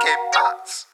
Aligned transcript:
¿Qué 0.00 0.14
pasa? 0.32 0.86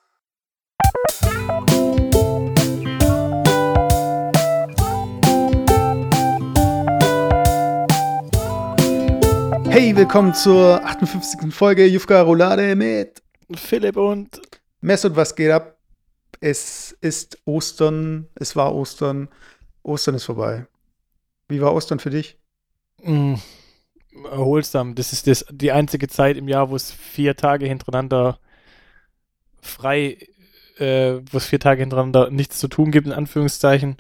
Hey, 9.69 9.95
willkommen 9.95 10.33
zur 10.35 10.83
58. 10.85 11.53
Folge 11.53 11.87
Jufka 11.87 12.23
Roulade 12.23 12.75
mit 12.77 13.23
Philipp 13.55 13.97
und 13.97 14.41
Mess 14.81 15.05
und 15.05 15.17
was 15.17 15.35
geht 15.35 15.51
ab? 15.51 15.77
Es 16.41 16.97
ist 17.01 17.39
Ostern, 17.45 18.29
es 18.37 18.57
war 18.57 18.75
Ostern, 18.75 19.29
Ostern 19.83 20.15
ist 20.15 20.25
vorbei. 20.25 20.67
Wie 21.49 21.61
war 21.61 21.75
Ostern 21.75 21.99
für 21.99 22.11
dich? 22.11 22.39
mh, 23.03 23.39
erholsam. 24.31 24.95
Das 24.95 25.13
ist 25.13 25.27
das, 25.27 25.45
die 25.51 25.73
einzige 25.73 26.09
Zeit 26.09 26.37
im 26.37 26.49
Jahr, 26.49 26.71
wo 26.71 26.77
es 26.77 26.91
vier 26.91 27.37
Tage 27.37 27.67
hintereinander 27.67 28.39
frei, 29.65 30.19
äh, 30.79 31.21
wo 31.31 31.39
es 31.39 31.47
vier 31.47 31.61
Tage 31.61 31.81
hintereinander 31.81 32.31
nichts 32.31 32.59
zu 32.59 32.69
tun 32.69 32.91
gibt, 32.91 33.07
in 33.07 33.13
Anführungszeichen, 33.13 33.97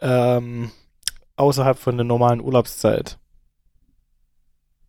ähm, 0.00 0.70
außerhalb 1.36 1.78
von 1.78 1.96
der 1.96 2.04
normalen 2.04 2.40
Urlaubszeit. 2.40 3.18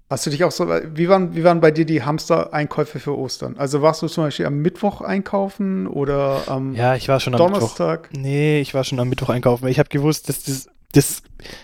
Hast 0.10 0.26
du 0.26 0.32
dich 0.32 0.44
auch 0.44 0.52
so, 0.52 0.68
wie 0.68 1.08
waren, 1.08 1.36
wie 1.36 1.44
waren 1.44 1.62
bei 1.62 1.70
dir 1.70 1.86
die 1.86 2.02
Hamster-Einkäufe 2.02 3.00
für 3.00 3.16
Ostern? 3.16 3.58
Also 3.58 3.84
warst 3.84 4.02
du 4.02 4.08
zum 4.08 4.24
Beispiel 4.24 4.48
am 4.48 4.58
Mittwoch 4.58 5.02
einkaufen 5.02 5.86
oder 5.86 6.42
am 6.48 6.74
Ja, 6.74 6.96
ich 6.96 7.08
war 7.08 7.20
schon 7.20 7.36
am 7.36 7.42
Mittwoch. 7.42 7.60
Donnerstag? 7.60 8.10
Nee, 8.12 8.60
ich 8.60 8.74
war 8.74 8.84
schon 8.84 9.00
am 9.00 9.08
Mittwoch 9.08 9.30
einkaufen. 9.30 9.68
Ich 9.68 9.78
habe 9.78 9.90
gewusst, 9.90 10.28
dass 10.28 10.42
das, 10.44 10.68
das 10.94 11.22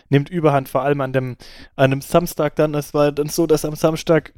nimmt 0.10 0.30
Überhand, 0.30 0.70
vor 0.70 0.84
allem 0.84 1.02
an 1.02 1.12
dem, 1.12 1.38
an 1.76 1.90
dem 1.90 2.02
Samstag 2.02 2.56
dann. 2.56 2.76
Es 2.76 2.94
war 2.94 3.12
dann 3.12 3.30
so, 3.30 3.48
dass 3.48 3.66
am 3.66 3.76
Samstag 3.76 4.32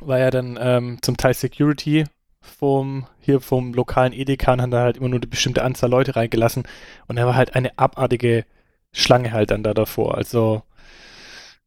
war 0.00 0.18
ja 0.18 0.30
dann 0.30 0.58
ähm, 0.60 0.98
zum 1.00 1.16
Teil 1.16 1.32
Security 1.32 2.04
vom, 2.40 3.06
hier 3.20 3.40
vom 3.40 3.74
lokalen 3.74 4.12
Edeka 4.12 4.52
und 4.52 4.62
haben 4.62 4.70
da 4.70 4.82
halt 4.82 4.96
immer 4.96 5.08
nur 5.08 5.18
eine 5.18 5.26
bestimmte 5.26 5.62
Anzahl 5.62 5.90
Leute 5.90 6.16
reingelassen. 6.16 6.64
Und 7.06 7.16
da 7.16 7.26
war 7.26 7.34
halt 7.36 7.54
eine 7.54 7.78
abartige 7.78 8.44
Schlange 8.92 9.32
halt 9.32 9.50
dann 9.50 9.62
da 9.62 9.74
davor. 9.74 10.16
Also, 10.16 10.62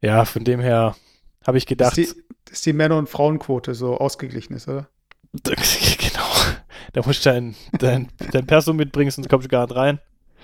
ja, 0.02 0.26
von 0.26 0.44
dem 0.44 0.60
her 0.60 0.96
habe 1.46 1.58
ich 1.58 1.66
gedacht, 1.66 1.98
Dass 1.98 2.14
die, 2.14 2.24
dass 2.46 2.62
die 2.62 2.74
Männer- 2.74 2.98
und 2.98 3.10
Frauenquote 3.10 3.74
so 3.76 3.98
ausgeglichen 3.98 4.56
ist, 4.56 4.68
oder? 4.68 4.88
genau, 5.44 6.28
da 6.94 7.02
musst 7.06 7.26
du 7.26 7.30
dein, 7.30 7.56
dein, 7.78 8.10
dein 8.32 8.46
Perso 8.46 8.74
mitbringen, 8.74 9.12
sonst 9.12 9.30
kommst 9.30 9.46
du 9.46 9.50
gar 9.50 9.66
nicht 9.68 9.76
rein. 9.76 10.00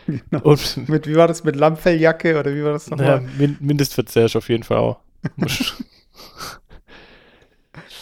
Genau. 0.08 0.42
Und 0.44 0.88
Mit, 0.88 1.08
wie 1.08 1.16
war 1.16 1.28
das 1.28 1.44
mit 1.44 1.56
Lammfelljacke 1.58 2.40
oder 2.40 2.54
wie 2.56 2.64
war 2.64 2.72
das 2.72 2.90
Ja, 2.98 3.20
nochmal? 3.20 3.22
min 3.38 3.58
Mindestverzehr 3.60 4.26
ist 4.26 4.36
auf 4.38 4.48
jeden 4.50 4.64
Fall 4.64 4.78
auch. 4.78 5.00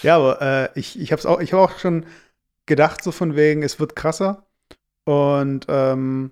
Ja, 0.06 0.18
aber 0.18 0.42
äh, 0.42 0.70
ich, 0.80 1.00
ich 1.00 1.12
habe 1.12 1.28
auch, 1.28 1.40
ich 1.40 1.54
hab 1.54 1.60
auch 1.60 1.80
schon 1.80 2.06
gedacht, 2.68 3.04
so 3.04 3.12
von 3.12 3.36
wegen, 3.36 3.64
es 3.64 3.80
wird 3.80 3.96
krasser. 3.96 4.46
Und 5.06 5.66
ähm, 5.70 6.32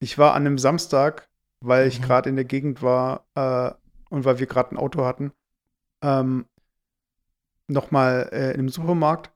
ich 0.00 0.18
war 0.18 0.34
an 0.34 0.46
einem 0.46 0.58
Samstag, 0.58 1.28
weil 1.60 1.88
ich 1.88 2.00
Mhm. 2.00 2.04
gerade 2.04 2.30
in 2.30 2.36
der 2.36 2.44
Gegend 2.44 2.82
war 2.82 3.26
äh, 3.34 3.72
und 4.10 4.24
weil 4.24 4.38
wir 4.40 4.46
gerade 4.46 4.74
ein 4.74 4.78
Auto 4.78 5.04
hatten, 5.04 5.32
ähm, 6.02 6.46
nochmal 7.66 8.28
äh, 8.32 8.50
in 8.52 8.60
einem 8.60 8.68
Supermarkt. 8.68 9.30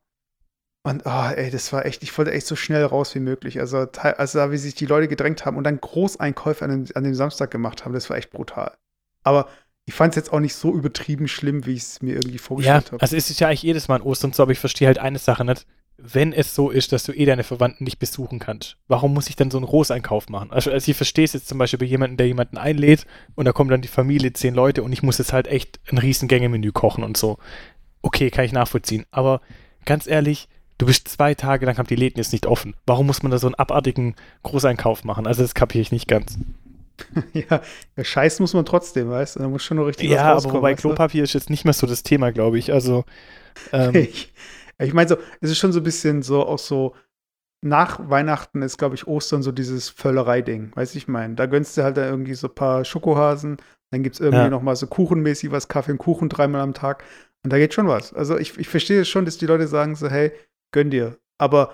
Und 0.84 1.04
oh, 1.06 1.30
ey, 1.36 1.50
das 1.50 1.72
war 1.72 1.86
echt, 1.86 2.02
ich 2.02 2.16
wollte 2.18 2.32
echt 2.32 2.46
so 2.46 2.56
schnell 2.56 2.84
raus 2.84 3.14
wie 3.14 3.20
möglich. 3.20 3.60
Also, 3.60 3.78
also 3.78 4.38
da, 4.38 4.50
wie 4.52 4.58
sich 4.58 4.74
die 4.74 4.86
Leute 4.86 5.08
gedrängt 5.08 5.46
haben 5.46 5.56
und 5.56 5.64
dann 5.64 5.80
Großeinkäufe 5.80 6.64
an 6.64 6.70
dem, 6.70 6.96
an 6.96 7.04
dem 7.04 7.14
Samstag 7.14 7.50
gemacht 7.52 7.84
haben, 7.84 7.94
das 7.94 8.10
war 8.10 8.16
echt 8.16 8.30
brutal. 8.30 8.76
Aber 9.24 9.48
ich 9.86 9.94
fand 9.94 10.12
es 10.12 10.16
jetzt 10.16 10.32
auch 10.32 10.40
nicht 10.40 10.54
so 10.54 10.72
übertrieben 10.72 11.28
schlimm, 11.28 11.66
wie 11.66 11.72
ich 11.72 11.82
es 11.82 12.02
mir 12.02 12.14
irgendwie 12.14 12.36
ja, 12.36 12.42
vorgestellt 12.42 12.92
habe. 12.92 13.02
also 13.02 13.16
es 13.16 13.30
ist 13.30 13.40
ja 13.40 13.48
eigentlich 13.48 13.62
jedes 13.62 13.88
Mal 13.88 13.96
an 13.96 14.02
Ostern 14.02 14.32
so, 14.32 14.42
aber 14.42 14.52
ich 14.52 14.58
verstehe 14.58 14.86
halt 14.86 14.98
eine 14.98 15.18
Sache 15.18 15.44
nicht. 15.44 15.66
Wenn 15.98 16.32
es 16.32 16.54
so 16.54 16.70
ist, 16.70 16.90
dass 16.92 17.04
du 17.04 17.12
eh 17.12 17.26
deine 17.26 17.44
Verwandten 17.44 17.84
nicht 17.84 17.98
besuchen 17.98 18.38
kannst, 18.38 18.76
warum 18.88 19.12
muss 19.12 19.28
ich 19.28 19.36
dann 19.36 19.50
so 19.50 19.58
einen 19.58 19.66
Großeinkauf 19.66 20.28
machen? 20.30 20.50
Also, 20.50 20.70
also 20.70 20.90
ich 20.90 20.96
verstehe 20.96 21.24
es 21.24 21.32
jetzt 21.32 21.48
zum 21.48 21.58
Beispiel 21.58 21.78
bei 21.78 21.84
jemandem, 21.84 22.16
der 22.16 22.26
jemanden 22.26 22.58
einlädt 22.58 23.06
und 23.34 23.44
da 23.44 23.52
kommen 23.52 23.70
dann 23.70 23.82
die 23.82 23.88
Familie, 23.88 24.32
zehn 24.32 24.54
Leute 24.54 24.82
und 24.82 24.92
ich 24.92 25.02
muss 25.02 25.18
jetzt 25.18 25.32
halt 25.32 25.46
echt 25.46 25.80
ein 25.90 25.98
riesen 25.98 26.28
Gängemenü 26.28 26.72
kochen 26.72 27.04
und 27.04 27.16
so. 27.16 27.38
Okay, 28.00 28.30
kann 28.30 28.44
ich 28.44 28.52
nachvollziehen. 28.52 29.04
Aber 29.10 29.42
ganz 29.84 30.06
ehrlich, 30.06 30.48
du 30.78 30.86
bist 30.86 31.06
zwei 31.08 31.34
Tage 31.34 31.66
lang, 31.66 31.78
haben 31.78 31.86
die 31.86 31.94
Läden 31.94 32.18
jetzt 32.18 32.32
nicht 32.32 32.46
offen. 32.46 32.74
Warum 32.86 33.06
muss 33.06 33.22
man 33.22 33.30
da 33.30 33.38
so 33.38 33.46
einen 33.46 33.54
abartigen 33.54 34.16
Großeinkauf 34.42 35.04
machen? 35.04 35.26
Also 35.26 35.42
das 35.42 35.54
kapiere 35.54 35.82
ich 35.82 35.92
nicht 35.92 36.08
ganz. 36.08 36.38
ja, 37.32 37.62
ja, 37.96 38.04
Scheiß 38.04 38.40
muss 38.40 38.54
man 38.54 38.64
trotzdem, 38.64 39.10
weißt 39.10 39.36
du? 39.36 39.40
Da 39.40 39.48
muss 39.48 39.62
schon 39.62 39.76
noch 39.76 39.86
richtig 39.86 40.10
was 40.10 40.20
Ja, 40.20 40.34
aber 40.36 40.50
du? 40.50 40.74
Klopapier 40.74 41.22
ist 41.24 41.32
jetzt 41.34 41.50
nicht 41.50 41.64
mehr 41.64 41.74
so 41.74 41.86
das 41.86 42.02
Thema, 42.02 42.32
glaube 42.32 42.58
ich. 42.58 42.72
Also, 42.72 43.04
ähm, 43.72 44.08
Ich, 44.12 44.32
ich 44.78 44.94
meine 44.94 45.08
so, 45.08 45.16
es 45.40 45.50
ist 45.50 45.58
schon 45.58 45.72
so 45.72 45.80
ein 45.80 45.84
bisschen 45.84 46.22
so, 46.22 46.44
auch 46.46 46.58
so, 46.58 46.94
nach 47.64 48.10
Weihnachten 48.10 48.62
ist, 48.62 48.78
glaube 48.78 48.94
ich, 48.96 49.06
Ostern 49.06 49.42
so 49.42 49.52
dieses 49.52 49.90
Völlerei-Ding, 49.90 50.72
weißt 50.76 50.94
du, 50.94 50.98
ich 50.98 51.08
meine, 51.08 51.34
da 51.36 51.46
gönnst 51.46 51.76
du 51.76 51.84
halt 51.84 51.96
dann 51.96 52.08
irgendwie 52.10 52.34
so 52.34 52.48
ein 52.48 52.54
paar 52.54 52.84
Schokohasen, 52.84 53.58
dann 53.92 54.02
gibt 54.02 54.16
es 54.16 54.20
irgendwie 54.20 54.38
Ja. 54.44 54.50
noch 54.50 54.62
mal 54.62 54.76
so 54.76 54.86
kuchenmäßig 54.88 55.52
was, 55.52 55.68
Kaffee 55.68 55.92
und 55.92 55.98
Kuchen 55.98 56.28
dreimal 56.28 56.62
am 56.62 56.74
Tag 56.74 57.04
und 57.44 57.52
da 57.52 57.58
geht 57.58 57.74
schon 57.74 57.88
was. 57.88 58.12
Also 58.14 58.38
ich, 58.38 58.58
ich 58.58 58.68
verstehe 58.68 59.04
schon, 59.04 59.24
dass 59.26 59.38
die 59.38 59.46
Leute 59.46 59.68
sagen 59.68 59.96
so, 59.96 60.08
hey, 60.10 60.32
gönn 60.72 60.90
dir, 60.90 61.18
aber 61.38 61.72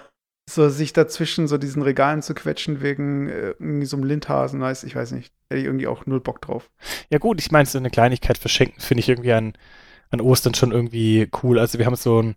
so 0.49 0.69
sich 0.71 0.93
dazwischen 0.93 1.47
so 1.47 1.59
diesen 1.59 1.83
Regalen 1.83 2.23
zu 2.23 2.35
quetschen 2.35 2.81
wegen 2.81 3.29
äh, 3.29 3.51
irgendwie 3.59 3.87
so 3.87 3.97
einem 3.97 4.07
Lindhasen, 4.07 4.61
weiß 4.61 4.85
ich 4.85 4.97
weiß 4.97 5.13
nicht, 5.13 5.33
hätte 5.49 5.61
ich 5.61 5.67
irgendwie 5.67 5.87
auch 5.87 6.07
null 6.07 6.21
Bock 6.21 6.41
drauf. 6.41 6.71
ja 7.11 7.19
gut, 7.19 7.41
ich 7.41 7.51
meine, 7.51 7.67
so 7.67 7.79
eine 7.79 7.91
Kleinigkeit 7.91 8.39
verschenken 8.39 8.81
finde 8.81 9.01
ich 9.01 9.09
irgendwie 9.09 9.33
an, 9.33 9.53
an 10.11 10.21
Ostern 10.21 10.55
schon 10.55 10.73
irgendwie 10.73 11.29
cool. 11.43 11.59
Also 11.59 11.79
wir 11.79 11.87
haben 11.87 11.97
so 11.97 12.23
ein, 12.23 12.35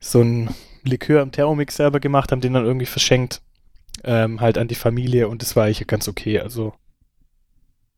so 0.00 0.20
ein 0.20 0.50
Likör 0.82 1.22
im 1.22 1.30
Thermomix 1.30 1.76
selber 1.76 2.00
gemacht, 2.00 2.32
haben 2.32 2.40
den 2.40 2.54
dann 2.54 2.64
irgendwie 2.64 2.86
verschenkt, 2.86 3.42
ähm, 4.02 4.40
halt 4.40 4.58
an 4.58 4.68
die 4.68 4.74
Familie 4.74 5.28
und 5.28 5.42
das 5.42 5.54
war 5.54 5.66
eigentlich 5.66 5.86
ganz 5.86 6.08
okay. 6.08 6.40
Also 6.40 6.72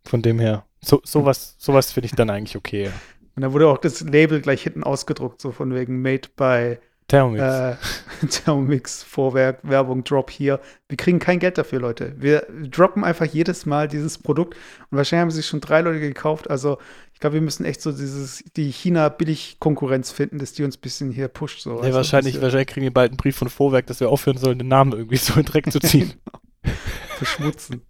von 0.05 0.21
dem 0.21 0.41
her, 0.41 0.67
so, 0.85 1.01
sowas, 1.05 1.55
sowas 1.59 1.93
finde 1.93 2.07
ich 2.07 2.13
dann 2.13 2.29
eigentlich 2.29 2.57
okay. 2.57 2.91
Und 3.35 3.43
da 3.43 3.53
wurde 3.55 3.69
auch 3.69 3.79
das 3.79 4.03
Label 4.03 4.43
gleich 4.43 4.63
hinten 4.63 4.85
ausgedruckt, 4.85 5.41
so 5.41 5.53
von 5.53 5.73
wegen 5.75 6.03
Made 6.03 6.29
by 6.37 6.77
Thermomix. 7.13 7.43
äh, 7.43 8.27
Thermomix, 8.27 9.03
Vorwerk, 9.03 9.59
Werbung, 9.63 10.03
Drop 10.03 10.31
hier. 10.31 10.61
Wir 10.89 10.97
kriegen 10.97 11.19
kein 11.19 11.39
Geld 11.39 11.59
dafür, 11.59 11.79
Leute. 11.79 12.15
Wir 12.17 12.47
droppen 12.71 13.05
einfach 13.05 13.27
jedes 13.27 13.67
Mal 13.67 13.87
dieses 13.87 14.17
Produkt 14.17 14.55
und 14.91 14.97
wahrscheinlich 14.97 15.23
haben 15.23 15.31
sich 15.31 15.47
schon 15.47 15.61
drei 15.61 15.83
Leute 15.83 16.01
gekauft. 16.01 16.49
Also 16.49 16.79
ich 17.13 17.21
glaube, 17.21 17.35
wir 17.35 17.43
müssen 17.43 17.67
echt 17.67 17.83
so 17.83 17.93
dieses, 17.93 18.43
die 18.57 18.71
China-Billig-Konkurrenz 18.71 20.11
finden, 20.11 20.39
dass 20.39 20.55
die 20.55 20.65
uns 20.65 20.79
ein 20.79 20.81
bisschen 20.81 21.11
hier 21.11 21.29
pusht. 21.29 21.61
So, 21.61 21.83
nee, 21.83 21.91
du, 21.91 21.95
wahrscheinlich, 21.95 22.41
wahrscheinlich 22.41 22.69
kriegen 22.69 22.85
wir 22.85 22.95
bald 22.95 23.11
einen 23.11 23.19
Brief 23.19 23.37
von 23.37 23.51
Vorwerk, 23.51 23.87
dass 23.89 24.01
wir 24.01 24.09
aufhören 24.09 24.39
sollen, 24.39 24.59
den 24.59 24.69
Namen 24.69 24.93
irgendwie 24.93 25.19
so 25.19 25.39
in 25.39 25.45
Dreck 25.45 25.71
zu 25.71 25.81
ziehen. 25.81 26.15
wir 26.63 26.73
verschmutzen. 27.19 27.83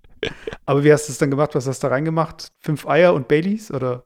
Aber 0.67 0.83
wie 0.83 0.93
hast 0.93 1.07
du 1.07 1.13
es 1.13 1.19
dann 1.19 1.31
gemacht? 1.31 1.55
Was 1.55 1.69
hast 1.69 1.83
du 1.83 1.87
da 1.87 1.95
reingemacht? 1.95 2.49
Fünf 2.59 2.89
Eier 2.89 3.15
und 3.15 3.29
Baileys 3.29 3.71
oder? 3.71 4.05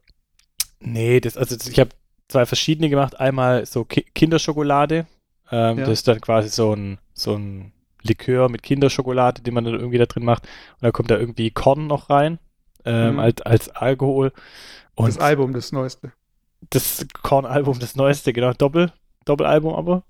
Nee, 0.81 1.21
das, 1.21 1.39
also 1.39 1.57
das, 1.57 1.69
ich 1.69 1.81
habe 1.81 1.91
zwei 2.29 2.47
verschiedene 2.47 2.89
gemacht. 2.89 3.19
Einmal 3.21 3.67
so 3.67 3.85
Ki 3.85 4.03
Kinderschokolade. 4.15 5.07
Ähm, 5.51 5.79
Ja. 5.79 5.85
Das 5.85 5.91
ist 5.91 6.09
dann 6.09 6.21
quasi 6.21 6.49
so 6.49 6.73
ein, 6.75 6.99
so 7.15 7.35
ein 7.37 7.73
Likör 8.03 8.49
mit 8.49 8.63
Kinderschokolade, 8.63 9.43
den 9.43 9.55
man 9.55 9.65
dann 9.65 9.75
irgendwie 9.75 9.99
da 9.99 10.07
drin 10.07 10.25
macht. 10.25 10.45
Und 10.75 10.83
da 10.83 10.91
kommt 10.91 11.11
da 11.11 11.19
irgendwie 11.19 11.51
Korn 11.51 11.87
noch 11.87 12.11
rein, 12.11 12.39
ähm, 12.85 13.15
Mhm. 13.15 13.19
als, 13.21 13.43
als 13.43 13.69
Alkohol. 13.71 14.33
Und 14.95 15.09
das 15.09 15.19
Album, 15.19 15.53
das 15.53 15.73
Neueste. 15.73 16.13
das 16.71 17.07
Korn-Album, 17.23 17.79
das 17.79 17.95
neueste, 17.97 18.33
genau, 18.33 18.53
Doppel, 18.55 18.93
Doppelalbum 19.25 19.75
aber. 19.75 20.03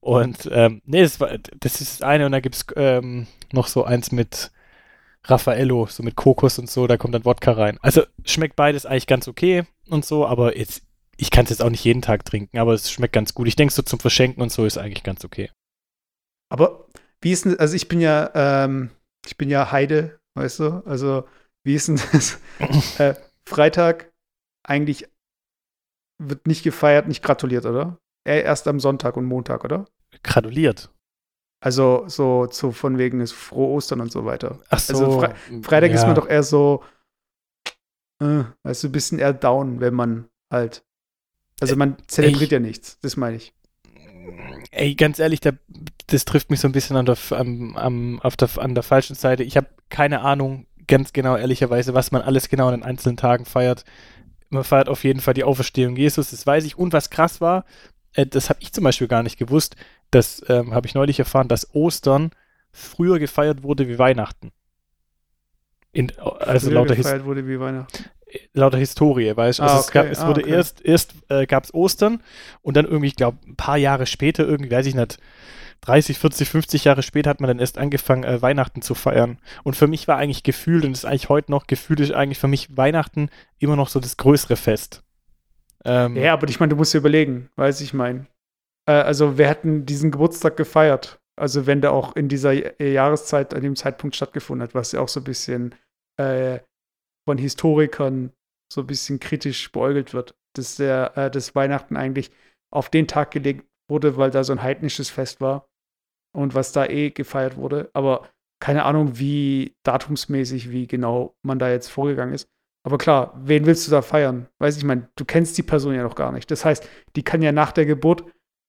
Und 0.00 0.48
ähm, 0.52 0.82
nee, 0.84 1.02
das, 1.02 1.20
war, 1.20 1.30
das 1.60 1.80
ist 1.80 2.00
das 2.00 2.02
eine 2.02 2.26
und 2.26 2.32
da 2.32 2.40
gibt 2.40 2.54
es 2.56 2.66
ähm, 2.76 3.26
noch 3.52 3.66
so 3.68 3.84
eins 3.84 4.12
mit 4.12 4.50
Raffaello, 5.24 5.86
so 5.86 6.02
mit 6.02 6.14
Kokos 6.16 6.58
und 6.58 6.70
so, 6.70 6.86
da 6.86 6.96
kommt 6.96 7.14
dann 7.14 7.24
Wodka 7.24 7.52
rein. 7.52 7.78
Also 7.82 8.02
schmeckt 8.24 8.56
beides 8.56 8.86
eigentlich 8.86 9.06
ganz 9.06 9.26
okay 9.26 9.64
und 9.88 10.04
so, 10.04 10.26
aber 10.26 10.56
jetzt, 10.56 10.82
ich 11.16 11.30
kann 11.30 11.44
es 11.44 11.50
jetzt 11.50 11.62
auch 11.62 11.70
nicht 11.70 11.84
jeden 11.84 12.02
Tag 12.02 12.24
trinken, 12.24 12.58
aber 12.58 12.74
es 12.74 12.90
schmeckt 12.90 13.12
ganz 13.14 13.34
gut. 13.34 13.48
Ich 13.48 13.56
denke, 13.56 13.72
so 13.72 13.82
zum 13.82 13.98
Verschenken 13.98 14.42
und 14.42 14.52
so 14.52 14.64
ist 14.64 14.78
eigentlich 14.78 15.02
ganz 15.02 15.24
okay. 15.24 15.50
Aber 16.50 16.86
wie 17.20 17.32
ist 17.32 17.44
denn, 17.44 17.58
also 17.58 17.74
ich 17.74 17.88
bin 17.88 18.00
ja, 18.00 18.30
ähm, 18.34 18.90
ich 19.26 19.36
bin 19.36 19.48
ja 19.48 19.72
Heide, 19.72 20.20
weißt 20.34 20.60
du? 20.60 20.82
Also, 20.86 21.26
wie 21.64 21.74
ist 21.74 21.88
denn 21.88 22.00
das? 22.12 22.38
äh, 22.98 23.14
Freitag 23.48 24.12
eigentlich 24.64 25.08
wird 26.22 26.46
nicht 26.46 26.62
gefeiert, 26.62 27.08
nicht 27.08 27.22
gratuliert, 27.22 27.66
oder? 27.66 27.98
Äh, 28.26 28.42
Erst 28.42 28.68
am 28.68 28.80
Sonntag 28.80 29.16
und 29.16 29.24
Montag, 29.24 29.64
oder? 29.64 29.86
Gratuliert. 30.22 30.90
Also 31.60 32.04
so 32.06 32.46
zu 32.46 32.72
von 32.72 32.98
wegen 32.98 33.20
ist 33.20 33.32
frohe 33.32 33.68
Ostern 33.74 34.00
und 34.00 34.12
so 34.12 34.24
weiter. 34.24 34.60
Ach 34.68 34.78
so. 34.78 34.94
Also 34.94 35.20
Fre 35.20 35.34
Freitag 35.62 35.90
ist 35.90 36.02
ja. 36.02 36.06
man 36.06 36.14
doch 36.14 36.28
eher 36.28 36.42
so, 36.42 36.84
äh, 38.22 38.44
weißt 38.62 38.84
du, 38.84 38.88
ein 38.88 38.92
bisschen 38.92 39.18
eher 39.18 39.32
down, 39.32 39.80
wenn 39.80 39.94
man 39.94 40.28
halt. 40.52 40.85
Also 41.60 41.76
man 41.76 41.96
zelebriert 42.06 42.42
ich- 42.42 42.50
ja 42.50 42.60
nichts, 42.60 42.98
das 43.00 43.16
meine 43.16 43.36
ich. 43.36 43.52
Ey, 44.70 44.94
ganz 44.94 45.18
ehrlich, 45.18 45.40
da, 45.40 45.52
das 46.08 46.24
trifft 46.24 46.50
mich 46.50 46.60
so 46.60 46.68
ein 46.68 46.72
bisschen 46.72 46.96
an 46.96 47.06
der, 47.06 47.16
am, 47.30 47.76
am, 47.76 48.20
auf 48.20 48.36
der, 48.36 48.48
an 48.58 48.74
der 48.74 48.82
falschen 48.82 49.14
Seite. 49.14 49.42
Ich 49.42 49.56
habe 49.56 49.68
keine 49.88 50.20
Ahnung, 50.20 50.66
ganz 50.88 51.12
genau, 51.12 51.36
ehrlicherweise, 51.36 51.94
was 51.94 52.10
man 52.10 52.22
alles 52.22 52.48
genau 52.48 52.66
an 52.66 52.74
den 52.74 52.82
einzelnen 52.82 53.16
Tagen 53.16 53.44
feiert. 53.44 53.84
Man 54.48 54.64
feiert 54.64 54.88
auf 54.88 55.04
jeden 55.04 55.20
Fall 55.20 55.34
die 55.34 55.44
Auferstehung 55.44 55.96
Jesus, 55.96 56.30
das 56.30 56.46
weiß 56.46 56.64
ich. 56.64 56.76
Und 56.76 56.92
was 56.92 57.10
krass 57.10 57.40
war, 57.40 57.64
äh, 58.14 58.26
das 58.26 58.48
habe 58.50 58.60
ich 58.62 58.72
zum 58.72 58.84
Beispiel 58.84 59.08
gar 59.08 59.22
nicht 59.22 59.38
gewusst. 59.38 59.76
Das 60.10 60.44
ähm, 60.48 60.74
habe 60.74 60.86
ich 60.86 60.94
neulich 60.94 61.18
erfahren, 61.18 61.48
dass 61.48 61.74
Ostern 61.74 62.30
früher 62.72 63.18
gefeiert 63.18 63.62
wurde 63.62 63.88
wie 63.88 63.98
Weihnachten. 63.98 64.52
In, 65.92 66.12
also 66.18 66.68
Früher 66.68 66.74
lauter, 66.74 66.94
His 66.94 67.06
gefeiert 67.06 67.24
wurde 67.24 67.46
wie 67.48 67.58
Weihnachten. 67.58 68.04
Lauter 68.52 68.78
Historie, 68.78 69.36
weißt 69.36 69.58
du? 69.58 69.62
Ah, 69.62 69.66
Also 69.66 69.80
es, 69.80 69.88
okay, 69.88 69.98
gab, 69.98 70.06
es 70.06 70.18
ah, 70.20 70.28
wurde 70.28 70.42
okay. 70.42 70.50
erst, 70.50 70.84
erst 70.84 71.14
äh, 71.28 71.46
gab 71.46 71.64
es 71.64 71.74
Ostern 71.74 72.22
und 72.62 72.76
dann 72.76 72.84
irgendwie, 72.86 73.08
ich 73.08 73.16
glaube, 73.16 73.38
ein 73.46 73.56
paar 73.56 73.76
Jahre 73.76 74.06
später, 74.06 74.46
irgendwie, 74.46 74.70
weiß 74.70 74.86
ich 74.86 74.94
nicht, 74.94 75.18
30, 75.82 76.18
40, 76.18 76.48
50 76.48 76.84
Jahre 76.84 77.02
später 77.02 77.30
hat 77.30 77.40
man 77.40 77.48
dann 77.48 77.58
erst 77.58 77.78
angefangen, 77.78 78.24
äh, 78.24 78.42
Weihnachten 78.42 78.82
zu 78.82 78.94
feiern. 78.94 79.38
Und 79.62 79.76
für 79.76 79.86
mich 79.86 80.08
war 80.08 80.16
eigentlich 80.16 80.42
gefühlt, 80.42 80.84
und 80.84 80.92
ist 80.92 81.04
eigentlich 81.04 81.28
heute 81.28 81.50
noch, 81.50 81.66
gefühlt 81.66 82.00
ist 82.00 82.12
eigentlich 82.12 82.38
für 82.38 82.48
mich 82.48 82.76
Weihnachten 82.76 83.28
immer 83.58 83.76
noch 83.76 83.88
so 83.88 84.00
das 84.00 84.16
größere 84.16 84.56
Fest. 84.56 85.04
Ähm, 85.84 86.16
Ja, 86.16 86.32
aber 86.32 86.48
ich 86.48 86.58
meine, 86.58 86.70
du 86.70 86.76
musst 86.76 86.94
dir 86.94 86.98
überlegen, 86.98 87.50
weiß 87.56 87.80
ich 87.82 87.94
mein. 87.94 88.26
Äh, 88.88 88.92
also, 88.92 89.38
wer 89.38 89.50
hat 89.50 89.64
denn 89.64 89.86
diesen 89.86 90.10
Geburtstag 90.10 90.56
gefeiert? 90.56 91.20
Also, 91.38 91.66
wenn 91.66 91.82
der 91.82 91.92
auch 91.92 92.16
in 92.16 92.28
dieser 92.28 92.52
Jahreszeit, 92.82 93.54
an 93.54 93.62
dem 93.62 93.76
Zeitpunkt 93.76 94.16
stattgefunden 94.16 94.66
hat, 94.66 94.74
was 94.74 94.92
ja 94.92 95.00
auch 95.00 95.08
so 95.08 95.20
ein 95.20 95.24
bisschen 95.24 95.74
äh, 96.18 96.60
von 97.26 97.38
Historikern 97.38 98.32
so 98.72 98.82
ein 98.82 98.86
bisschen 98.86 99.20
kritisch 99.20 99.70
beäugelt 99.72 100.14
wird, 100.14 100.34
dass 100.56 100.76
der, 100.76 101.16
äh, 101.16 101.30
das 101.30 101.54
Weihnachten 101.54 101.96
eigentlich 101.96 102.30
auf 102.72 102.88
den 102.88 103.06
Tag 103.06 103.30
gelegt 103.30 103.66
wurde, 103.90 104.16
weil 104.16 104.30
da 104.30 104.44
so 104.44 104.52
ein 104.52 104.62
heidnisches 104.62 105.10
Fest 105.10 105.40
war 105.40 105.68
und 106.34 106.54
was 106.54 106.72
da 106.72 106.86
eh 106.86 107.10
gefeiert 107.10 107.56
wurde. 107.56 107.90
Aber 107.92 108.28
keine 108.60 108.84
Ahnung, 108.84 109.18
wie 109.18 109.76
datumsmäßig, 109.84 110.70
wie 110.70 110.86
genau 110.86 111.36
man 111.42 111.58
da 111.58 111.70
jetzt 111.70 111.88
vorgegangen 111.88 112.34
ist. 112.34 112.48
Aber 112.84 112.98
klar, 112.98 113.38
wen 113.42 113.66
willst 113.66 113.86
du 113.86 113.90
da 113.90 114.00
feiern? 114.00 114.48
Weiß 114.58 114.76
ich, 114.76 114.82
ich 114.82 114.86
meine, 114.86 115.08
du 115.16 115.24
kennst 115.24 115.58
die 115.58 115.62
Person 115.62 115.94
ja 115.94 116.02
noch 116.02 116.14
gar 116.14 116.32
nicht. 116.32 116.50
Das 116.50 116.64
heißt, 116.64 116.88
die 117.16 117.22
kann 117.24 117.42
ja 117.42 117.52
nach 117.52 117.72
der 117.72 117.84
Geburt, 117.84 118.24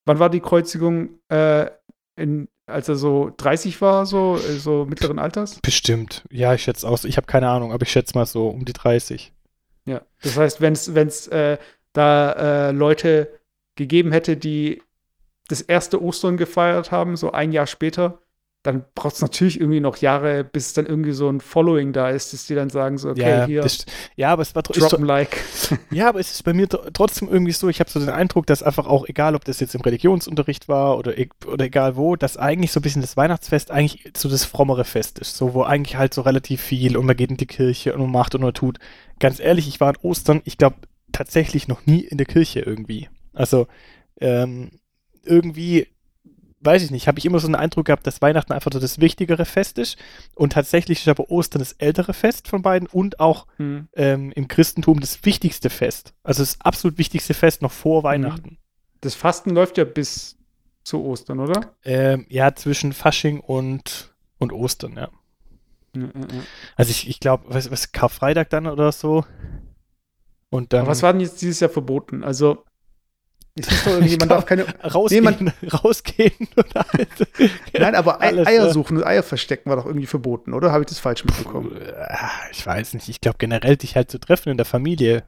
wann 0.05 0.19
war 0.19 0.29
die 0.29 0.39
Kreuzigung, 0.39 1.19
äh, 1.29 1.69
in, 2.17 2.47
als 2.67 2.89
er 2.89 2.95
so 2.95 3.33
30 3.37 3.81
war, 3.81 4.05
so, 4.05 4.37
äh, 4.37 4.59
so 4.59 4.85
mittleren 4.85 5.19
Alters? 5.19 5.59
Bestimmt. 5.61 6.23
Ja, 6.29 6.53
ich 6.53 6.63
schätze 6.63 6.87
aus. 6.87 7.05
Ich 7.05 7.17
habe 7.17 7.25
keine 7.25 7.49
Ahnung, 7.49 7.71
aber 7.71 7.83
ich 7.83 7.91
schätze 7.91 8.15
mal 8.15 8.25
so 8.25 8.49
um 8.49 8.65
die 8.65 8.73
30. 8.73 9.33
Ja. 9.85 10.01
Das 10.21 10.37
heißt, 10.37 10.61
wenn 10.61 10.73
es 10.73 11.27
äh, 11.27 11.57
da 11.93 12.67
äh, 12.67 12.71
Leute 12.71 13.39
gegeben 13.75 14.11
hätte, 14.11 14.35
die 14.37 14.83
das 15.47 15.61
erste 15.61 16.03
Ostern 16.03 16.35
gefeiert 16.35 16.91
haben, 16.91 17.15
so 17.15 17.31
ein 17.31 17.53
Jahr 17.53 17.67
später, 17.67 18.19
dann 18.67 18.85
braucht 18.95 19.15
es 19.15 19.21
natürlich 19.21 19.59
irgendwie 19.59 19.79
noch 19.79 19.97
Jahre, 19.97 20.43
bis 20.43 20.73
dann 20.73 20.85
irgendwie 20.85 21.13
so 21.13 21.29
ein 21.29 21.39
Following 21.41 21.93
da 21.93 22.09
ist, 22.09 22.33
dass 22.33 22.45
die 22.47 22.55
dann 22.55 22.69
sagen 22.69 22.97
so, 22.97 23.09
okay, 23.09 23.21
ja, 23.21 23.45
hier, 23.45 23.61
das, 23.61 23.85
ja, 24.15 24.29
aber 24.33 24.41
es 24.41 24.53
war 24.55 24.61
tr- 24.63 24.71
ist 24.71 24.81
drop 24.81 24.91
tr- 24.93 24.97
ein 24.99 25.05
Like. 25.05 25.37
Ja, 25.89 26.09
aber 26.09 26.19
es 26.19 26.31
ist 26.31 26.43
bei 26.43 26.53
mir 26.53 26.67
tr- 26.67 26.91
trotzdem 26.93 27.29
irgendwie 27.29 27.53
so, 27.53 27.69
ich 27.69 27.79
habe 27.79 27.89
so 27.89 27.99
den 27.99 28.09
Eindruck, 28.09 28.45
dass 28.45 28.61
einfach 28.61 28.85
auch, 28.87 29.07
egal 29.07 29.35
ob 29.35 29.45
das 29.45 29.59
jetzt 29.59 29.73
im 29.73 29.81
Religionsunterricht 29.81 30.67
war 30.67 30.97
oder, 30.97 31.17
e- 31.17 31.29
oder 31.45 31.65
egal 31.65 31.95
wo, 31.95 32.15
dass 32.15 32.37
eigentlich 32.37 32.71
so 32.71 32.79
ein 32.79 32.83
bisschen 32.83 33.01
das 33.01 33.17
Weihnachtsfest 33.17 33.71
eigentlich 33.71 34.11
so 34.15 34.29
das 34.29 34.43
frommere 34.45 34.83
Fest 34.85 35.19
ist. 35.19 35.37
So, 35.37 35.53
wo 35.53 35.63
eigentlich 35.63 35.95
halt 35.97 36.13
so 36.13 36.21
relativ 36.21 36.61
viel 36.61 36.97
und 36.97 37.05
man 37.05 37.15
geht 37.15 37.31
in 37.31 37.37
die 37.37 37.47
Kirche 37.47 37.93
und 37.93 38.01
man 38.01 38.11
macht 38.11 38.35
und 38.35 38.41
man 38.41 38.53
tut. 38.53 38.79
Ganz 39.19 39.39
ehrlich, 39.39 39.67
ich 39.67 39.79
war 39.79 39.89
an 39.89 39.97
Ostern, 40.01 40.41
ich 40.43 40.57
glaube 40.57 40.75
tatsächlich 41.13 41.67
noch 41.67 41.85
nie 41.85 42.01
in 42.01 42.17
der 42.17 42.27
Kirche 42.27 42.59
irgendwie. 42.59 43.09
Also, 43.33 43.67
ähm, 44.19 44.71
irgendwie, 45.23 45.87
weiß 46.61 46.83
ich 46.83 46.91
nicht, 46.91 47.07
habe 47.07 47.19
ich 47.19 47.25
immer 47.25 47.39
so 47.39 47.47
einen 47.47 47.55
Eindruck 47.55 47.85
gehabt, 47.85 48.07
dass 48.07 48.21
Weihnachten 48.21 48.51
einfach 48.53 48.71
so 48.73 48.79
das 48.79 48.99
wichtigere 48.99 49.45
Fest 49.45 49.77
ist 49.77 49.97
und 50.35 50.53
tatsächlich 50.53 50.99
ist 50.99 51.07
aber 51.07 51.29
Ostern 51.29 51.59
das 51.59 51.73
ältere 51.73 52.13
Fest 52.13 52.47
von 52.47 52.61
beiden 52.61 52.87
und 52.87 53.19
auch 53.19 53.47
Hm. 53.57 53.87
ähm, 53.93 54.31
im 54.31 54.47
Christentum 54.47 54.99
das 54.99 55.23
wichtigste 55.23 55.69
Fest. 55.69 56.13
Also 56.23 56.41
das 56.41 56.59
absolut 56.61 56.97
wichtigste 56.97 57.33
Fest 57.33 57.61
noch 57.61 57.71
vor 57.71 58.03
Weihnachten. 58.03 58.57
Das 59.01 59.13
Fasten 59.13 59.51
läuft 59.51 59.77
ja 59.77 59.83
bis 59.83 60.37
zu 60.83 61.03
Ostern, 61.03 61.39
oder? 61.39 61.75
Ähm, 61.83 62.25
ja, 62.29 62.55
zwischen 62.55 62.93
Fasching 62.93 63.39
und, 63.39 64.15
und 64.39 64.51
Ostern, 64.51 64.95
ja. 64.95 65.09
Ja. 65.95 66.09
Also 66.75 66.91
ich, 66.91 67.09
ich 67.09 67.19
glaube, 67.19 67.45
was, 67.47 67.69
was, 67.71 67.91
Karfreitag 67.91 68.49
dann 68.49 68.67
oder 68.67 68.91
so. 68.91 69.25
Und 70.49 70.73
dann 70.73 70.81
Aber 70.81 70.91
was 70.91 71.03
war 71.03 71.11
denn 71.11 71.21
jetzt 71.21 71.41
dieses 71.41 71.59
Jahr 71.59 71.69
verboten? 71.69 72.23
Also, 72.23 72.63
es 73.59 73.67
ist 73.67 73.85
doch 73.85 73.91
irgendwie, 73.93 74.13
Ich 74.13 74.19
man 74.19 74.29
darf 74.29 74.45
keine. 74.45 74.65
rausgehen, 74.83 75.51
rausgehen 75.83 76.31
und 76.55 76.75
halt. 76.93 77.09
Nein, 77.73 77.95
aber 77.95 78.21
Ei- 78.21 78.27
Alles, 78.27 78.47
Eier 78.47 78.71
suchen 78.71 78.97
und 78.97 79.05
Eier 79.05 79.23
verstecken 79.23 79.69
war 79.69 79.77
doch 79.77 79.85
irgendwie 79.85 80.05
verboten, 80.07 80.53
oder? 80.53 80.71
Habe 80.71 80.83
ich 80.83 80.87
das 80.89 80.99
falsch 80.99 81.23
mitbekommen? 81.25 81.71
Ich 82.51 82.65
weiß 82.65 82.93
nicht. 82.93 83.09
Ich 83.09 83.21
glaube 83.21 83.37
generell 83.39 83.77
dich 83.77 83.95
halt 83.95 84.11
zu 84.11 84.19
treffen 84.19 84.49
in 84.49 84.57
der 84.57 84.65
Familie. 84.65 85.23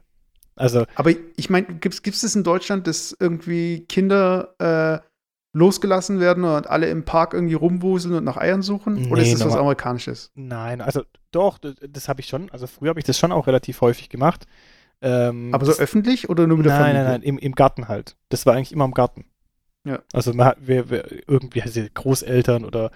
Also 0.56 0.84
Aber 0.94 1.10
ich 1.36 1.48
meine, 1.50 1.66
gibt 1.66 1.94
es 1.94 2.20
das 2.20 2.34
in 2.34 2.44
Deutschland, 2.44 2.86
dass 2.86 3.16
irgendwie 3.18 3.86
Kinder 3.88 4.54
äh, 4.58 5.06
losgelassen 5.52 6.20
werden 6.20 6.44
und 6.44 6.68
alle 6.68 6.88
im 6.90 7.04
Park 7.04 7.34
irgendwie 7.34 7.54
rumwuseln 7.54 8.14
und 8.14 8.24
nach 8.24 8.36
Eiern 8.36 8.62
suchen? 8.62 9.10
Oder 9.10 9.22
Nee, 9.22 9.32
ist 9.32 9.40
das 9.40 9.48
was 9.48 9.56
Amerikanisches? 9.56 10.30
nein, 10.34 10.80
also 10.80 11.02
doch, 11.32 11.58
das, 11.58 11.74
das 11.88 12.08
habe 12.08 12.20
ich 12.20 12.26
schon. 12.28 12.50
Also 12.50 12.66
früher 12.66 12.90
habe 12.90 13.00
ich 13.00 13.06
das 13.06 13.18
schon 13.18 13.32
auch 13.32 13.46
relativ 13.46 13.80
häufig 13.80 14.08
gemacht. 14.10 14.46
Ähm, 15.02 15.50
Aber 15.54 15.66
so 15.66 15.72
öffentlich 15.72 16.28
oder 16.28 16.46
nur 16.46 16.56
mit 16.58 16.66
der 16.66 16.72
nein, 16.72 16.80
Familie? 16.82 17.02
nein, 17.04 17.04
nein, 17.04 17.22
im, 17.22 17.38
im 17.38 17.54
Garten 17.54 17.88
halt. 17.88 18.16
Das 18.28 18.46
war 18.46 18.54
eigentlich 18.54 18.72
immer 18.72 18.84
im 18.84 18.94
Garten. 18.94 19.24
Ja. 19.84 20.00
Also 20.12 20.32
man 20.34 20.46
hat, 20.46 20.58
wir, 20.60 20.90
wir, 20.90 21.28
irgendwie 21.28 21.62
also 21.62 21.82
Großeltern 21.94 22.64
oder 22.64 22.90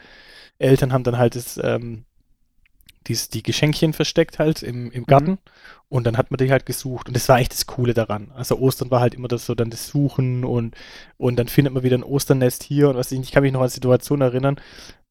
Eltern 0.59 0.93
haben 0.93 1.05
dann 1.05 1.19
halt 1.19 1.37
das, 1.37 1.59
ähm, 1.63 2.05
dies, 3.07 3.29
die 3.29 3.43
Geschenkchen 3.43 3.93
versteckt 3.93 4.39
halt 4.39 4.63
im, 4.63 4.91
im 4.91 5.05
Garten 5.07 5.33
Mhm. 5.33 5.39
und 5.89 6.05
dann 6.07 6.17
hat 6.17 6.31
man 6.31 6.39
die 6.39 6.51
halt 6.51 6.67
gesucht 6.67 7.07
und 7.09 7.15
das 7.17 7.29
war 7.29 7.37
eigentlich 7.37 7.51
das 7.51 7.67
Coole 7.67 7.95
daran. 7.95 8.31
Also 8.35 8.59
Ostern 8.59 8.91
war 8.91 9.01
halt 9.01 9.15
immer 9.15 9.29
das 9.29 9.47
so 9.47 9.55
dann 9.55 9.71
das 9.71 9.89
Suchen 9.89 10.45
und, 10.45 10.75
und 11.19 11.37
dann 11.39 11.49
findet 11.49 11.75
man 11.75 11.83
wieder 11.83 11.99
ein 11.99 12.03
Osternest 12.05 12.63
hier 12.63 12.89
und 12.89 12.97
was 12.97 13.13
ich, 13.13 13.21
ich 13.21 13.33
kann 13.33 13.43
mich 13.43 13.53
noch 13.53 13.61
an 13.63 13.69
Situation 13.69 14.21
erinnern, 14.23 14.57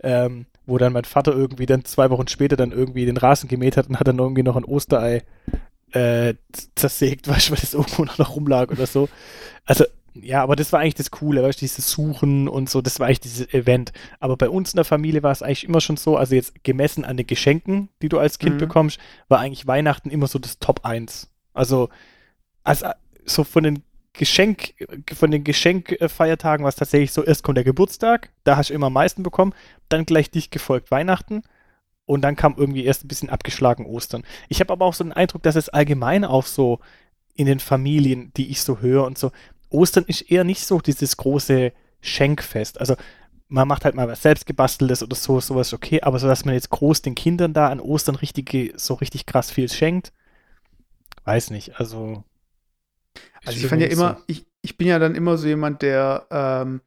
ähm, 0.01 0.47
wo 0.65 0.77
dann 0.79 0.93
mein 0.93 1.05
Vater 1.05 1.33
irgendwie 1.33 1.65
dann 1.67 1.85
zwei 1.85 2.09
Wochen 2.09 2.27
später 2.27 2.55
dann 2.57 2.71
irgendwie 2.71 3.05
den 3.05 3.17
Rasen 3.17 3.47
gemäht 3.49 3.77
hat 3.77 3.87
und 3.89 3.99
hat 3.99 4.07
dann 4.07 4.19
irgendwie 4.19 4.43
noch 4.43 4.55
ein 4.55 4.65
Osterei 4.65 5.23
äh, 5.93 6.35
zersägt, 6.75 7.27
weißt 7.27 7.47
du, 7.49 7.51
weil 7.53 7.59
das 7.59 7.73
irgendwo 7.73 8.05
noch 8.05 8.35
rumlag 8.35 8.71
oder 8.71 8.85
so. 8.87 9.09
Also, 9.65 9.85
ja, 10.15 10.43
aber 10.43 10.55
das 10.55 10.71
war 10.71 10.79
eigentlich 10.79 10.93
das 10.95 11.09
Coole, 11.09 11.41
weißt 11.41 11.59
du, 11.59 11.65
dieses 11.65 11.89
Suchen 11.89 12.47
und 12.47 12.69
so, 12.69 12.81
das 12.81 12.99
war 12.99 13.07
eigentlich 13.07 13.21
dieses 13.21 13.51
Event. 13.53 13.93
Aber 14.19 14.37
bei 14.37 14.47
uns 14.47 14.73
in 14.73 14.77
der 14.77 14.85
Familie 14.85 15.23
war 15.23 15.31
es 15.31 15.41
eigentlich 15.41 15.63
immer 15.63 15.81
schon 15.81 15.97
so, 15.97 16.17
also 16.17 16.35
jetzt 16.35 16.63
gemessen 16.63 17.03
an 17.03 17.17
den 17.17 17.25
Geschenken, 17.25 17.89
die 18.01 18.09
du 18.09 18.19
als 18.19 18.37
Kind 18.37 18.55
Mhm. 18.55 18.59
bekommst, 18.59 18.99
war 19.27 19.39
eigentlich 19.39 19.65
Weihnachten 19.65 20.11
immer 20.11 20.27
so 20.27 20.37
das 20.37 20.59
Top 20.59 20.85
1. 20.85 21.29
Also, 21.53 21.89
also 22.63 22.87
so 23.25 23.43
von 23.43 23.63
den 23.63 23.83
Geschenk, 24.13 24.75
von 25.15 25.31
den 25.31 25.43
Geschenkfeiertagen 25.43 26.63
war 26.63 26.69
es 26.69 26.75
tatsächlich 26.75 27.11
so, 27.11 27.23
erst 27.23 27.41
kommt 27.43 27.57
der 27.57 27.63
Geburtstag, 27.63 28.29
da 28.43 28.57
hast 28.57 28.69
du 28.69 28.75
immer 28.75 28.87
am 28.87 28.93
meisten 28.93 29.23
bekommen, 29.23 29.53
dann 29.89 30.05
gleich 30.05 30.29
dicht 30.29 30.51
gefolgt 30.51 30.91
Weihnachten 30.91 31.41
und 32.05 32.21
dann 32.21 32.35
kam 32.35 32.55
irgendwie 32.57 32.85
erst 32.85 33.05
ein 33.05 33.07
bisschen 33.07 33.29
abgeschlagen 33.29 33.85
Ostern. 33.85 34.23
Ich 34.49 34.59
habe 34.59 34.73
aber 34.73 34.85
auch 34.85 34.93
so 34.93 35.03
den 35.03 35.13
Eindruck, 35.13 35.43
dass 35.43 35.55
es 35.55 35.69
allgemein 35.69 36.25
auch 36.25 36.45
so 36.45 36.79
in 37.35 37.45
den 37.47 37.59
Familien, 37.59 38.31
die 38.37 38.49
ich 38.49 38.61
so 38.61 38.79
höre 38.79 39.05
und 39.05 39.17
so, 39.17 39.31
Ostern 39.69 40.05
ist 40.05 40.21
eher 40.29 40.43
nicht 40.43 40.65
so 40.65 40.79
dieses 40.79 41.17
große 41.17 41.71
Schenkfest. 42.01 42.79
Also 42.79 42.95
man 43.47 43.67
macht 43.67 43.85
halt 43.85 43.95
mal 43.95 44.07
was 44.07 44.21
selbstgebasteltes 44.21 45.03
oder 45.03 45.15
so, 45.15 45.39
sowas 45.39 45.73
okay, 45.73 46.01
aber 46.01 46.19
so, 46.19 46.27
dass 46.27 46.45
man 46.45 46.55
jetzt 46.55 46.69
groß 46.69 47.01
den 47.01 47.15
Kindern 47.15 47.53
da 47.53 47.69
an 47.69 47.79
Ostern 47.79 48.15
richtig, 48.15 48.73
so 48.77 48.95
richtig 48.95 49.25
krass 49.25 49.51
viel 49.51 49.69
schenkt, 49.69 50.11
weiß 51.25 51.51
nicht. 51.51 51.79
Also 51.79 52.23
Also 53.45 53.59
ich 53.59 53.67
fand 53.67 53.81
ja 53.81 53.87
immer, 53.87 54.21
ich, 54.27 54.45
ich 54.61 54.77
bin 54.77 54.87
ja 54.87 54.99
dann 54.99 55.15
immer 55.15 55.37
so 55.37 55.47
jemand, 55.47 55.81
der, 55.81 56.27
ähm, 56.31 56.81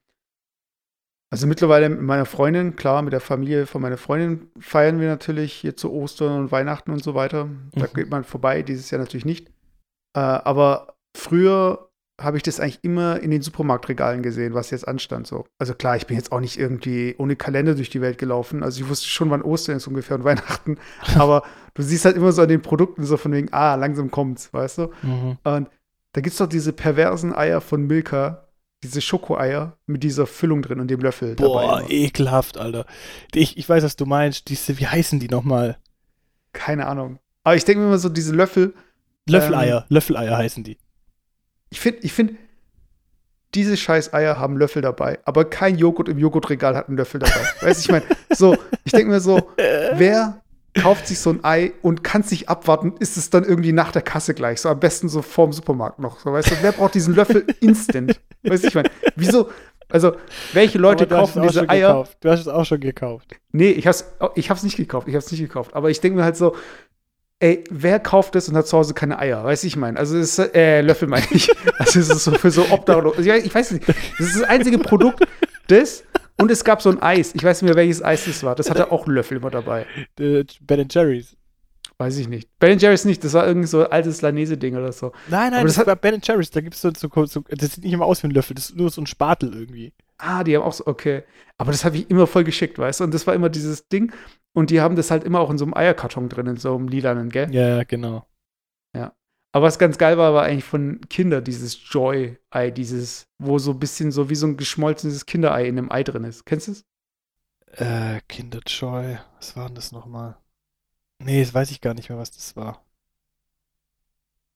also 1.31 1.47
mittlerweile 1.47 1.89
mit 1.89 2.01
meiner 2.03 2.25
Freundin, 2.27 2.77
klar, 2.77 3.03
mit 3.03 3.13
der 3.13 3.21
Familie 3.21 3.67
von 3.67 3.83
meiner 3.83 3.97
Freundin 3.97 4.49
feiern 4.59 5.01
wir 5.01 5.09
natürlich 5.09 5.53
hier 5.53 5.77
zu 5.77 5.93
Ostern 5.93 6.39
und 6.39 6.53
Weihnachten 6.53 6.93
und 6.93 7.03
so 7.03 7.15
weiter. 7.15 7.49
Da 7.75 7.83
Mhm. 7.87 7.95
geht 7.95 8.11
man 8.11 8.25
vorbei, 8.25 8.63
dieses 8.63 8.91
Jahr 8.91 9.01
natürlich 9.01 9.25
nicht. 9.27 9.49
Äh, 10.17 10.21
aber 10.21 10.97
früher 11.17 11.89
habe 12.19 12.39
ich 12.39 12.43
das 12.43 12.61
eigentlich 12.61 12.79
immer 12.83 13.21
in 13.21 13.31
den 13.31 13.43
Supermarktregalen 13.43 14.23
gesehen, 14.23 14.55
was 14.55 14.71
jetzt 14.71 14.89
anstand. 14.89 15.27
So. 15.27 15.45
Also 15.59 15.75
klar, 15.75 15.97
ich 15.97 16.07
bin 16.07 16.17
jetzt 16.17 16.33
auch 16.33 16.41
nicht 16.41 16.59
irgendwie 16.59 17.15
ohne 17.19 17.37
Kalender 17.37 17.75
durch 17.75 17.91
die 17.91 18.01
Welt 18.01 18.17
gelaufen. 18.17 18.63
Also 18.63 18.83
ich 18.83 18.89
wusste 18.89 19.07
schon, 19.09 19.29
wann 19.29 19.43
Ostern 19.43 19.77
ist 19.77 19.87
ungefähr 19.87 20.17
und 20.17 20.25
Weihnachten. 20.25 20.79
Aber 21.19 21.43
du 21.75 21.83
siehst 21.83 22.07
halt 22.07 22.17
immer 22.17 22.33
so 22.33 22.41
an 22.43 22.49
den 22.49 22.63
Produkten 22.63 23.05
so 23.05 23.19
von 23.19 23.33
wegen, 23.33 23.53
ah, 23.53 23.75
langsam 23.75 24.11
kommt's, 24.11 24.51
weißt 24.55 24.79
du? 24.79 24.83
Mhm. 25.03 25.37
Und 25.45 25.69
da 26.13 26.21
gibt 26.23 26.33
es 26.33 26.39
doch 26.39 26.47
diese 26.47 26.73
perversen 26.73 27.35
Eier 27.35 27.61
von 27.61 27.87
Milka, 27.87 28.46
diese 28.87 29.01
Schokoeier 29.01 29.77
mit 29.87 30.03
dieser 30.03 30.27
Füllung 30.27 30.63
drin 30.63 30.81
und 30.81 30.89
dem 30.89 31.01
Löffel 31.01 31.35
Boah, 31.35 31.85
ekelhaft, 31.89 32.57
Alter. 32.57 32.87
Ich, 33.35 33.59
ich 33.59 33.69
weiß, 33.69 33.85
was 33.85 33.97
du 33.97 34.07
meinst. 34.07 34.49
Diese, 34.49 34.79
wie 34.79 34.87
heißen 34.87 35.19
die 35.19 35.29
nochmal? 35.29 35.77
Keine 36.53 36.87
Ahnung. 36.87 37.19
Aber 37.45 37.57
ich 37.57 37.65
denke 37.65 37.81
mir 37.81 37.87
immer 37.87 37.99
so, 37.99 38.09
diese 38.09 38.35
Löffel, 38.35 38.75
Löffeleier. 39.29 39.87
Löffeleier 39.89 40.37
heißen 40.37 40.65
die. 40.65 40.79
ich 41.71 41.81
finde, 41.81 42.01
ich 42.03 42.13
finde, 42.13 42.37
diese 43.55 43.77
scheiß 43.77 44.13
Eier 44.13 44.39
haben 44.39 44.57
Löffel 44.57 44.83
dabei, 44.83 45.19
aber 45.25 45.45
kein 45.47 45.77
Joghurt 45.77 46.09
im 46.09 46.19
Joghurtregal 46.19 46.77
hat 46.77 46.89
einen 46.89 46.97
Löffel 46.97 47.21
dabei. 47.21 47.41
weißt 47.61 47.81
du, 47.81 47.85
ich 47.85 47.91
meine, 47.91 48.05
so, 48.31 48.57
ich 48.85 48.93
denke 48.93 49.09
mir 49.11 49.21
so, 49.21 49.51
wer 49.95 50.43
kauft 50.75 51.09
sich 51.09 51.19
so 51.19 51.31
ein 51.31 51.43
Ei 51.43 51.73
und 51.83 52.05
kann 52.05 52.21
es 52.21 52.31
nicht 52.31 52.49
abwarten, 52.49 52.95
ist 52.99 53.17
es 53.17 53.31
dann 53.31 53.45
irgendwie 53.45 53.73
nach 53.73 53.93
der 53.93 54.03
Kasse 54.03 54.35
gleich, 54.35 54.61
so 54.61 54.69
am 54.69 54.79
besten 54.79 55.09
so 55.09 55.23
vorm 55.23 55.53
Supermarkt 55.53 55.99
noch, 55.99 56.21
so, 56.21 56.33
weißt 56.33 56.51
du, 56.51 56.55
wer 56.61 56.73
braucht 56.73 56.95
diesen 56.95 57.15
Löffel 57.15 57.47
instant? 57.61 58.21
Weißt 58.47 58.65
du, 58.65 58.69
ich 58.69 58.75
meine, 58.75 58.91
wieso, 59.17 59.51
Also, 59.89 60.17
welche 60.53 60.79
Leute 60.79 61.07
kaufen 61.07 61.43
diese 61.43 61.69
Eier? 61.69 61.89
Gekauft. 61.89 62.19
Du 62.21 62.31
hast 62.31 62.41
es 62.41 62.49
auch 62.49 62.65
schon 62.65 62.81
gekauft. 62.81 63.37
Nee, 63.53 63.71
ich 63.71 63.87
hab's, 63.87 64.05
oh, 64.21 64.31
ich 64.35 64.51
hab's 64.51 64.63
nicht 64.65 64.77
gekauft. 64.77 65.07
Ich 65.09 65.15
hab's 65.15 65.31
nicht 65.31 65.41
gekauft. 65.41 65.75
Aber 65.75 65.91
ich 65.91 66.01
denke 66.01 66.19
mir 66.19 66.25
halt 66.25 66.37
so, 66.37 66.57
ey, 67.39 67.63
wer 67.71 68.01
kauft 68.01 68.35
das 68.35 68.49
und 68.49 68.57
hat 68.57 68.67
zu 68.67 68.77
Hause 68.77 68.95
keine 68.95 69.19
Eier? 69.19 69.45
Weißt 69.45 69.63
du, 69.63 69.69
ich 69.69 69.77
meine? 69.77 69.99
Also, 69.99 70.17
es 70.17 70.39
ist, 70.39 70.55
äh, 70.55 70.81
Löffel 70.81 71.09
meine 71.09 71.27
ich. 71.31 71.49
Also, 71.79 72.01
es 72.01 72.09
ist 72.09 72.25
so 72.25 72.33
für 72.33 72.51
so 72.51 72.67
Obdachlose. 72.71 73.21
Ich 73.39 73.55
weiß 73.55 73.71
nicht. 73.73 73.87
Das 73.89 73.97
ist 74.27 74.41
das 74.41 74.49
einzige 74.49 74.79
Produkt, 74.79 75.23
das. 75.69 76.03
Und 76.39 76.51
es 76.51 76.65
gab 76.65 76.83
so 76.83 76.91
ein 76.91 77.01
Eis. 77.01 77.35
Ich 77.35 77.45
weiß 77.45 77.63
nicht 77.63 77.69
mehr, 77.69 77.77
welches 77.77 78.03
Eis 78.03 78.25
das 78.25 78.43
war. 78.43 78.55
Das 78.55 78.69
hatte 78.69 78.91
auch 78.91 79.07
einen 79.07 79.15
Löffel 79.15 79.37
immer 79.39 79.51
dabei. 79.51 79.87
Äh, 80.19 80.45
Ben 80.61 80.87
Jerry's. 80.91 81.37
Weiß 81.99 82.19
ich 82.19 82.29
nicht. 82.29 82.51
Ben 82.59 82.79
Jerry's 82.79 83.05
nicht. 83.07 83.25
Das 83.25 83.33
war 83.33 83.47
irgendwie 83.47 83.67
so 83.67 83.85
ein 83.85 83.91
altes 83.91 84.21
Lanese-Ding 84.21 84.77
oder 84.77 84.93
so. 84.93 85.13
Nein, 85.29 85.51
nein, 85.51 85.61
Aber 85.61 85.67
das, 85.67 85.77
das 85.77 85.87
war 85.87 85.97
Ben 85.97 86.21
Jerry's. 86.23 86.51
Da 86.51 86.61
gibt 86.61 86.75
es 86.75 86.83
so, 86.83 86.91
so, 86.95 87.09
so, 87.27 87.41
das 87.49 87.75
sieht 87.75 87.85
nicht 87.85 87.93
immer 87.93 88.05
aus 88.05 88.23
wie 88.23 88.29
ein 88.29 88.33
Löffel, 88.33 88.55
das 88.55 88.71
ist 88.71 88.77
nur 88.77 88.91
so 88.91 89.01
ein 89.01 89.07
Spatel 89.07 89.55
irgendwie. 89.55 89.93
Ah, 90.19 90.45
die 90.45 90.57
haben 90.57 90.63
auch 90.63 90.73
so, 90.73 90.87
okay. 90.87 91.25
Aber 91.59 91.73
das 91.73 91.85
habe 91.85 91.97
ich 91.97 92.11
immer 92.11 92.27
voll 92.27 92.45
geschickt, 92.45 92.79
weißt 92.79 93.01
du? 93.01 93.05
Und 93.05 93.15
das 93.15 93.27
war 93.27 93.35
immer 93.35 93.49
dieses 93.49 93.89
Ding. 93.89 94.13
Und 94.53 94.71
die 94.71 94.81
haben 94.81 94.97
das 94.97 95.11
halt 95.11 95.25
immer 95.25 95.41
auch 95.41 95.51
in 95.51 95.59
so 95.59 95.65
einem 95.65 95.75
Eierkarton 95.75 96.29
drin, 96.29 96.47
in 96.47 96.57
so 96.57 96.75
einem 96.75 96.89
lilanen, 96.89 97.31
gell? 97.31 97.55
Ja, 97.55 97.85
genau. 97.85 98.27
Aber 99.57 99.69
was 99.69 99.79
ganz 99.79 99.97
geil 99.97 100.19
war, 100.19 100.35
war 100.35 100.45
eigentlich 100.45 100.65
von 100.65 101.01
Kinder 101.09 101.41
dieses 101.41 101.79
Joy-Ei, 101.91 102.71
dieses, 102.71 103.27
wo 103.39 103.59
so 103.59 103.71
ein 103.71 103.79
bisschen 103.79 104.13
so 104.13 104.29
wie 104.29 104.35
so 104.35 104.47
ein 104.47 104.59
geschmolzenes 104.59 105.25
Kinderei 105.25 105.67
in 105.67 105.79
einem 105.79 105.91
Ei 105.91 106.03
drin 106.03 106.25
ist. 106.25 106.45
Kennst 106.45 106.69
du 106.69 106.73
es? 106.73 106.85
Äh, 107.73 108.21
Kinderjoy. 108.29 109.17
Was 109.37 109.57
war 109.57 109.69
denn 109.69 109.77
das 109.77 109.93
nochmal? 109.93 110.37
Nee, 111.19 111.41
das 111.43 111.53
weiß 111.53 111.71
ich 111.73 111.81
gar 111.83 111.93
nicht 111.95 112.09
mehr, 112.09 112.17
was 112.19 112.31
das 112.31 112.57
war. 112.57 112.83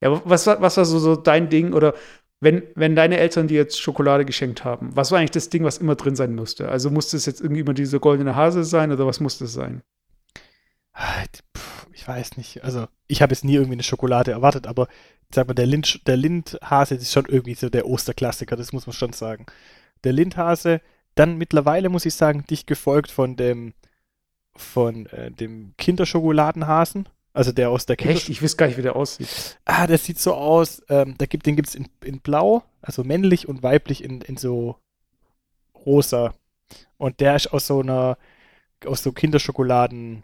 Ja, 0.01 0.09
aber 0.11 0.23
was 0.25 0.47
war, 0.47 0.61
was 0.61 0.77
war 0.77 0.85
so, 0.85 0.99
so 0.99 1.17
dein 1.17 1.49
Ding? 1.49 1.73
Oder 1.73 1.95
wenn, 2.41 2.63
wenn 2.75 2.97
deine 2.97 3.19
Eltern 3.19 3.49
dir 3.49 3.57
jetzt 3.57 3.81
Schokolade 3.81 4.25
geschenkt 4.25 4.65
haben, 4.65 4.95
was 4.97 5.11
war 5.11 5.19
eigentlich 5.19 5.31
das 5.33 5.51
Ding, 5.51 5.65
was 5.65 5.79
immer 5.79 5.95
drin 5.95 6.17
sein 6.17 6.35
musste? 6.35 6.69
Also 6.71 6.91
musste 6.91 7.17
es 7.17 7.27
jetzt 7.27 7.41
irgendwie 7.41 7.61
immer 7.61 7.75
diese 7.75 8.01
goldene 8.01 8.35
Hase 8.37 8.65
sein 8.65 8.93
oder 8.93 9.07
was 9.07 9.21
musste 9.21 9.45
es 9.45 9.53
sein? 9.53 9.83
Ah, 10.93 11.25
Ich 11.95 12.07
weiß 12.09 12.37
nicht. 12.37 12.65
Also, 12.65 12.89
ich 13.09 13.23
habe 13.23 13.33
jetzt 13.35 13.45
nie 13.45 13.55
irgendwie 13.55 13.75
eine 13.75 13.83
Schokolade 13.83 14.33
erwartet, 14.33 14.67
aber 14.67 14.89
sag 15.35 15.49
mal, 15.49 15.55
der, 15.55 15.67
Lind, 15.67 16.07
der 16.09 16.17
Lindhase 16.17 16.95
das 16.97 17.05
ist 17.05 17.13
schon 17.13 17.27
irgendwie 17.27 17.55
so 17.55 17.71
der 17.71 17.87
Osterklassiker, 17.87 18.57
das 18.57 18.73
muss 18.73 18.87
man 18.87 18.95
schon 18.95 19.13
sagen. 19.13 19.47
Der 20.05 20.13
Lindhase, 20.15 20.81
dann 21.17 21.39
mittlerweile 21.39 21.89
muss 21.91 22.07
ich 22.07 22.15
sagen, 22.15 22.45
dicht 22.51 22.67
gefolgt 22.67 23.11
von 23.13 23.37
dem 23.37 23.75
von 24.61 25.07
äh, 25.07 25.31
dem 25.31 25.75
Kinderschokoladenhasen, 25.79 27.09
also 27.33 27.53
der 27.53 27.71
aus 27.71 27.87
der 27.87 27.97
Kinder 27.97 28.15
Echt? 28.15 28.29
Ich 28.29 28.43
weiß 28.43 28.57
gar 28.57 28.67
nicht, 28.67 28.77
wie 28.77 28.83
der 28.83 28.97
aussieht. 28.97 29.59
Ah, 29.65 29.87
das 29.87 30.05
sieht 30.05 30.19
so 30.19 30.35
aus, 30.35 30.83
ähm, 30.89 31.15
da 31.19 31.27
gibt, 31.27 31.47
den 31.47 31.57
gibt 31.57 31.69
es 31.69 31.75
in, 31.75 31.89
in 32.05 32.21
Blau, 32.21 32.63
also 32.83 33.05
männlich 33.05 33.49
und 33.49 33.63
weiblich 33.63 34.03
in, 34.03 34.21
in 34.21 34.37
so 34.37 34.77
rosa. 35.87 36.35
Und 36.97 37.21
der 37.21 37.37
ist 37.37 37.53
aus 37.53 37.67
so 37.67 37.81
einer, 37.81 38.19
aus 38.85 39.03
so 39.03 39.13
Kinderschokoladen, 39.13 40.23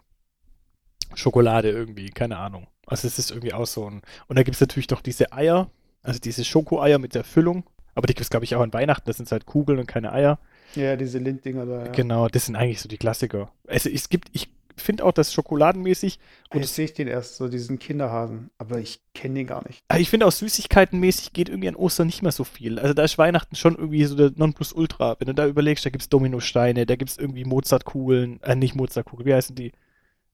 Schokolade 1.15 1.69
irgendwie, 1.69 2.09
keine 2.09 2.37
Ahnung. 2.37 2.67
Also 2.85 3.07
es 3.07 3.19
ist 3.19 3.31
irgendwie 3.31 3.53
auch 3.53 3.65
so 3.65 3.89
ein. 3.89 4.01
Und 4.27 4.37
da 4.37 4.43
gibt 4.43 4.55
es 4.55 4.61
natürlich 4.61 4.89
noch 4.89 5.01
diese 5.01 5.31
Eier, 5.31 5.69
also 6.03 6.19
diese 6.19 6.45
Schokoeier 6.45 6.99
mit 6.99 7.15
der 7.15 7.23
Füllung. 7.23 7.63
Aber 7.95 8.07
die 8.07 8.13
gibt 8.13 8.21
es, 8.21 8.29
glaube 8.29 8.45
ich, 8.45 8.55
auch 8.55 8.61
an 8.61 8.73
Weihnachten. 8.73 9.05
Das 9.07 9.17
sind 9.17 9.31
halt 9.31 9.45
Kugeln 9.45 9.79
und 9.79 9.87
keine 9.87 10.11
Eier. 10.13 10.39
Ja, 10.75 10.95
diese 10.95 11.17
Linddinger 11.19 11.65
da. 11.65 11.85
Ja. 11.85 11.91
Genau, 11.91 12.27
das 12.27 12.45
sind 12.45 12.55
eigentlich 12.55 12.81
so 12.81 12.89
die 12.89 12.97
Klassiker. 12.97 13.51
Also 13.67 13.89
es 13.89 14.09
gibt, 14.09 14.29
ich 14.33 14.49
finde 14.79 15.05
auch 15.05 15.11
das 15.11 15.33
schokoladenmäßig 15.33 16.19
Und 16.51 16.61
jetzt 16.61 16.75
sehe 16.75 16.85
ich 16.85 16.93
den 16.93 17.07
erst, 17.07 17.37
so 17.37 17.47
diesen 17.47 17.79
Kinderhasen. 17.79 18.51
Aber 18.57 18.79
ich 18.79 19.01
kenne 19.13 19.35
den 19.35 19.47
gar 19.47 19.65
nicht. 19.67 19.83
Aber 19.87 19.99
ich 19.99 20.09
finde 20.09 20.25
auch 20.25 20.31
Süßigkeitenmäßig 20.31 21.33
geht 21.33 21.49
irgendwie 21.49 21.69
an 21.69 21.75
Ostern 21.75 22.07
nicht 22.07 22.21
mehr 22.21 22.31
so 22.31 22.43
viel. 22.43 22.79
Also 22.79 22.93
da 22.93 23.03
ist 23.03 23.17
Weihnachten 23.17 23.55
schon 23.55 23.75
irgendwie 23.75 24.05
so 24.05 24.15
der 24.15 24.31
Nonplusultra. 24.35 25.15
Wenn 25.19 25.27
du 25.27 25.33
da 25.33 25.47
überlegst, 25.47 25.85
da 25.85 25.89
gibt 25.89 26.03
es 26.03 26.09
Dominosteine, 26.09 26.85
da 26.85 26.95
gibt 26.95 27.11
es 27.11 27.17
irgendwie 27.17 27.45
Mozartkugeln, 27.45 28.41
äh, 28.43 28.55
nicht 28.55 28.75
Mozartkugeln, 28.75 29.27
wie 29.27 29.33
heißen 29.33 29.55
die? 29.55 29.71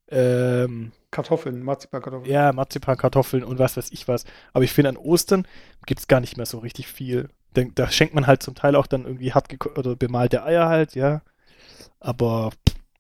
Ähm, 0.10 0.92
Kartoffeln, 1.12 1.64
Marzipankartoffeln. 1.64 2.30
ja, 2.32 2.52
Marzipankartoffeln 2.52 3.44
und 3.44 3.58
was 3.58 3.78
weiß 3.78 3.92
ich 3.92 4.08
was. 4.08 4.26
Aber 4.52 4.64
ich 4.64 4.74
finde 4.74 4.90
an 4.90 4.98
Ostern 4.98 5.48
gibt 5.86 6.02
es 6.02 6.08
gar 6.08 6.20
nicht 6.20 6.38
mehr 6.38 6.46
so 6.46 6.60
richtig 6.60 6.88
viel. 6.88 7.30
Denn 7.56 7.72
da 7.76 7.90
schenkt 7.90 8.14
man 8.14 8.28
halt 8.28 8.44
zum 8.44 8.56
Teil 8.56 8.76
auch 8.76 8.88
dann 8.88 9.06
irgendwie 9.06 9.34
hart 9.34 9.54
oder 9.78 9.96
bemalte 9.96 10.44
Eier 10.44 10.68
halt, 10.68 10.96
ja. 10.96 11.22
Aber 12.00 12.52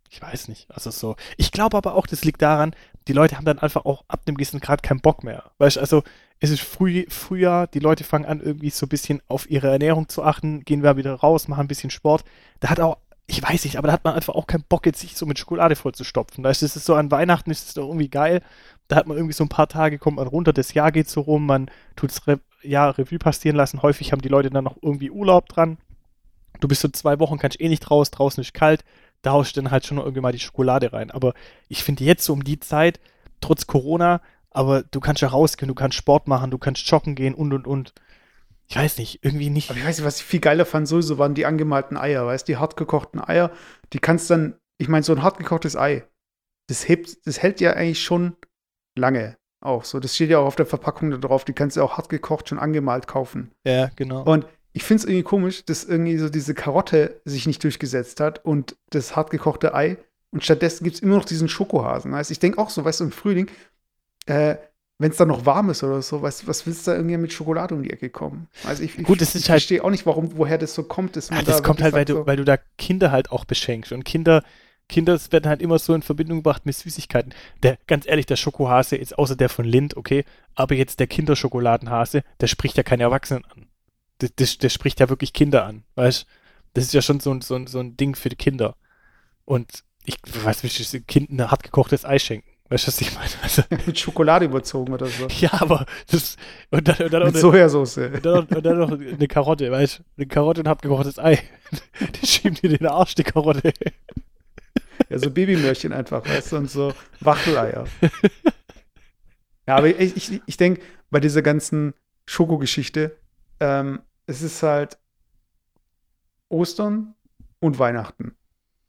ich 0.10 0.22
weiß 0.22 0.48
nicht. 0.48 0.67
Also 0.69 0.91
so. 0.91 1.15
Ich 1.38 1.51
glaube 1.51 1.75
aber 1.75 1.95
auch, 1.95 2.05
das 2.05 2.24
liegt 2.24 2.41
daran, 2.41 2.75
die 3.07 3.13
Leute 3.13 3.36
haben 3.36 3.45
dann 3.45 3.60
einfach 3.60 3.86
auch 3.86 4.03
ab 4.07 4.22
einem 4.25 4.38
gewissen 4.38 4.60
Grad 4.60 4.83
keinen 4.83 5.01
Bock 5.01 5.24
mehr. 5.24 5.51
Weißt 5.57 5.77
du, 5.77 5.81
also 5.81 6.03
es 6.39 6.51
ist 6.51 6.62
früh, 6.62 7.05
Frühjahr, 7.10 7.67
die 7.67 7.79
Leute 7.79 8.03
fangen 8.03 8.25
an, 8.25 8.39
irgendwie 8.39 8.69
so 8.69 8.86
ein 8.86 8.89
bisschen 8.89 9.22
auf 9.27 9.50
ihre 9.50 9.69
Ernährung 9.69 10.10
zu 10.10 10.24
achten, 10.24 10.63
gehen 10.63 10.83
wir 10.83 10.98
wieder 10.98 11.15
raus, 11.15 11.48
machen 11.48 11.62
ein 11.62 11.67
bisschen 11.67 11.89
Sport. 11.89 12.24
Da 12.60 12.69
hat 12.69 12.79
auch, 12.79 12.98
ich 13.27 13.41
weiß 13.41 13.63
nicht, 13.63 13.77
aber 13.77 13.88
da 13.88 13.93
hat 13.93 14.03
man 14.03 14.13
einfach 14.13 14.36
auch 14.36 14.45
keinen 14.45 14.65
Bock, 14.69 14.86
jetzt 14.86 15.00
sich 15.00 15.15
so 15.15 15.25
mit 15.25 15.39
Schokolade 15.39 15.75
vollzustopfen. 15.75 16.43
Weißt 16.43 16.62
du, 16.62 16.65
es 16.65 16.75
ist 16.75 16.86
so 16.86 16.95
an 16.95 17.12
Weihnachten, 17.12 17.50
ist 17.50 17.69
es 17.69 17.74
doch 17.74 17.88
irgendwie 17.88 18.10
geil. 18.10 18.41
Da 18.88 18.98
hat 18.98 19.07
man 19.07 19.17
irgendwie 19.17 19.33
so 19.33 19.43
ein 19.43 19.50
paar 19.50 19.67
Tage, 19.67 19.98
kommt 19.98 20.17
man 20.17 20.27
runter, 20.27 20.53
das 20.53 20.74
Jahr 20.74 20.91
geht 20.91 21.10
so 21.10 21.22
rum, 21.22 21.45
man 21.45 21.72
tut 21.95 22.12
es 22.12 22.27
ja, 22.63 22.89
Revue 22.89 23.20
passieren 23.20 23.55
lassen. 23.55 23.82
Häufig 23.82 24.12
haben 24.12 24.22
die 24.22 24.29
Leute 24.29 24.50
dann 24.50 24.63
noch 24.63 24.77
irgendwie 24.82 25.12
Urlaub 25.12 25.48
dran. 25.48 25.77
Du 26.60 26.67
bist 26.67 26.82
so 26.82 26.88
zwei 26.88 27.20
Wochen, 27.20 27.38
kannst 27.38 27.60
eh 27.60 27.70
nicht 27.70 27.89
raus, 27.91 28.12
draußen 28.12 28.41
ist 28.41 28.53
kalt. 28.53 28.84
Da 29.22 29.32
haust 29.32 29.55
du 29.55 29.62
dann 29.62 29.72
halt 29.72 29.86
schon 29.86 29.98
irgendwie 29.98 30.22
mal 30.22 30.32
die 30.32 30.39
Schokolade 30.39 30.93
rein. 30.93 31.12
Aber 31.12 31.34
ich 31.70 31.84
finde 31.84 32.03
jetzt 32.03 32.25
so 32.25 32.34
um 32.34 32.43
die 32.43 32.60
Zeit, 32.60 33.00
trotz 33.41 33.67
Corona, 33.67 34.22
aber 34.51 34.84
du 34.84 35.00
kannst 35.00 35.22
ja 35.22 35.29
rausgehen, 35.29 35.67
du 35.67 35.75
kannst 35.75 35.98
Sport 35.98 36.27
machen, 36.27 36.51
du 36.51 36.58
kannst 36.58 36.88
joggen 36.89 37.15
gehen 37.15 37.34
und 37.34 37.53
und 37.53 37.67
und. 37.67 37.93
Ich 38.67 38.75
weiß 38.75 38.98
nicht, 38.98 39.24
irgendwie 39.24 39.50
nicht. 39.50 39.70
Aber 39.70 39.79
ich 39.79 39.86
weiß 39.86 39.98
nicht, 39.98 40.05
was 40.05 40.20
ich 40.20 40.25
viel 40.25 40.39
geiler 40.39 40.65
fand, 40.65 40.88
sowieso 40.88 41.17
waren 41.17 41.36
die 41.36 41.46
angemalten 41.46 41.98
Eier, 41.98 42.25
weißt 42.25 42.48
du, 42.48 42.53
die 42.53 42.58
hartgekochten 42.58 43.22
Eier, 43.22 43.51
die 43.91 44.00
kannst 44.00 44.29
dann, 44.29 44.55
ich 44.77 44.88
meine, 44.88 45.03
so 45.03 45.13
ein 45.13 45.22
hartgekochtes 45.22 45.75
Ei, 45.75 46.08
das 46.67 46.88
hebt, 46.88 47.25
das 47.27 47.41
hält 47.41 47.60
ja 47.60 47.74
eigentlich 47.74 48.01
schon 48.01 48.36
lange 48.96 49.38
auch 49.63 49.84
so. 49.86 50.00
Das 50.00 50.15
steht 50.15 50.29
ja 50.29 50.39
auch 50.39 50.46
auf 50.46 50.55
der 50.55 50.65
Verpackung 50.65 51.12
da 51.12 51.17
drauf, 51.17 51.46
die 51.46 51.53
kannst 51.53 51.77
du 51.77 51.82
auch 51.82 51.98
hartgekocht 51.98 52.50
schon 52.50 52.60
angemalt 52.60 53.08
kaufen. 53.08 53.51
Ja, 53.65 53.89
genau. 53.96 54.24
Und 54.24 54.46
ich 54.74 54.84
finde 54.84 55.01
es 55.01 55.05
irgendwie 55.05 55.24
komisch, 55.24 55.65
dass 55.65 55.84
irgendwie 55.84 56.17
so 56.17 56.29
diese 56.29 56.53
Karotte 56.53 57.22
sich 57.25 57.46
nicht 57.48 57.63
durchgesetzt 57.63 58.20
hat 58.20 58.43
und 58.46 58.75
das 58.89 59.15
hartgekochte 59.15 59.74
Ei. 59.74 59.98
Und 60.32 60.43
stattdessen 60.43 60.84
gibt 60.84 60.96
es 60.96 61.01
immer 61.01 61.15
noch 61.15 61.25
diesen 61.25 61.48
Schokohasen. 61.48 62.12
Weißt? 62.12 62.32
Ich 62.32 62.39
denke 62.39 62.58
auch 62.58 62.70
so, 62.72 62.84
weißt 62.84 63.01
du, 63.01 63.03
im 63.05 63.12
Frühling, 63.12 63.48
äh, 64.25 64.55
wenn 65.00 65.12
es 65.12 65.17
dann 65.17 65.27
noch 65.27 65.46
warm 65.46 65.70
ist 65.70 65.84
oder 65.84 66.01
so, 66.01 66.22
weißt, 66.22 66.48
was 66.48 66.65
willst 66.65 66.88
du 66.88 66.91
da 66.91 66.98
irgendwie 66.98 67.17
mit 67.17 67.34
Schokolade 67.34 67.75
um 67.75 67.84
die 67.84 67.89
Ecke 67.91 68.10
kommen? 68.10 68.48
Also 68.63 68.84
ich, 68.84 68.98
ich, 68.98 69.05
Gut, 69.05 69.17
ich 69.17 69.24
ist 69.24 69.34
halt- 69.36 69.46
verstehe 69.46 69.84
auch 69.84 69.89
nicht, 69.89 70.05
warum, 70.05 70.38
woher 70.38 70.58
das 70.58 70.74
so 70.74 70.84
kommt. 70.84 71.15
Dass 71.15 71.29
man 71.29 71.39
Ah, 71.39 71.43
das 71.43 71.58
da 71.58 71.63
kommt 71.63 71.82
halt, 71.82 71.93
weil 71.93 72.05
du, 72.05 72.13
sagt, 72.15 72.27
weil 72.27 72.38
du 72.38 72.46
da 72.46 72.58
Kinder 72.77 73.12
halt 73.12 73.32
auch 73.32 73.46
beschenkst. 73.46 73.91
Und 73.91 74.05
Kinder, 74.05 74.43
Kinder 74.94 75.20
werden 75.32 75.48
halt 75.50 75.62
immer 75.62 75.80
so 75.80 75.96
in 75.96 76.04
Verbindung 76.04 76.38
gebracht 76.40 76.66
mit 76.68 76.76
Süßigkeiten. 76.76 77.34
Der, 77.64 77.78
ganz 77.88 78.06
ehrlich, 78.06 78.28
der 78.28 78.36
Schokohase 78.36 78.96
ist 78.96 79.18
außer 79.18 79.36
der 79.36 79.50
von 79.50 79.66
Lind, 79.66 79.98
okay, 79.98 80.24
aber 80.54 80.76
jetzt 80.76 81.00
der 81.00 81.08
Kinderschokoladenhase, 81.08 82.24
der 82.40 82.48
spricht 82.48 82.78
ja 82.78 82.84
keine 82.84 83.04
Erwachsenen 83.04 83.44
an. 83.46 83.66
Der, 84.22 84.30
der, 84.30 84.48
der 84.62 84.70
spricht 84.70 85.00
ja 85.00 85.10
wirklich 85.10 85.34
Kinder 85.34 85.66
an, 85.66 85.84
weißt 85.96 86.28
Das 86.76 86.84
ist 86.84 86.94
ja 86.94 87.02
schon 87.02 87.20
so, 87.20 87.32
ein- 87.32 87.42
so, 87.42 87.56
ein- 87.56 87.66
so 87.68 87.80
ein 87.80 87.98
Ding 87.98 88.16
für 88.16 88.30
die 88.30 88.36
Kinder. 88.36 88.76
Und 89.46 89.84
ich 90.06 90.18
weiß 90.26 90.64
nicht, 90.64 90.80
ich 90.80 91.08
Kind 91.08 91.32
ein 91.32 91.50
hart 91.52 91.64
gekochtes 91.64 92.06
Ei 92.06 92.20
schenken. 92.20 92.50
Weißt 92.70 92.86
du, 92.86 92.88
was 92.88 93.02
ich 93.02 93.14
meine? 93.14 93.30
Also, 93.42 93.62
so, 93.70 93.76
mit 93.88 94.00
Schokolade 94.00 94.46
überzogen 94.46 94.94
oder 94.94 95.06
so. 95.08 95.28
ja, 95.40 95.50
aber 95.54 95.86
das. 96.10 96.38
Und 96.72 96.88
dann, 96.88 96.98
und 96.98 97.14
dann, 97.14 97.24
Mit 97.26 97.36
und 97.36 97.42
Sojasauce. 97.42 97.98
und 97.98 98.26
dann, 98.26 98.46
und 98.46 98.64
dann 98.66 98.78
noch 98.80 98.92
eine 98.92 99.28
Karotte, 99.28 99.72
weißt 99.72 100.00
du? 100.00 100.04
Eine 100.18 100.28
Karotte 100.28 100.62
und 100.62 100.68
hart 100.68 100.82
gekochtes 100.82 101.18
Ei. 101.20 101.40
Die 102.22 102.26
schieben 102.28 102.56
dir 102.56 102.70
den 102.78 102.88
Arsch, 102.88 103.16
die 103.16 103.24
Karotte. 103.24 103.74
Ja, 105.10 105.20
so 105.20 105.32
Babymörchen 105.32 105.94
einfach, 105.94 106.26
weißt 106.28 106.52
du, 106.52 106.58
und 106.58 106.70
so 106.70 106.94
Wachteleier. 107.20 107.86
ja, 109.68 109.76
aber 109.76 109.88
ich, 109.88 110.16
ich, 110.16 110.42
ich 110.46 110.58
denke, 110.58 110.82
bei 111.10 111.20
dieser 111.20 111.42
ganzen 111.42 111.94
Schokogeschichte, 112.26 113.18
ähm, 113.60 114.02
es 114.26 114.42
ist 114.42 114.64
halt 114.64 114.98
Ostern 116.50 117.16
und 117.60 117.80
Weihnachten. 117.80 118.36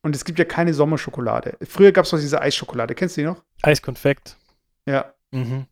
Und 0.02 0.14
es 0.14 0.24
gibt 0.24 0.38
ja 0.38 0.44
keine 0.44 0.74
Sommerschokolade. 0.74 1.56
Früher 1.62 1.92
gab 1.92 2.04
es 2.04 2.10
doch 2.10 2.18
diese 2.18 2.40
Eisschokolade. 2.40 2.94
Kennst 2.94 3.16
du 3.16 3.22
die 3.22 3.26
noch? 3.26 3.42
Eiskonfekt. 3.62 4.36
Ja. 4.86 5.14
Mhm. 5.30 5.66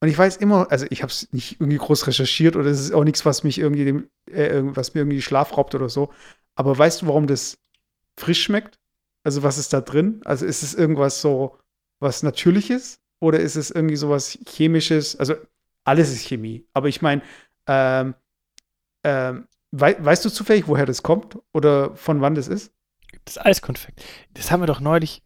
Und 0.00 0.08
ich 0.08 0.16
weiß 0.16 0.36
immer, 0.36 0.70
also 0.70 0.86
ich 0.90 1.02
habe 1.02 1.10
es 1.10 1.32
nicht 1.32 1.60
irgendwie 1.60 1.78
groß 1.78 2.06
recherchiert 2.06 2.54
oder 2.54 2.68
es 2.70 2.80
ist 2.80 2.92
auch 2.92 3.04
nichts, 3.04 3.24
was 3.24 3.42
mich 3.42 3.58
irgendwie, 3.58 3.84
dem, 3.84 4.10
äh, 4.30 4.60
was 4.62 4.94
mir 4.94 5.00
irgendwie 5.00 5.22
Schlaf 5.22 5.56
raubt 5.56 5.74
oder 5.74 5.88
so. 5.88 6.12
Aber 6.54 6.76
weißt 6.76 7.02
du, 7.02 7.06
warum 7.06 7.26
das 7.26 7.58
frisch 8.16 8.42
schmeckt? 8.42 8.78
Also 9.24 9.42
was 9.42 9.58
ist 9.58 9.72
da 9.72 9.80
drin? 9.80 10.20
Also 10.24 10.46
ist 10.46 10.62
es 10.62 10.74
irgendwas 10.74 11.20
so 11.20 11.58
was 12.00 12.22
Natürliches 12.22 13.00
oder 13.20 13.40
ist 13.40 13.56
es 13.56 13.70
irgendwie 13.70 13.96
sowas 13.96 14.38
Chemisches? 14.46 15.16
Also 15.16 15.34
alles 15.84 16.10
ist 16.10 16.26
Chemie. 16.26 16.66
Aber 16.72 16.88
ich 16.88 17.02
meine, 17.02 17.22
ähm, 17.66 18.14
ähm, 19.04 19.46
wei 19.70 19.96
weißt 19.98 20.24
du 20.24 20.30
zufällig, 20.30 20.68
woher 20.68 20.86
das 20.86 21.02
kommt 21.02 21.38
oder 21.52 21.94
von 21.96 22.20
wann 22.20 22.34
das 22.34 22.48
ist? 22.48 22.72
Das 23.24 23.38
Eiskonfekt. 23.38 24.04
Das 24.34 24.50
haben 24.50 24.62
wir 24.62 24.66
doch 24.66 24.80
neulich. 24.80 25.22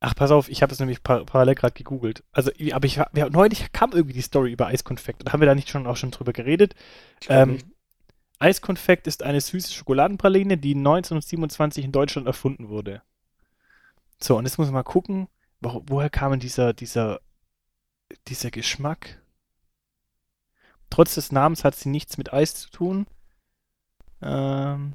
Ach, 0.00 0.16
pass 0.16 0.32
auf, 0.32 0.48
ich 0.48 0.62
habe 0.62 0.70
das 0.70 0.80
nämlich 0.80 1.04
par 1.04 1.24
parallel 1.24 1.54
gerade 1.54 1.74
gegoogelt. 1.74 2.24
Also, 2.32 2.50
aber 2.72 2.86
ich 2.86 3.00
wir, 3.12 3.30
neulich 3.30 3.70
kam 3.70 3.92
irgendwie 3.92 4.14
die 4.14 4.22
Story 4.22 4.50
über 4.52 4.66
Eiskonfekt. 4.66 5.22
Und 5.22 5.32
haben 5.32 5.40
wir 5.40 5.46
da 5.46 5.54
nicht 5.54 5.68
schon 5.68 5.86
auch 5.86 5.96
schon 5.96 6.10
drüber 6.10 6.32
geredet? 6.32 6.74
Ähm, 7.28 7.52
nicht. 7.52 7.66
Eiskonfekt 8.42 9.06
ist 9.06 9.22
eine 9.22 9.40
süße 9.40 9.72
Schokoladenpraline, 9.72 10.58
die 10.58 10.74
1927 10.74 11.84
in 11.84 11.92
Deutschland 11.92 12.26
erfunden 12.26 12.68
wurde. 12.68 13.02
So, 14.20 14.36
und 14.36 14.44
jetzt 14.46 14.58
muss 14.58 14.66
man 14.66 14.74
mal 14.74 14.82
gucken, 14.82 15.28
wo, 15.60 15.82
woher 15.86 16.10
kam 16.10 16.38
dieser, 16.40 16.72
dieser, 16.72 17.20
dieser 18.26 18.50
Geschmack? 18.50 19.22
Trotz 20.90 21.14
des 21.14 21.30
Namens 21.30 21.62
hat 21.62 21.76
sie 21.76 21.88
nichts 21.88 22.18
mit 22.18 22.32
Eis 22.32 22.54
zu 22.54 22.70
tun. 22.70 23.06
Ähm. 24.20 24.94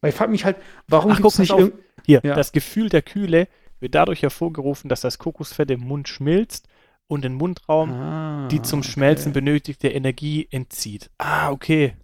Weil 0.00 0.10
ich 0.10 0.14
frage 0.14 0.30
mich 0.30 0.44
halt, 0.44 0.58
warum 0.88 1.12
Ach, 1.12 1.20
guck, 1.22 1.38
nicht 1.38 1.52
auf. 1.52 1.72
Hier, 2.04 2.20
Ja. 2.22 2.34
das 2.34 2.52
Gefühl 2.52 2.90
der 2.90 3.02
Kühle 3.02 3.48
wird 3.80 3.94
dadurch 3.94 4.22
hervorgerufen, 4.22 4.90
dass 4.90 5.00
das 5.00 5.18
Kokosfett 5.18 5.70
im 5.70 5.80
Mund 5.80 6.06
schmilzt 6.08 6.68
und 7.12 7.22
den 7.22 7.34
Mundraum 7.34 7.90
Ah, 7.92 8.48
die 8.48 8.62
zum 8.62 8.82
Schmelzen 8.82 9.30
okay. 9.30 9.40
benötigte 9.40 9.88
Energie 9.88 10.48
entzieht. 10.50 11.10
Ah, 11.18 11.50
okay. 11.50 11.94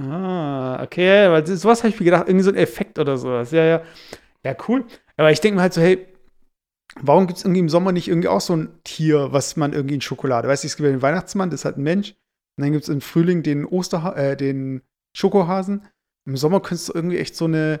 Ah, 0.00 0.82
okay, 0.82 1.28
weil 1.30 1.46
sowas 1.46 1.82
habe 1.82 1.88
ich 1.88 1.98
mir 1.98 2.04
gedacht, 2.04 2.28
irgendwie 2.28 2.44
so 2.44 2.50
ein 2.50 2.56
Effekt 2.56 2.98
oder 2.98 3.18
sowas. 3.18 3.50
Ja, 3.50 3.64
ja. 3.64 3.82
Ja, 4.44 4.56
cool. 4.68 4.84
Aber 5.16 5.32
ich 5.32 5.40
denke 5.40 5.56
mir 5.56 5.62
halt 5.62 5.74
so, 5.74 5.80
hey, 5.80 6.06
warum 7.00 7.26
gibt 7.26 7.38
es 7.38 7.44
irgendwie 7.44 7.60
im 7.60 7.68
Sommer 7.68 7.92
nicht 7.92 8.08
irgendwie 8.08 8.28
auch 8.28 8.40
so 8.40 8.54
ein 8.54 8.68
Tier, 8.84 9.32
was 9.32 9.56
man 9.56 9.72
irgendwie 9.72 9.96
in 9.96 10.00
Schokolade? 10.00 10.46
Weißt 10.48 10.62
du, 10.62 10.68
es 10.68 10.76
gibt 10.76 10.86
ja 10.86 10.92
den 10.92 11.02
Weihnachtsmann, 11.02 11.50
das 11.50 11.60
ist 11.60 11.64
halt 11.64 11.78
ein 11.78 11.82
Mensch. 11.82 12.10
Und 12.56 12.62
dann 12.64 12.72
gibt 12.72 12.84
es 12.84 12.88
im 12.88 13.00
Frühling 13.00 13.42
den 13.42 13.64
Osterha 13.64 14.14
äh, 14.14 14.36
den 14.36 14.82
Schokohasen. 15.12 15.82
Im 16.26 16.36
Sommer 16.36 16.60
könntest 16.60 16.88
du 16.88 16.92
irgendwie 16.94 17.18
echt 17.18 17.34
so 17.34 17.46
eine 17.46 17.80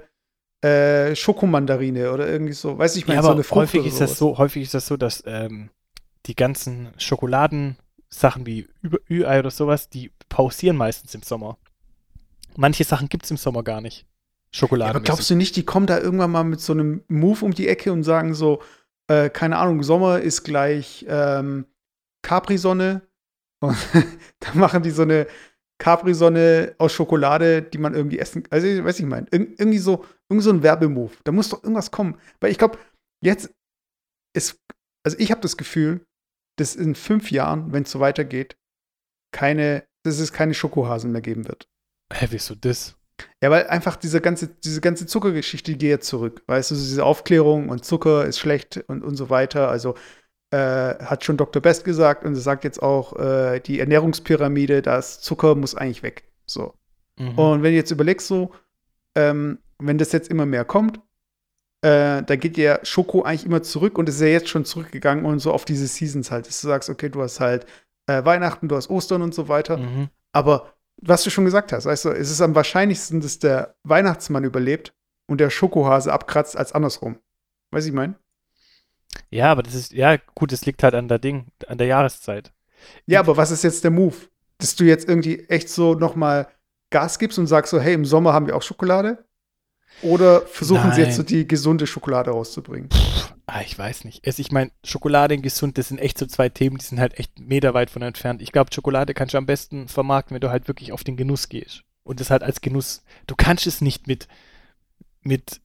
äh, 0.62 1.14
Schokomandarine 1.14 2.12
oder 2.12 2.28
irgendwie 2.28 2.52
so, 2.52 2.78
weiß 2.78 2.96
ich, 2.96 3.02
ich 3.02 3.08
meine, 3.08 3.18
ja, 3.18 3.22
so 3.22 3.28
aber 3.28 3.36
eine 3.36 3.44
Frucht 3.44 3.60
häufig 3.60 3.86
ist 3.86 4.00
das 4.00 4.18
so, 4.18 4.38
häufig 4.38 4.64
ist 4.64 4.74
das 4.74 4.86
so, 4.86 4.96
dass 4.96 5.22
ähm, 5.26 5.70
die 6.26 6.34
ganzen 6.34 6.92
Schokoladensachen 6.98 8.46
wie 8.46 8.68
Ü-Ei 9.10 9.38
oder 9.38 9.50
sowas, 9.50 9.88
die 9.88 10.12
pausieren 10.28 10.76
meistens 10.76 11.14
im 11.14 11.22
Sommer. 11.22 11.58
Manche 12.56 12.84
Sachen 12.84 13.08
gibt 13.08 13.24
es 13.24 13.30
im 13.30 13.36
Sommer 13.36 13.62
gar 13.62 13.80
nicht. 13.80 14.02
Ja, 14.02 14.60
Schokolade. 14.60 14.90
aber 14.90 15.00
glaubst 15.00 15.28
du 15.30 15.34
nicht, 15.34 15.56
die 15.56 15.64
kommen 15.64 15.86
da 15.86 15.98
irgendwann 15.98 16.30
mal 16.30 16.44
mit 16.44 16.60
so 16.60 16.72
einem 16.72 17.04
Move 17.08 17.44
um 17.44 17.52
die 17.52 17.68
Ecke 17.68 17.92
und 17.92 18.02
sagen 18.02 18.34
so, 18.34 18.62
äh, 19.08 19.30
keine 19.30 19.58
Ahnung, 19.58 19.82
Sommer 19.82 20.20
ist 20.20 20.42
gleich 20.44 21.04
ähm, 21.08 21.66
Capri-Sonne. 22.22 23.02
Und 23.60 23.76
dann 24.38 24.58
machen 24.58 24.84
die 24.84 24.90
so 24.90 25.02
eine 25.02 25.26
Capri-Sonne 25.78 26.76
aus 26.78 26.92
Schokolade, 26.92 27.62
die 27.62 27.78
man 27.78 27.94
irgendwie 27.94 28.18
essen 28.18 28.44
Also, 28.50 28.68
ich 28.68 28.84
weiß 28.84 28.98
nicht, 28.98 29.06
ich 29.06 29.10
meine, 29.10 29.26
irg 29.32 29.58
irgendwie 29.58 29.78
so, 29.78 30.04
irgendwie 30.28 30.44
so 30.44 30.50
ein 30.50 30.62
Werbemove. 30.62 31.16
Da 31.24 31.32
muss 31.32 31.48
doch 31.48 31.62
irgendwas 31.64 31.90
kommen. 31.90 32.18
Weil 32.40 32.52
ich 32.52 32.58
glaube, 32.58 32.78
jetzt 33.20 33.52
ist, 34.32 34.60
also 35.04 35.18
ich 35.18 35.30
habe 35.30 35.40
das 35.40 35.56
Gefühl, 35.56 36.06
dass 36.60 36.76
in 36.76 36.94
fünf 36.94 37.30
Jahren, 37.30 37.72
wenn 37.72 37.84
es 37.84 37.90
so 37.90 38.00
weitergeht, 38.00 38.56
keine, 39.32 39.84
dass 40.02 40.18
es 40.18 40.32
keine 40.32 40.54
Schokohasen 40.54 41.12
mehr 41.12 41.20
geben 41.20 41.48
wird. 41.48 41.68
Hä, 42.12 42.26
wieso 42.30 42.54
das? 42.54 42.96
Ja, 43.42 43.50
weil 43.50 43.66
einfach 43.66 43.96
diese 43.96 44.20
ganze, 44.20 44.48
diese 44.48 44.80
ganze 44.80 45.06
Zuckergeschichte, 45.06 45.72
die 45.72 45.78
geht 45.78 45.90
jetzt 45.90 46.08
zurück. 46.08 46.42
Weißt 46.46 46.70
du, 46.70 46.74
diese 46.74 47.04
Aufklärung 47.04 47.68
und 47.68 47.84
Zucker 47.84 48.24
ist 48.24 48.38
schlecht 48.38 48.84
und, 48.86 49.02
und 49.02 49.16
so 49.16 49.28
weiter. 49.30 49.68
Also 49.68 49.94
äh, 50.50 50.56
hat 51.04 51.24
schon 51.24 51.36
Dr. 51.36 51.60
Best 51.60 51.84
gesagt 51.84 52.24
und 52.24 52.34
sagt 52.36 52.64
jetzt 52.64 52.82
auch 52.82 53.18
äh, 53.18 53.60
die 53.60 53.80
Ernährungspyramide, 53.80 54.82
das 54.82 55.20
Zucker 55.20 55.54
muss 55.54 55.74
eigentlich 55.74 56.02
weg. 56.02 56.30
So. 56.46 56.74
Mhm. 57.18 57.38
Und 57.38 57.62
wenn 57.62 57.72
du 57.72 57.76
jetzt 57.76 57.90
überlegst, 57.90 58.26
so, 58.26 58.52
ähm, 59.14 59.58
wenn 59.78 59.98
das 59.98 60.12
jetzt 60.12 60.30
immer 60.30 60.46
mehr 60.46 60.64
kommt, 60.64 61.00
äh, 61.82 62.22
da 62.22 62.36
geht 62.36 62.56
ja 62.56 62.80
Schoko 62.84 63.22
eigentlich 63.22 63.46
immer 63.46 63.62
zurück 63.62 63.98
und 63.98 64.08
es 64.08 64.16
ist 64.16 64.20
ja 64.22 64.28
jetzt 64.28 64.48
schon 64.48 64.64
zurückgegangen 64.64 65.24
und 65.24 65.38
so 65.38 65.52
auf 65.52 65.64
diese 65.64 65.86
Seasons 65.86 66.30
halt, 66.30 66.48
dass 66.48 66.60
du 66.60 66.66
sagst, 66.66 66.90
okay, 66.90 67.08
du 67.08 67.22
hast 67.22 67.40
halt 67.40 67.66
äh, 68.06 68.24
Weihnachten, 68.24 68.68
du 68.68 68.76
hast 68.76 68.90
Ostern 68.90 69.22
und 69.22 69.34
so 69.34 69.48
weiter. 69.48 69.76
Mhm. 69.76 70.08
Aber 70.32 70.74
was 71.00 71.22
du 71.22 71.30
schon 71.30 71.44
gesagt 71.44 71.72
hast, 71.72 71.86
weißt 71.86 72.06
du, 72.06 72.08
es 72.10 72.30
ist 72.30 72.40
am 72.40 72.54
wahrscheinlichsten, 72.54 73.20
dass 73.20 73.38
der 73.38 73.76
Weihnachtsmann 73.84 74.44
überlebt 74.44 74.92
und 75.28 75.40
der 75.40 75.50
Schokohase 75.50 76.12
abkratzt 76.12 76.56
als 76.56 76.72
andersrum. 76.72 77.18
Weißt 77.70 77.86
du, 77.86 77.90
ich 77.90 77.94
meine? 77.94 78.16
Ja, 79.30 79.52
aber 79.52 79.62
das 79.62 79.74
ist, 79.74 79.92
ja, 79.92 80.16
gut, 80.34 80.52
das 80.52 80.66
liegt 80.66 80.82
halt 80.82 80.94
an 80.94 81.08
der 81.08 81.18
Ding, 81.18 81.46
an 81.66 81.78
der 81.78 81.86
Jahreszeit. 81.86 82.52
Ja, 83.06 83.20
aber 83.20 83.36
was 83.36 83.50
ist 83.50 83.64
jetzt 83.64 83.84
der 83.84 83.90
Move? 83.90 84.16
Dass 84.58 84.74
du 84.74 84.84
jetzt 84.84 85.08
irgendwie 85.08 85.44
echt 85.48 85.68
so 85.68 85.94
nochmal 85.94 86.48
Gas 86.90 87.18
gibst 87.18 87.38
und 87.38 87.46
sagst 87.46 87.70
so, 87.70 87.80
hey, 87.80 87.94
im 87.94 88.04
Sommer 88.04 88.32
haben 88.32 88.46
wir 88.46 88.56
auch 88.56 88.62
Schokolade? 88.62 89.24
Oder 90.02 90.42
versuchen 90.42 90.92
sie 90.92 91.00
Nein. 91.00 91.08
jetzt 91.08 91.16
so 91.16 91.22
die 91.22 91.46
gesunde 91.46 91.86
Schokolade 91.86 92.30
rauszubringen? 92.30 92.88
Ah, 93.46 93.62
ich 93.62 93.76
weiß 93.76 94.04
nicht. 94.04 94.20
Es, 94.22 94.38
ich 94.38 94.52
meine, 94.52 94.70
Schokolade 94.84 95.34
und 95.34 95.42
gesund, 95.42 95.78
das 95.78 95.88
sind 95.88 95.98
echt 95.98 96.18
so 96.18 96.26
zwei 96.26 96.48
Themen, 96.48 96.78
die 96.78 96.84
sind 96.84 97.00
halt 97.00 97.18
echt 97.18 97.38
meterweit 97.38 97.90
von 97.90 98.02
entfernt. 98.02 98.42
Ich 98.42 98.52
glaube, 98.52 98.72
Schokolade 98.72 99.14
kannst 99.14 99.34
du 99.34 99.38
am 99.38 99.46
besten 99.46 99.88
vermarkten, 99.88 100.34
wenn 100.34 100.40
du 100.40 100.50
halt 100.50 100.68
wirklich 100.68 100.92
auf 100.92 101.02
den 101.02 101.16
Genuss 101.16 101.48
gehst. 101.48 101.82
Und 102.04 102.20
das 102.20 102.30
halt 102.30 102.42
als 102.42 102.60
Genuss. 102.60 103.02
Du 103.26 103.34
kannst 103.36 103.66
es 103.66 103.80
nicht 103.80 104.06
mit, 104.06 104.28
mit, 105.22 105.60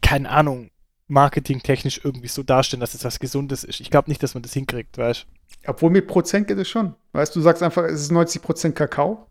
keine 0.00 0.30
Ahnung, 0.30 0.70
marketingtechnisch 1.08 2.00
irgendwie 2.02 2.28
so 2.28 2.42
darstellen, 2.42 2.80
dass 2.80 2.94
es 2.94 3.04
was 3.04 3.18
Gesundes 3.18 3.62
ist. 3.64 3.80
Ich 3.80 3.90
glaube 3.90 4.10
nicht, 4.10 4.22
dass 4.22 4.34
man 4.34 4.42
das 4.42 4.52
hinkriegt, 4.52 4.98
weißt 4.98 5.26
Obwohl 5.66 5.90
mit 5.90 6.06
Prozent 6.06 6.48
geht 6.48 6.58
es 6.58 6.68
schon. 6.68 6.94
Weißt 7.12 7.34
du, 7.34 7.40
du 7.40 7.44
sagst 7.44 7.62
einfach, 7.62 7.84
es 7.84 8.00
ist 8.00 8.12
90 8.12 8.42
Prozent 8.42 8.76
Kakao 8.76 9.26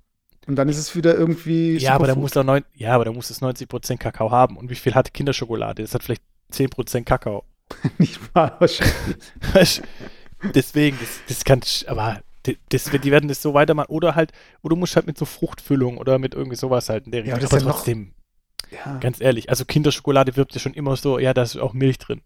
und 0.47 0.55
dann 0.55 0.69
ist 0.69 0.77
es 0.77 0.95
wieder 0.95 1.15
irgendwie. 1.15 1.77
Ja, 1.77 1.95
aber 1.95 2.07
da 2.07 2.15
muss 2.15 2.35
neun, 2.35 2.63
ja, 2.73 2.93
aber 2.93 3.05
da 3.05 3.11
muss 3.11 3.29
es 3.29 3.41
90% 3.41 3.97
Kakao 3.97 4.31
haben. 4.31 4.57
Und 4.57 4.69
wie 4.69 4.75
viel 4.75 4.93
hat 4.95 5.13
Kinderschokolade? 5.13 5.81
Das 5.81 5.93
hat 5.93 6.03
vielleicht 6.03 6.23
10% 6.51 7.03
Kakao. 7.03 7.43
nicht 7.97 8.19
mal 8.35 8.55
wahrscheinlich. 8.59 9.17
Deswegen, 10.53 10.97
das, 10.99 11.09
das 11.27 11.43
kann, 11.43 11.61
ich- 11.63 11.89
aber 11.89 12.21
das, 12.69 12.83
die 12.85 13.11
werden 13.11 13.27
das 13.27 13.41
so 13.41 13.53
weitermachen. 13.55 13.89
Oder 13.89 14.13
halt, 14.15 14.31
oder 14.61 14.75
du 14.75 14.79
musst 14.79 14.95
halt 14.95 15.07
mit 15.07 15.17
so 15.17 15.25
Fruchtfüllung 15.25 15.97
oder 15.97 16.19
mit 16.19 16.35
irgendwie 16.35 16.55
sowas 16.57 16.89
halt 16.89 17.05
in 17.07 17.11
der 17.11 17.25
Ja, 17.25 17.35
Richtung. 17.35 17.41
das 17.41 17.49
ist 17.49 17.53
aber 17.53 17.61
ja 17.61 17.67
noch- 17.67 17.75
trotzdem, 17.77 18.13
Ja. 18.69 18.97
ganz 18.99 19.19
ehrlich, 19.21 19.49
also 19.49 19.65
Kinderschokolade 19.65 20.35
wirbt 20.35 20.53
ja 20.53 20.59
schon 20.59 20.73
immer 20.75 20.95
so, 20.95 21.17
ja, 21.17 21.33
da 21.33 21.41
ist 21.41 21.57
auch 21.57 21.73
Milch 21.73 21.97
drin. 21.97 22.21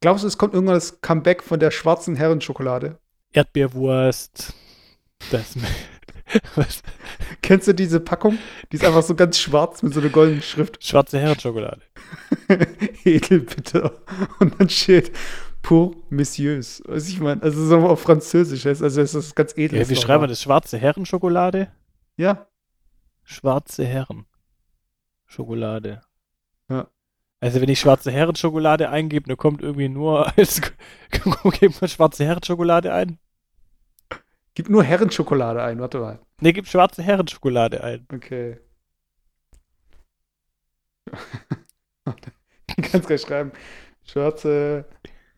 Glaubst 0.00 0.22
du, 0.22 0.28
es 0.28 0.38
kommt 0.38 0.54
irgendwann 0.54 0.76
das 0.76 1.00
Comeback 1.00 1.42
von 1.42 1.58
der 1.58 1.70
schwarzen 1.72 2.14
Herrenschokolade? 2.14 3.00
Erdbeerwurst, 3.32 4.52
das, 5.32 5.54
was, 6.54 6.82
Kennst 7.42 7.68
du 7.68 7.74
diese 7.74 8.00
Packung? 8.00 8.38
Die 8.70 8.76
ist 8.76 8.84
einfach 8.84 9.02
so 9.02 9.14
ganz 9.14 9.38
schwarz 9.38 9.82
mit 9.82 9.94
so 9.94 10.00
einer 10.00 10.10
goldenen 10.10 10.42
Schrift. 10.42 10.84
schwarze 10.84 11.18
Herrenschokolade. 11.18 11.82
Edelbitter. 13.04 13.92
Und 14.40 14.60
dann 14.60 14.68
steht 14.68 15.12
Pour 15.62 15.96
Messieurs. 16.10 16.82
Was 16.86 17.08
ich 17.08 17.20
meine, 17.20 17.42
also 17.42 17.64
so 17.64 17.78
auf 17.78 18.00
Französisch 18.00 18.64
heißt, 18.64 18.82
also 18.82 19.00
es 19.00 19.14
ist 19.14 19.34
ganz 19.34 19.56
edel. 19.56 19.78
Ja, 19.80 19.88
wie 19.88 19.96
schreiben 19.96 20.22
wir 20.22 20.28
das? 20.28 20.42
Schwarze 20.42 20.78
Herrenschokolade? 20.78 21.68
Ja, 22.16 22.46
Schwarze 23.28 23.84
Herren. 23.84 24.24
Schokolade. 25.24 26.00
Ja. 26.70 26.88
Also 27.40 27.60
wenn 27.60 27.68
ich 27.68 27.80
schwarze 27.80 28.12
Herrenschokolade 28.12 28.88
eingebe, 28.88 29.26
dann 29.26 29.36
kommt 29.36 29.62
irgendwie 29.62 29.88
nur 29.88 30.38
als 30.38 30.62
gib 31.10 31.80
mal 31.80 31.88
schwarze 31.88 32.24
Herrenschokolade 32.24 32.94
ein. 32.94 33.18
Gib 34.56 34.68
nur 34.68 34.82
Herrenschokolade 34.82 35.62
ein, 35.62 35.78
warte 35.78 36.00
mal. 36.00 36.18
Ne, 36.40 36.52
gib 36.52 36.66
schwarze 36.66 37.04
Herrenschokolade 37.04 37.84
ein. 37.84 38.04
Okay. 38.12 38.58
Du 42.76 42.82
kannst 42.82 43.06
gleich 43.06 43.22
schreiben. 43.22 43.52
Schwarze 44.04 44.84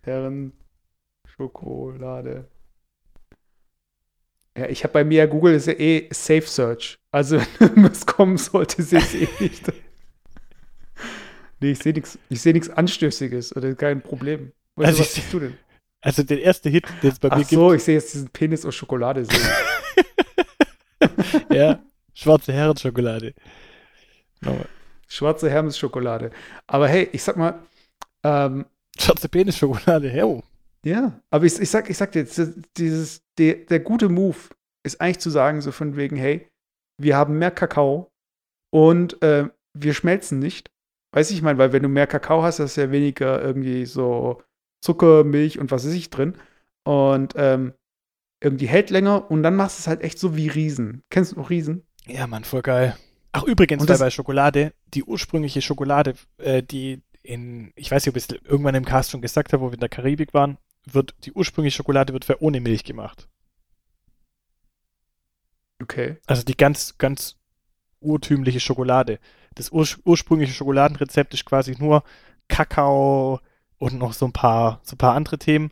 Herrenschokolade. 0.02 2.48
Ja, 4.56 4.66
ich 4.68 4.82
habe 4.82 4.92
bei 4.92 5.04
mir 5.04 5.28
Google 5.28 5.54
ist 5.54 5.68
ja 5.68 5.74
eh 5.74 6.08
Safe 6.10 6.42
Search. 6.42 6.98
Also 7.12 7.38
wenn 7.58 7.68
irgendwas 7.68 8.06
kommen 8.06 8.38
sollte, 8.38 8.82
sehe 8.82 8.98
ich 8.98 9.14
eh 9.14 9.28
nicht. 9.40 9.72
Nee, 11.60 11.70
ich 11.70 11.78
sehe 11.78 11.92
nichts 11.92 12.18
ich 12.28 12.40
seh 12.40 12.60
Anstößiges 12.74 13.54
oder 13.54 13.72
kein 13.76 14.02
Problem. 14.02 14.50
Weißt 14.74 14.88
Also 14.88 15.02
ich 15.02 15.08
was 15.08 15.14
siehst 15.14 15.32
du 15.32 15.38
denn? 15.38 15.56
Also 16.00 16.22
der 16.22 16.42
erste 16.42 16.68
Hit, 16.68 16.86
den 17.02 17.10
es 17.10 17.18
bei 17.18 17.28
mir 17.28 17.44
Ach 17.44 17.48
so, 17.48 17.72
ich 17.72 17.82
sehe 17.82 17.96
jetzt 17.96 18.14
diesen 18.14 18.28
Penis 18.28 18.64
aus 18.64 18.74
Schokolade. 18.74 19.24
Gibt, 19.24 19.42
ja, 21.52 21.82
schwarze 22.14 22.52
Herrenschokolade. 22.52 23.34
Nochmal. 24.40 24.68
Schwarze 25.08 25.50
Hermes-Schokolade. 25.50 26.30
Aber 26.66 26.86
hey, 26.86 27.08
ich 27.12 27.22
sag 27.22 27.36
mal, 27.36 27.58
ähm, 28.22 28.66
Schwarze 28.98 29.28
Penisschokolade, 29.28 30.08
hell. 30.10 30.42
Ja, 30.84 31.20
aber 31.30 31.44
ich, 31.44 31.58
ich, 31.58 31.70
sag, 31.70 31.88
ich 31.88 31.96
sag 31.96 32.12
dir, 32.12 32.20
jetzt, 32.20 32.40
dieses, 32.76 33.22
der, 33.38 33.54
der 33.54 33.80
gute 33.80 34.08
Move 34.08 34.36
ist 34.84 35.00
eigentlich 35.00 35.20
zu 35.20 35.30
sagen, 35.30 35.60
so 35.60 35.72
von 35.72 35.96
wegen, 35.96 36.16
hey, 36.16 36.48
wir 37.00 37.16
haben 37.16 37.38
mehr 37.38 37.50
Kakao 37.50 38.10
und 38.70 39.22
äh, 39.22 39.48
wir 39.74 39.94
schmelzen 39.94 40.38
nicht. 40.38 40.70
Weiß 41.14 41.30
ich, 41.30 41.38
ich 41.38 41.42
meine, 41.42 41.58
weil 41.58 41.72
wenn 41.72 41.82
du 41.82 41.88
mehr 41.88 42.06
Kakao 42.06 42.42
hast, 42.42 42.58
hast 42.58 42.76
du 42.76 42.82
ja 42.82 42.90
weniger 42.90 43.40
irgendwie 43.42 43.86
so 43.86 44.42
Zucker, 44.80 45.24
Milch 45.24 45.58
und 45.58 45.70
was 45.70 45.84
weiß 45.86 45.92
ich 45.92 46.10
drin. 46.10 46.36
Und 46.84 47.34
ähm, 47.36 47.74
irgendwie 48.40 48.66
hält 48.66 48.90
länger 48.90 49.30
und 49.30 49.42
dann 49.42 49.56
machst 49.56 49.78
du 49.78 49.82
es 49.82 49.86
halt 49.88 50.02
echt 50.02 50.18
so 50.18 50.36
wie 50.36 50.48
Riesen. 50.48 51.02
Kennst 51.10 51.32
du 51.32 51.36
noch 51.36 51.50
Riesen? 51.50 51.86
Ja, 52.06 52.26
Mann, 52.26 52.44
voll 52.44 52.62
geil. 52.62 52.96
Ach, 53.32 53.42
übrigens, 53.42 53.84
das- 53.84 53.98
bei 53.98 54.10
Schokolade, 54.10 54.72
die 54.94 55.04
ursprüngliche 55.04 55.60
Schokolade, 55.60 56.14
äh, 56.38 56.62
die 56.62 57.02
in, 57.22 57.72
ich 57.76 57.90
weiß 57.90 58.04
nicht, 58.06 58.12
ob 58.12 58.16
ich 58.16 58.24
es 58.28 58.48
irgendwann 58.48 58.74
im 58.74 58.84
Cast 58.86 59.10
schon 59.10 59.20
gesagt 59.20 59.52
habe, 59.52 59.62
wo 59.62 59.68
wir 59.68 59.74
in 59.74 59.80
der 59.80 59.88
Karibik 59.90 60.32
waren, 60.32 60.56
wird, 60.86 61.14
die 61.24 61.32
ursprüngliche 61.32 61.76
Schokolade 61.76 62.12
wird 62.14 62.24
für 62.24 62.42
ohne 62.42 62.60
Milch 62.60 62.84
gemacht. 62.84 63.28
Okay. 65.82 66.16
Also 66.26 66.42
die 66.42 66.56
ganz, 66.56 66.96
ganz 66.98 67.36
urtümliche 68.00 68.60
Schokolade. 68.60 69.18
Das 69.54 69.70
ur 69.72 69.86
ursprüngliche 70.04 70.52
Schokoladenrezept 70.54 71.34
ist 71.34 71.44
quasi 71.44 71.76
nur 71.78 72.02
Kakao 72.48 73.40
und 73.78 73.98
noch 73.98 74.12
so 74.12 74.26
ein 74.26 74.32
paar, 74.32 74.80
so 74.82 74.94
ein 74.94 74.98
paar 74.98 75.14
andere 75.14 75.38
Themen, 75.38 75.70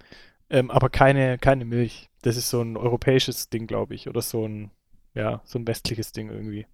ähm, 0.50 0.70
aber 0.70 0.88
keine, 0.90 1.38
keine 1.38 1.64
Milch. 1.64 2.08
Das 2.22 2.36
ist 2.36 2.50
so 2.50 2.62
ein 2.62 2.76
europäisches 2.76 3.48
Ding, 3.50 3.66
glaube 3.66 3.94
ich, 3.94 4.08
oder 4.08 4.22
so 4.22 4.46
ein, 4.46 4.70
ja, 5.14 5.40
so 5.44 5.58
ein 5.58 5.66
westliches 5.66 6.12
Ding 6.12 6.30
irgendwie. 6.30 6.66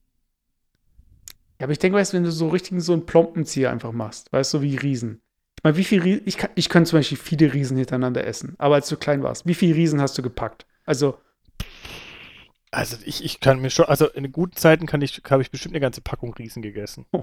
Ja, 1.59 1.65
aber 1.67 1.73
ich 1.73 1.79
denke, 1.79 1.99
weißt 1.99 2.13
du, 2.13 2.17
wenn 2.17 2.25
du 2.25 2.33
so 2.33 2.49
richtig 2.49 2.81
so 2.83 2.93
einen 2.93 3.07
Plompenzieher 3.07 3.71
einfach 3.71 3.93
machst, 3.93 4.33
weißt 4.33 4.53
du, 4.55 4.59
so 4.59 4.63
wie 4.63 4.77
Riesen. 4.77 5.23
Ich 5.59 5.65
meine, 5.65 5.77
wie 5.77 5.85
viel 5.85 6.03
Riesen, 6.03 6.23
ich 6.27 6.37
kann, 6.39 6.51
ich 6.55 6.69
kann 6.69 6.87
zum 6.87 6.99
Beispiel 6.99 7.19
viele 7.19 7.53
Riesen 7.53 7.77
hintereinander 7.77 8.27
essen, 8.27 8.55
aber 8.59 8.77
als 8.77 8.89
du 8.89 8.97
klein 8.97 9.23
warst, 9.23 9.47
wie 9.47 9.55
viele 9.55 9.77
Riesen 9.77 10.01
hast 10.01 10.19
du 10.19 10.23
gepackt? 10.23 10.67
Also, 10.85 11.19
Also 12.71 12.97
ich, 13.05 13.23
ich 13.25 13.39
kann 13.41 13.61
mir 13.61 13.71
schon, 13.71 13.85
also 13.87 14.09
in 14.09 14.33
guten 14.33 14.57
Zeiten 14.57 14.87
kann 14.87 15.03
ich, 15.03 15.23
habe 15.31 15.43
ich 15.43 15.51
bestimmt 15.51 15.75
eine 15.75 15.81
ganze 15.81 16.01
Packung 16.01 16.35
Riesen 16.35 16.63
gegessen. 16.63 17.07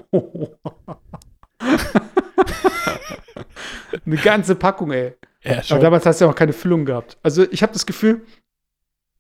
eine 4.06 4.16
ganze 4.18 4.56
Packung, 4.56 4.92
ey. 4.92 5.14
Ja, 5.44 5.54
Aber 5.54 5.64
schon. 5.64 5.80
damals 5.82 6.06
hast 6.06 6.20
du 6.22 6.26
ja 6.26 6.32
auch 6.32 6.36
keine 6.36 6.54
Füllung 6.54 6.86
gehabt. 6.86 7.18
Also 7.24 7.46
ich 7.52 7.62
habe 7.64 7.72
das 7.74 7.86
Gefühl, 7.86 8.22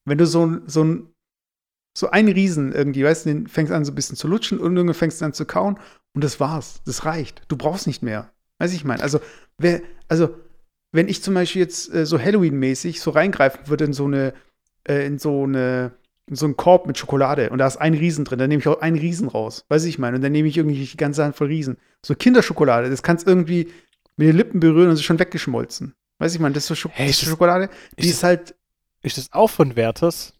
wenn 0.05 0.17
du 0.17 0.25
so, 0.25 0.45
ein- 0.45 0.61
so 0.67 0.83
ein 0.83 1.07
so 1.97 2.09
einen 2.11 2.29
Riesen 2.29 2.71
irgendwie, 2.71 3.03
weißt 3.03 3.25
du, 3.25 3.29
den 3.33 3.47
fängst 3.47 3.73
an 3.73 3.83
so 3.83 3.91
ein 3.91 3.95
bisschen 3.95 4.15
zu 4.15 4.27
lutschen 4.27 4.59
und 4.59 4.75
irgendwann 4.75 4.93
fängst 4.93 5.19
du 5.21 5.25
an 5.25 5.33
zu 5.33 5.45
kauen 5.45 5.77
und 6.13 6.23
das 6.23 6.39
war's. 6.39 6.81
Das 6.85 7.03
reicht. 7.03 7.41
Du 7.49 7.57
brauchst 7.57 7.87
nicht 7.87 8.03
mehr. 8.03 8.31
Weiß 8.59 8.73
ich 8.73 8.85
meine. 8.85 9.01
Also, 9.01 9.19
wer, 9.57 9.81
also, 10.07 10.29
wenn 10.93 11.07
ich 11.09 11.23
zum 11.23 11.33
Beispiel 11.33 11.61
jetzt 11.61 11.93
äh, 11.93 12.05
so 12.05 12.19
Halloween-mäßig 12.19 13.01
so 13.01 13.11
reingreifen 13.11 13.67
würde 13.67 13.85
in 13.85 13.93
so 13.93 14.05
eine, 14.05 14.33
äh, 14.87 15.05
in 15.05 15.17
so 15.19 15.43
eine, 15.43 15.91
in 16.27 16.35
so 16.35 16.45
einen 16.45 16.55
Korb 16.57 16.85
mit 16.85 16.97
Schokolade 16.97 17.49
und 17.49 17.57
da 17.57 17.67
ist 17.67 17.77
ein 17.77 17.95
Riesen 17.95 18.23
drin, 18.23 18.39
dann 18.39 18.49
nehme 18.49 18.61
ich 18.61 18.67
auch 18.67 18.81
einen 18.81 18.97
Riesen 18.97 19.27
raus. 19.27 19.65
Weiß 19.67 19.83
ich 19.85 19.97
meine. 19.99 20.17
Und 20.17 20.21
dann 20.21 20.31
nehme 20.31 20.47
ich 20.47 20.57
irgendwie 20.57 20.85
die 20.85 20.97
ganze 20.97 21.23
Hand 21.23 21.35
voll 21.35 21.47
Riesen. 21.47 21.77
So 22.05 22.13
Kinderschokolade, 22.15 22.89
das 22.89 23.03
kannst 23.03 23.27
irgendwie 23.27 23.71
mit 24.19 24.27
den 24.27 24.35
Lippen 24.35 24.59
berühren 24.59 24.87
und 24.89 24.93
ist 24.95 25.03
schon 25.03 25.17
weggeschmolzen. 25.17 25.95
Weiß 26.17 26.33
ich 26.35 26.41
meine, 26.41 26.53
das 26.53 26.63
ist 26.63 26.67
so 26.67 26.75
Schok 26.75 26.91
Hey, 26.93 27.09
ist 27.09 27.21
das- 27.21 27.29
Schokolade, 27.29 27.69
die 27.97 28.03
ist 28.07 28.15
ist 28.17 28.23
halt 28.23 28.55
Ist 29.01 29.17
das 29.17 29.31
auch 29.31 29.49
von 29.49 29.77
Werthers? 29.77 30.33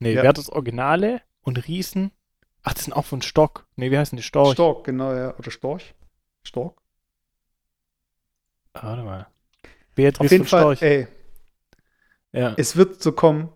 Nee, 0.00 0.14
Ja. 0.14 0.24
Werthers 0.24 0.48
Originale 0.50 1.22
und 1.42 1.68
Riesen. 1.68 2.10
Ach, 2.64 2.74
das 2.74 2.84
sind 2.84 2.92
auch 2.92 3.04
von 3.04 3.22
Stock. 3.22 3.66
Nee, 3.76 3.92
wie 3.92 3.98
heißen 3.98 4.16
die? 4.16 4.22
Storch. 4.24 4.54
Stork, 4.54 4.84
genau, 4.84 5.14
ja. 5.14 5.36
Oder 5.38 5.50
Storch. 5.52 5.94
Stork. 6.42 6.80
Ah, 8.72 8.88
Warte 8.88 9.02
mal. 9.04 9.26
Beatrice 9.94 10.24
Auf 10.26 10.32
jeden 10.32 10.44
Fall, 10.46 10.60
Storch. 10.76 10.82
ey, 10.82 11.06
ja. 12.32 12.54
es 12.56 12.74
wird 12.76 13.02
so 13.02 13.12
kommen, 13.12 13.52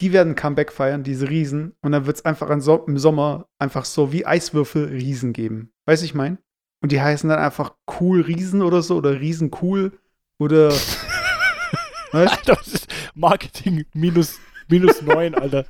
die 0.00 0.12
werden 0.12 0.32
ein 0.32 0.36
Comeback 0.36 0.72
feiern, 0.72 1.02
diese 1.02 1.28
Riesen, 1.28 1.74
und 1.82 1.92
dann 1.92 2.06
wird 2.06 2.16
es 2.16 2.24
einfach 2.24 2.48
im 2.50 2.98
Sommer 2.98 3.48
einfach 3.58 3.84
so 3.84 4.12
wie 4.12 4.24
Eiswürfel 4.24 4.86
Riesen 4.86 5.32
geben. 5.32 5.72
Weißt 5.84 6.02
du, 6.02 6.06
ich 6.06 6.14
mein? 6.14 6.38
Und 6.82 6.92
die 6.92 7.00
heißen 7.00 7.30
dann 7.30 7.38
einfach 7.38 7.74
Cool 7.98 8.20
Riesen 8.20 8.60
oder 8.60 8.82
so, 8.82 8.96
oder 8.96 9.20
Riesen 9.20 9.50
Cool, 9.62 9.92
oder, 10.38 10.70
weißt 12.12 12.32
Alter, 12.32 12.56
das 12.56 12.68
ist 12.68 12.88
Marketing 13.14 13.86
minus, 13.94 14.38
minus 14.68 15.00
9, 15.00 15.34
Alter. 15.34 15.64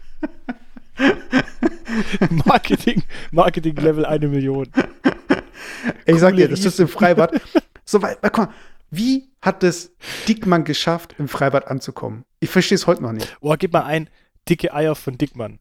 Marketing, 2.46 3.02
Marketing 3.30 3.76
Level 3.76 4.06
eine 4.06 4.28
Million. 4.28 4.68
Ich 6.06 6.18
sag 6.18 6.36
dir, 6.36 6.48
das 6.48 6.64
ist 6.64 6.80
im 6.80 6.88
Freibad. 6.88 7.40
So, 7.84 8.00
weil, 8.00 8.16
guck 8.22 8.38
mal, 8.38 8.48
wie 8.90 9.28
hat 9.42 9.64
es 9.64 9.92
Dickmann 10.28 10.62
geschafft, 10.62 11.16
im 11.18 11.26
Freibad 11.26 11.66
anzukommen? 11.66 12.24
Ich 12.38 12.48
verstehe 12.48 12.76
es 12.76 12.86
heute 12.86 13.02
noch 13.02 13.10
nicht. 13.10 13.36
Boah, 13.40 13.56
gib 13.56 13.72
mal 13.72 13.82
ein 13.82 14.08
dicke 14.48 14.72
Eier 14.72 14.94
von 14.94 15.18
Dickmann. 15.18 15.58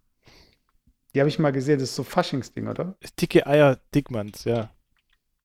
Die 1.14 1.20
habe 1.20 1.28
ich 1.28 1.40
mal 1.40 1.52
gesehen, 1.52 1.80
das 1.80 1.90
ist 1.90 1.96
so 1.96 2.04
Faschingsding, 2.04 2.68
oder? 2.68 2.96
Dicke 3.20 3.48
Eier 3.48 3.80
Dickmanns, 3.94 4.44
ja. 4.44 4.70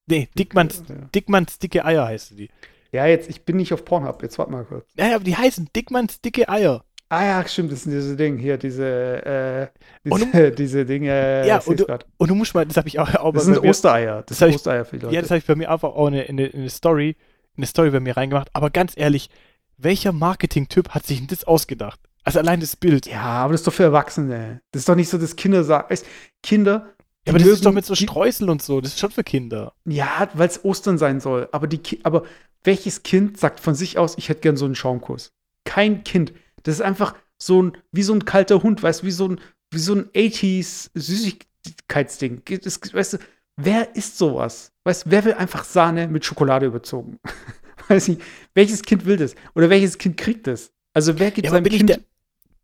Nee, 0.07 0.29
Dickmanns, 0.38 0.83
Ja. 0.88 0.95
Dickmanns 1.14 1.59
dicke 1.59 1.85
Eier 1.85 2.07
heißen 2.07 2.37
die. 2.37 2.51
Ja, 2.92 3.07
jetzt, 3.07 3.29
ich 3.29 3.45
bin 3.45 3.57
nicht 3.57 3.73
auf 3.73 3.85
Pornhub, 3.85 4.23
jetzt 4.23 4.38
warte 4.38 4.53
mal 4.53 4.64
kurz. 4.64 4.87
Naja, 4.97 5.16
aber 5.16 5.25
die 5.25 5.37
heißen 5.37 5.69
Dickmanns 5.75 6.21
dicke 6.21 6.49
Eier. 6.49 6.85
Ah 7.09 7.25
ja, 7.25 7.47
stimmt, 7.49 7.71
das 7.71 7.83
sind 7.83 7.92
diese 7.92 8.16
Dinge 8.16 8.38
hier, 8.40 8.57
diese, 8.57 9.25
äh, 9.25 9.66
diese, 10.05 10.51
diese 10.57 10.85
Dinge. 10.85 11.47
Ja, 11.47 11.59
und 11.64 11.81
du-. 11.81 11.87
Und 12.16 12.31
du 12.31 12.35
musst 12.35 12.55
mal, 12.55 12.66
das 12.66 12.77
habe 12.77 12.88
ich 12.88 12.99
auch, 12.99 13.14
auch 13.14 13.33
das 13.33 13.45
sind 13.45 13.62
mir, 13.62 13.69
Ostereier. 13.69 14.23
Das 14.23 14.27
das 14.27 14.38
sind 14.38 14.55
Ostereier 14.55 14.85
für 14.85 14.97
die 14.99 15.05
Leute. 15.05 15.14
Ja, 15.14 15.21
das 15.21 15.31
habe 15.31 15.38
ich 15.38 15.47
bei 15.47 15.55
mir 15.55 15.71
einfach 15.71 15.90
auch 15.90 16.09
in 16.09 16.14
eine, 16.14 16.23
in 16.25 16.38
eine, 16.38 16.49
in 16.49 16.61
eine 16.61 16.71
Story, 16.71 17.11
in 17.11 17.59
eine 17.59 17.66
Story 17.66 17.90
bei 17.90 18.01
mir 18.01 18.16
reingemacht. 18.16 18.49
Aber 18.55 18.71
ganz 18.71 18.95
ehrlich, 18.97 19.31
welcher 19.77 20.12
Marketing-Typ 20.12 20.90
hat 20.90 21.07
sich 21.07 21.19
denn 21.19 21.29
das 21.29 21.45
ausgedacht? 21.45 22.01
Also 22.25 22.40
allein 22.40 22.59
das 22.59 22.75
Bild. 22.75 23.07
ja, 23.07 23.21
aber 23.23 23.53
das 23.53 23.61
ist 23.61 23.66
doch 23.69 23.73
für 23.73 23.85
Erwachsene. 23.85 24.61
Das 24.73 24.81
ist 24.81 24.88
doch 24.88 24.97
nicht 24.97 25.09
so, 25.09 25.16
dass 25.16 25.37
Kinder 25.37 25.62
sagen. 25.62 25.95
Kinder. 26.42 26.88
Ja, 27.27 27.33
aber 27.33 27.39
das 27.39 27.49
ist 27.49 27.67
doch 27.67 27.73
mit 27.73 27.85
so 27.85 27.95
Streusel 27.95 28.49
und 28.51 28.62
so. 28.62 28.81
Das 28.81 28.93
ist 28.93 29.01
schon 29.01 29.11
für 29.11 29.25
Kinder. 29.25 29.75
Ja, 29.85 30.29
weil 30.35 30.49
es 30.49 30.65
Ostern 30.65 30.97
sein 30.99 31.21
soll. 31.21 31.49
Aber, 31.53 31.67
die, 31.67 31.79
Ki- 31.79 32.01
aber 32.05 32.25
welches 32.65 33.03
Kind 33.03 33.39
sagt 33.39 33.61
von 33.61 33.75
sich 33.75 33.99
aus, 33.99 34.17
ich 34.17 34.29
hätte 34.29 34.41
gern 34.41 34.57
so 34.57 34.65
einen 34.65 34.75
Schaumkuss? 34.75 35.33
Kein 35.65 36.05
Kind. 36.05 36.33
Das 36.62 36.77
ist 36.77 36.81
einfach 36.83 37.15
so 37.39 37.62
ein, 37.62 37.77
wie 37.93 38.03
so 38.03 38.12
ein 38.15 38.25
kalter 38.25 38.62
Hund, 38.62 38.83
weißt 38.83 39.03
du, 39.03 39.07
wie 39.07 39.11
so 39.11 39.29
ein, 39.29 39.41
wie 39.73 39.79
so 39.79 39.95
ein 39.95 40.05
80s 40.15 40.91
Süßigkeitsding. 40.95 42.43
Das, 42.62 42.81
weißt 42.93 43.15
du, 43.15 43.19
wer 43.57 43.95
isst 43.97 44.19
sowas? 44.19 44.73
Weißt 44.85 45.07
du, 45.07 45.11
wer 45.11 45.25
will 45.25 45.35
einfach 45.35 45.65
Sahne 45.65 46.09
mit 46.09 46.25
Schokolade 46.25 46.67
überzogen? 46.67 47.19
Weiß 47.89 48.09
nicht, 48.09 48.21
welches 48.55 48.83
Kind 48.83 49.05
will 49.05 49.17
das? 49.17 49.35
Oder 49.55 49.71
welches 49.71 49.99
Kind 49.99 50.17
kriegt 50.17 50.47
das? 50.47 50.73
Also 50.93 51.19
wer 51.19 51.31
gibt 51.31 51.45
Ja, 51.47 51.53
seinem 51.53 51.65
bin 51.65 51.73
ich 51.73 51.79
Kind. 51.79 51.91
der, 51.91 52.01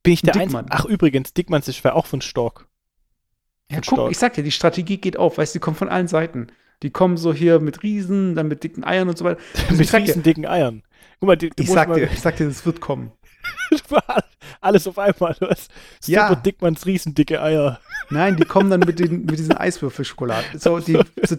bin 0.03 0.12
ich 0.14 0.22
der 0.22 0.33
Dickmann. 0.33 0.64
Einzige? 0.64 0.79
Ach, 0.81 0.85
übrigens, 0.85 1.33
Dickmanns 1.33 1.68
ist 1.68 1.85
auch 1.87 2.07
von 2.07 2.20
Stork. 2.20 2.66
Ja, 3.72 3.78
guck, 3.78 3.98
Stork. 3.98 4.11
ich 4.12 4.18
sag 4.18 4.35
dir, 4.35 4.42
die 4.42 4.50
Strategie 4.50 4.98
geht 4.98 5.16
auf, 5.16 5.38
weißt 5.38 5.54
du, 5.54 5.58
die 5.58 5.62
kommt 5.62 5.78
von 5.78 5.88
allen 5.88 6.08
Seiten. 6.08 6.48
Die 6.82 6.90
kommen 6.90 7.16
so 7.16 7.32
hier 7.32 7.61
mit 7.61 7.82
Riesen, 7.82 8.35
dann 8.35 8.48
mit 8.48 8.64
dicken 8.64 8.85
Eiern 8.85 9.08
und 9.08 9.16
so 9.16 9.24
weiter. 9.24 9.40
Also 9.68 9.74
mit 9.78 9.92
riesen 9.92 10.22
dicken 10.22 10.46
Eiern. 10.46 10.82
Guck 11.20 11.26
mal, 11.28 11.37
die, 11.37 11.50
du 11.50 11.62
ich 11.62 11.70
sag 11.70 11.88
mal, 11.88 12.00
dir, 12.00 12.11
ich 12.12 12.20
sag 12.20 12.37
dir, 12.37 12.46
das 12.46 12.66
wird 12.66 12.80
kommen. 12.80 13.12
alles 14.61 14.87
auf 14.87 14.98
einmal. 14.98 15.37
Du 15.38 15.48
hast 15.48 15.70
Ja. 16.06 16.28
Super 16.28 16.40
Dickmanns 16.40 16.87
riesendicke 16.87 17.40
Eier. 17.40 17.80
Nein, 18.11 18.37
die 18.37 18.44
kommen 18.44 18.70
dann 18.70 18.80
mit, 18.80 18.98
den, 18.98 19.24
mit 19.26 19.38
diesen 19.38 19.56
Eiswürfelschokoladen. 19.56 20.58
So, 20.58 20.78
die 20.80 20.98
so 21.22 21.37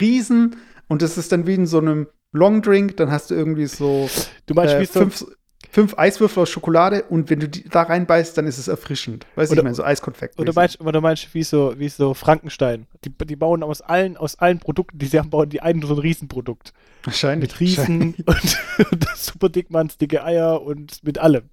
Riesen 0.00 0.56
und 0.88 1.02
das 1.02 1.18
ist 1.18 1.32
dann 1.32 1.46
wie 1.46 1.54
in 1.54 1.66
so 1.66 1.78
einem 1.78 2.06
Longdrink, 2.32 2.96
dann 2.96 3.10
hast 3.10 3.30
du 3.30 3.34
irgendwie 3.34 3.66
so 3.66 4.08
Du 4.46 4.54
meinst, 4.54 4.74
äh, 4.74 4.80
wie 4.80 4.86
so, 4.86 5.26
fünf, 5.74 5.98
Eiswürfel 5.98 6.42
aus 6.44 6.50
Schokolade 6.50 7.02
und 7.08 7.28
wenn 7.30 7.40
du 7.40 7.48
die 7.48 7.68
da 7.68 7.82
reinbeißt, 7.82 8.38
dann 8.38 8.46
ist 8.46 8.58
es 8.58 8.68
erfrischend. 8.68 9.26
Weißt 9.34 9.50
du, 9.50 9.56
ich 9.56 9.62
meine, 9.62 9.74
so 9.74 9.82
Eiskonfekt. 9.82 10.38
oder 10.38 10.52
meinst, 10.52 10.80
oder 10.80 11.00
meinst 11.00 11.24
du, 11.24 11.28
wie 11.34 11.42
so, 11.42 11.74
wie 11.78 11.88
so 11.88 12.14
Frankenstein? 12.14 12.86
Die, 13.04 13.10
die 13.10 13.34
bauen 13.36 13.62
aus 13.64 13.80
allen, 13.80 14.16
aus 14.16 14.38
allen 14.38 14.60
Produkten, 14.60 14.98
die 14.98 15.06
sie 15.06 15.18
haben, 15.18 15.30
bauen 15.30 15.48
die 15.50 15.60
einen 15.60 15.82
so 15.82 15.94
ein 15.94 15.98
Riesenprodukt. 15.98 16.72
Wahrscheinlich. 17.02 17.50
Mit 17.50 17.60
Riesen 17.60 18.14
und, 18.26 18.58
und 18.92 19.06
Super 19.16 19.48
Dickmanns 19.48 19.98
dicke 19.98 20.22
Eier 20.24 20.62
und 20.62 21.02
mit 21.02 21.18
allem. 21.18 21.50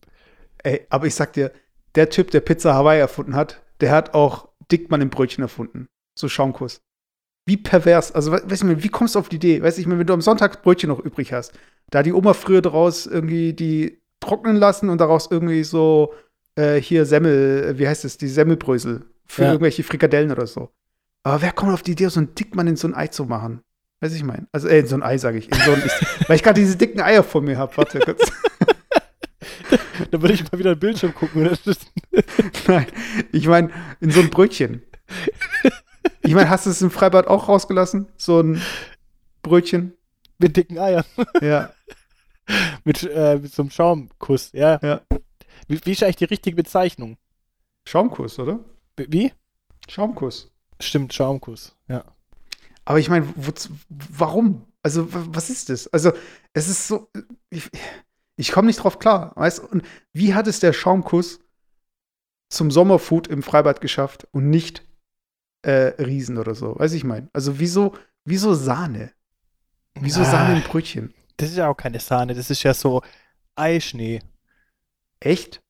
Ey, 0.64 0.86
aber 0.90 1.08
ich 1.08 1.16
sag 1.16 1.34
dir, 1.34 1.52
der 1.96 2.10
Typ, 2.10 2.30
der 2.32 2.42
Pizza 2.42 2.76
Hawaii 2.76 3.00
erfunden 3.00 3.36
hat, 3.36 3.62
der 3.82 3.92
hat 3.92 4.14
auch 4.14 4.50
Dickmann 4.72 5.02
im 5.02 5.10
Brötchen 5.10 5.42
erfunden. 5.44 5.88
So 6.18 6.30
Schaumkuss. 6.30 6.82
Wie 7.48 7.58
pervers. 7.58 8.12
Also, 8.12 8.32
we- 8.32 8.44
weißt 8.46 8.62
du, 8.64 8.84
wie 8.84 8.90
kommst 8.90 9.16
du 9.16 9.20
auf 9.20 9.30
die 9.30 9.38
Idee? 9.38 9.64
Weißt 9.64 9.78
du, 9.78 9.82
ich 9.82 9.88
meine, 9.88 10.00
wenn 10.00 10.08
du 10.08 10.14
am 10.14 10.22
Sonntag 10.22 10.62
Brötchen 10.62 10.90
noch 10.90 11.00
übrig 11.00 11.34
hast, 11.34 11.54
da 11.90 12.04
die 12.04 12.14
Oma 12.14 12.34
früher 12.34 12.62
daraus 12.62 13.08
irgendwie 13.08 13.54
die 13.54 14.01
trocknen 14.22 14.56
lassen 14.56 14.90
und 14.90 15.00
daraus 15.02 15.28
irgendwie 15.30 15.64
so 15.66 16.14
äh, 16.56 16.76
hier 16.82 17.06
Semmel, 17.06 17.66
äh, 17.72 17.78
wie 17.80 17.88
heißt 17.88 18.06
es, 18.06 18.18
die 18.18 18.28
Semmelbrösel 18.28 19.06
für 19.28 19.42
Ja. 19.44 19.50
irgendwelche 19.50 19.84
Frikadellen 19.84 20.32
oder 20.32 20.48
so. 20.48 20.70
Aber 21.24 21.42
wer 21.42 21.52
kommt 21.52 21.74
auf 21.74 21.82
die 21.82 21.92
Idee, 21.92 22.08
so 22.08 22.20
einen 22.20 22.34
Dickmann 22.36 22.68
in 22.68 22.76
so 22.78 22.88
ein 22.88 22.96
Ei 22.96 23.08
zu 23.08 23.26
machen? 23.26 23.62
Weiß 24.00 24.14
ich 24.14 24.24
mein. 24.24 24.48
Also, 24.52 24.68
äh, 24.68 24.80
in 24.80 24.88
so 24.88 24.96
ein 24.96 25.04
Ei, 25.04 25.18
sage 25.18 25.38
ich. 25.38 25.52
In 25.52 25.58
so 25.60 25.74
ein, 25.74 25.84
ich, 25.86 25.92
weil 26.30 26.36
ich 26.36 26.44
gerade 26.44 26.60
diese 26.60 26.76
dicken 26.78 27.02
Eier 27.02 27.24
vor 27.24 27.42
mir 27.42 27.58
habe. 27.58 27.76
Warte 27.78 28.00
kurz. 28.00 28.32
Da 30.12 30.22
würde 30.22 30.34
ich 30.34 30.52
mal 30.52 30.58
wieder 30.58 30.72
ein 30.72 30.80
Bildschirm 30.80 31.14
gucken. 31.14 31.46
Ist, 31.46 31.88
Nein, 32.68 32.88
ich 33.32 33.48
meine, 33.48 33.70
in 34.00 34.12
so 34.12 34.20
ein 34.20 34.30
Brötchen. 34.30 34.82
Ich 36.22 36.34
meine, 36.34 36.50
hast 36.50 36.66
du 36.66 36.70
es 36.72 36.82
im 36.82 36.92
Freibad 36.92 37.28
auch 37.28 37.48
rausgelassen? 37.48 38.08
So 38.18 38.42
ein 38.42 38.62
Brötchen? 39.44 39.94
mit 40.40 40.58
dicken 40.58 40.80
Eiern. 40.80 41.04
Ja. 41.40 41.70
Mit, 42.84 43.04
äh, 43.04 43.38
mit 43.40 43.54
so 43.54 43.64
einem 43.64 43.70
Schaumkuss. 43.72 44.52
Ja. 44.54 44.80
Ja. 44.82 45.02
Wie, 45.68 45.80
wie 45.86 45.92
ist 45.92 46.04
eigentlich 46.04 46.16
die 46.18 46.26
richtige 46.26 46.56
Bezeichnung? 46.56 47.18
Schaumkuss, 47.88 48.40
oder? 48.40 48.60
Wie? 48.98 49.32
Schaumkuss. 49.88 50.52
Stimmt, 50.80 51.14
Schaumkuss. 51.14 51.76
Ja. 51.88 52.04
Aber 52.86 53.00
ich 53.00 53.10
meine, 53.10 53.32
warum? 53.88 54.66
Also, 54.84 55.14
wa- 55.14 55.26
was 55.30 55.50
ist 55.50 55.70
das? 55.70 55.88
Also, 55.88 56.12
es 56.54 56.68
ist 56.68 56.88
so. 56.88 57.10
Ich, 57.50 57.70
ich 58.36 58.52
komme 58.52 58.68
nicht 58.68 58.78
drauf 58.84 58.98
klar. 59.00 59.34
Weißt 59.36 59.60
du? 59.60 59.68
Und 59.68 59.84
wie 60.14 60.34
hat 60.34 60.48
es 60.48 60.60
der 60.60 60.74
Schaumkuss 60.74 61.40
zum 62.50 62.72
Sommerfood 62.72 63.28
im 63.28 63.44
Freibad 63.44 63.82
geschafft 63.82 64.28
und 64.32 64.50
nicht 64.50 64.84
äh, 65.62 65.94
Riesen 66.02 66.38
oder 66.40 66.56
so? 66.56 66.78
Weiß 66.80 66.94
ich 66.94 67.04
mein. 67.04 67.30
Also, 67.34 67.60
wieso, 67.60 67.96
wieso 68.26 68.54
Sahne? 68.56 69.12
Wieso 70.00 70.22
Ah. 70.22 70.26
Sahne 70.26 70.56
im 70.58 70.64
Brötchen? 70.64 71.14
Das 71.38 71.50
ist 71.50 71.58
ja 71.58 71.70
auch 71.70 71.76
keine 71.76 72.00
Sahne. 72.00 72.34
Das 72.36 72.50
ist 72.50 72.64
ja 72.64 72.74
so 72.74 73.02
Eischnee. 73.56 74.22
Echt? 75.20 75.62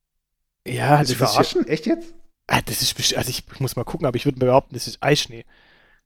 Ja, 0.66 1.04
du 1.04 1.16
das 1.16 1.22
ist, 1.22 1.38
ja, 1.38 1.46
verarschen? 1.46 1.68
Echt 1.68 1.86
jetzt? 1.86 2.14
ah, 2.48 2.62
das 2.62 2.82
ist 2.82 3.18
also 3.18 3.30
ich 3.30 3.44
muss 3.60 3.76
mal 3.76 3.84
gucken, 3.86 4.06
aber 4.08 4.16
ich 4.18 4.26
würde 4.26 4.40
behaupten, 4.40 4.74
das 4.76 4.88
ist 4.88 5.02
Eischnee. 5.04 5.46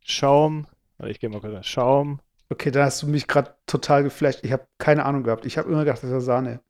Schaum, 0.01 0.67
warte, 0.97 1.11
ich 1.11 1.19
gehe 1.19 1.29
mal 1.29 1.41
kurz. 1.41 1.65
Schaum, 1.65 2.21
Okay, 2.49 2.71
da 2.71 2.85
hast 2.85 3.01
du 3.01 3.07
mich 3.07 3.27
gerade 3.27 3.55
total 3.65 4.03
geflasht. 4.03 4.39
Ich 4.43 4.51
habe 4.51 4.67
keine 4.77 5.05
Ahnung 5.05 5.23
gehabt. 5.23 5.45
Ich 5.45 5.57
habe 5.57 5.69
immer 5.69 5.83
gedacht, 5.83 6.03
das 6.03 6.09
wäre 6.09 6.21
Sahne. 6.21 6.61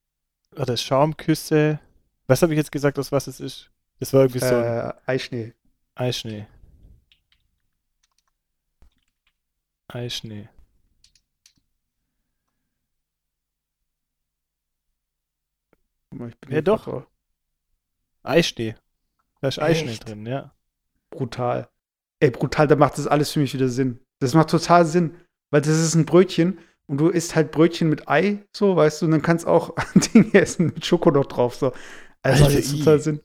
warte, 0.52 0.78
Schaumküsse. 0.78 1.80
Was 2.28 2.41
habe 2.41 2.54
ich 2.54 2.58
jetzt 2.58 2.71
gesagt, 2.71 2.98
aus 2.98 3.12
was 3.12 3.28
es 3.28 3.39
ist? 3.39 3.71
Das 4.00 4.13
war 4.13 4.21
irgendwie 4.21 4.39
so 4.39 4.56
Äh, 4.56 4.93
Eischnee. 5.06 5.54
Eischnee. 5.95 6.48
Eischnee. 9.88 10.50
Mal, 16.26 16.32
ich 16.32 16.40
bin 16.40 16.52
Ja, 16.54 16.62
doch. 16.62 16.84
drauf. 16.84 17.08
Eischnee. 18.24 18.76
Da 19.42 19.48
ist 19.50 19.60
Eischnee 19.60 19.92
Echt? 19.92 20.08
drin, 20.08 20.26
ja. 20.26 20.54
Brutal. 21.12 21.70
Ey, 22.20 22.32
brutal, 22.32 22.68
da 22.68 22.76
macht 22.76 22.98
das 22.98 23.08
alles 23.08 23.32
für 23.32 23.40
mich 23.40 23.54
wieder 23.54 23.70
Sinn. 23.70 24.00
Das 24.20 24.34
macht 24.34 24.50
total 24.50 24.86
Sinn, 24.86 25.16
weil 25.52 25.62
das 25.62 25.78
ist 25.80 25.96
ein 25.96 26.06
Brötchen 26.06 26.60
und 26.88 26.98
du 26.98 27.10
isst 27.10 27.36
halt 27.36 27.52
Brötchen 27.52 27.90
mit 27.90 28.08
Ei, 28.08 28.44
so, 28.56 28.76
weißt 28.76 29.02
du, 29.02 29.06
und 29.06 29.12
dann 29.12 29.22
kannst 29.22 29.46
auch 29.46 29.76
Dinge 30.14 30.34
essen 30.34 30.68
mit 30.68 30.86
Schoko 30.86 31.12
noch 31.12 31.26
drauf, 31.26 31.56
so. 31.56 31.74
Also, 32.24 32.46
Alter, 32.46 32.58
das 32.58 32.68
macht 32.72 32.80
total 32.80 33.00
Sinn. 33.00 33.22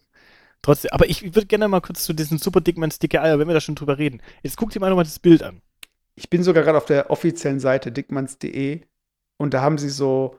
Trotzdem, 0.62 0.90
aber 0.92 1.08
ich 1.08 1.22
würde 1.22 1.46
gerne 1.46 1.68
mal 1.68 1.80
kurz 1.80 2.04
zu 2.04 2.12
diesen 2.12 2.36
super 2.36 2.60
Dickmanns 2.60 2.98
dicke 2.98 3.22
Eier, 3.22 3.38
wenn 3.38 3.48
wir 3.48 3.54
da 3.54 3.60
schon 3.62 3.76
drüber 3.76 3.96
reden. 3.96 4.20
Jetzt 4.42 4.58
guck 4.58 4.70
dir 4.70 4.80
mal 4.80 4.90
nochmal 4.90 5.06
das 5.06 5.18
Bild 5.18 5.42
an. 5.42 5.62
Ich 6.16 6.28
bin 6.28 6.42
sogar 6.42 6.62
gerade 6.64 6.76
auf 6.76 6.84
der 6.84 7.10
offiziellen 7.10 7.60
Seite 7.60 7.92
dickmanns.de 7.92 8.82
und 9.38 9.54
da 9.54 9.62
haben 9.62 9.78
sie 9.78 9.88
so, 9.88 10.38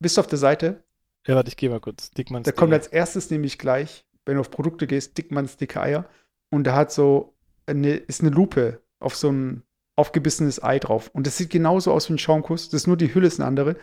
bist 0.00 0.16
du 0.16 0.20
auf 0.22 0.26
der 0.26 0.38
Seite? 0.38 0.84
Ja, 1.26 1.34
warte, 1.34 1.48
ich 1.48 1.56
gehe 1.56 1.68
mal 1.70 1.80
kurz. 1.80 2.10
Dickmanns. 2.10 2.44
Da 2.46 2.52
kommt 2.52 2.72
als 2.72 2.86
erstes 2.86 3.30
nämlich 3.30 3.58
gleich, 3.58 4.04
wenn 4.24 4.34
du 4.34 4.40
auf 4.40 4.50
Produkte 4.50 4.86
gehst, 4.86 5.18
Dickmanns 5.18 5.56
dicke 5.56 5.80
Eier. 5.80 6.08
Und 6.50 6.64
da 6.64 6.74
hat 6.74 6.92
so 6.92 7.34
eine, 7.66 7.94
ist 7.94 8.20
eine 8.22 8.30
Lupe 8.30 8.80
auf 9.00 9.14
so 9.14 9.30
ein 9.30 9.62
aufgebissenes 9.96 10.62
Ei 10.62 10.78
drauf. 10.78 11.10
Und 11.12 11.26
das 11.26 11.36
sieht 11.36 11.50
genauso 11.50 11.92
aus 11.92 12.08
wie 12.08 12.14
ein 12.14 12.18
Schaumkuss. 12.18 12.70
Das 12.70 12.82
ist 12.82 12.86
nur 12.86 12.96
die 12.96 13.14
Hülle 13.14 13.26
ist 13.26 13.40
eine 13.40 13.46
andere. 13.46 13.76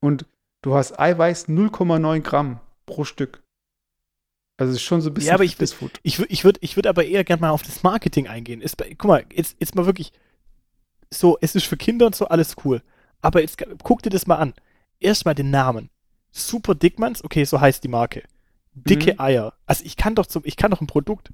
Und 0.00 0.26
du 0.62 0.74
hast 0.74 0.98
Eiweiß 0.98 1.48
0,9 1.48 2.20
Gramm 2.20 2.60
pro 2.86 3.04
Stück. 3.04 3.42
Also 4.56 4.70
es 4.72 4.76
ist 4.76 4.82
schon 4.82 5.00
so 5.00 5.10
ein 5.10 5.14
bisschen 5.14 5.28
Ja, 5.28 5.34
aber 5.34 5.44
ich- 5.44 5.52
Fitnessfood. 5.52 6.00
Ich, 6.02 6.18
ich 6.20 6.44
würde 6.44 6.58
ich 6.62 6.76
würd 6.76 6.86
aber 6.86 7.04
eher 7.04 7.24
gerne 7.24 7.40
mal 7.40 7.50
auf 7.50 7.62
das 7.62 7.82
Marketing 7.82 8.28
eingehen. 8.28 8.60
Ist, 8.60 8.76
guck 8.98 9.04
mal, 9.08 9.24
jetzt, 9.32 9.56
jetzt 9.58 9.74
mal 9.74 9.86
wirklich 9.86 10.12
so, 11.12 11.38
es 11.40 11.54
ist 11.54 11.64
für 11.66 11.76
Kinder 11.76 12.06
und 12.06 12.14
so 12.14 12.26
alles 12.26 12.56
cool. 12.64 12.82
Aber 13.22 13.40
jetzt 13.40 13.62
guck 13.82 14.02
dir 14.02 14.10
das 14.10 14.26
mal 14.26 14.36
an. 14.36 14.54
Erstmal 15.00 15.34
den 15.34 15.50
Namen. 15.50 15.88
Super 16.36 16.74
Dickmanns, 16.74 17.22
okay, 17.22 17.44
so 17.44 17.60
heißt 17.60 17.84
die 17.84 17.88
Marke. 17.88 18.24
Dicke 18.74 19.14
Mhm. 19.14 19.20
Eier. 19.20 19.54
Also 19.66 19.84
ich 19.84 19.96
kann 19.96 20.14
doch 20.14 20.26
zum, 20.26 20.42
ich 20.44 20.56
kann 20.56 20.70
doch 20.70 20.80
ein 20.80 20.88
Produkt 20.88 21.30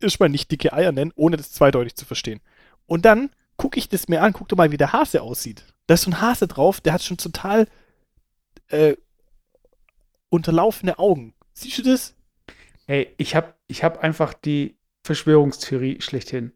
erstmal 0.00 0.28
nicht 0.28 0.50
dicke 0.50 0.72
Eier 0.72 0.92
nennen, 0.92 1.12
ohne 1.16 1.36
das 1.36 1.52
zweideutig 1.52 1.96
zu 1.96 2.04
verstehen. 2.04 2.40
Und 2.86 3.04
dann 3.04 3.30
gucke 3.56 3.78
ich 3.78 3.88
das 3.88 4.08
mir 4.08 4.22
an, 4.22 4.32
guck 4.32 4.48
doch 4.48 4.56
mal, 4.56 4.70
wie 4.70 4.76
der 4.76 4.92
Hase 4.92 5.22
aussieht. 5.22 5.64
Da 5.86 5.94
ist 5.94 6.02
so 6.02 6.10
ein 6.10 6.20
Hase 6.20 6.46
drauf, 6.46 6.80
der 6.80 6.92
hat 6.92 7.02
schon 7.02 7.16
total 7.16 7.66
äh, 8.68 8.96
unterlaufene 10.28 10.98
Augen. 10.98 11.34
Siehst 11.54 11.78
du 11.78 11.82
das? 11.82 12.14
Ey, 12.86 13.14
ich 13.16 13.34
habe 13.34 13.54
ich 13.66 13.82
hab 13.82 13.98
einfach 13.98 14.34
die 14.34 14.76
Verschwörungstheorie 15.02 16.00
schlechthin. 16.00 16.52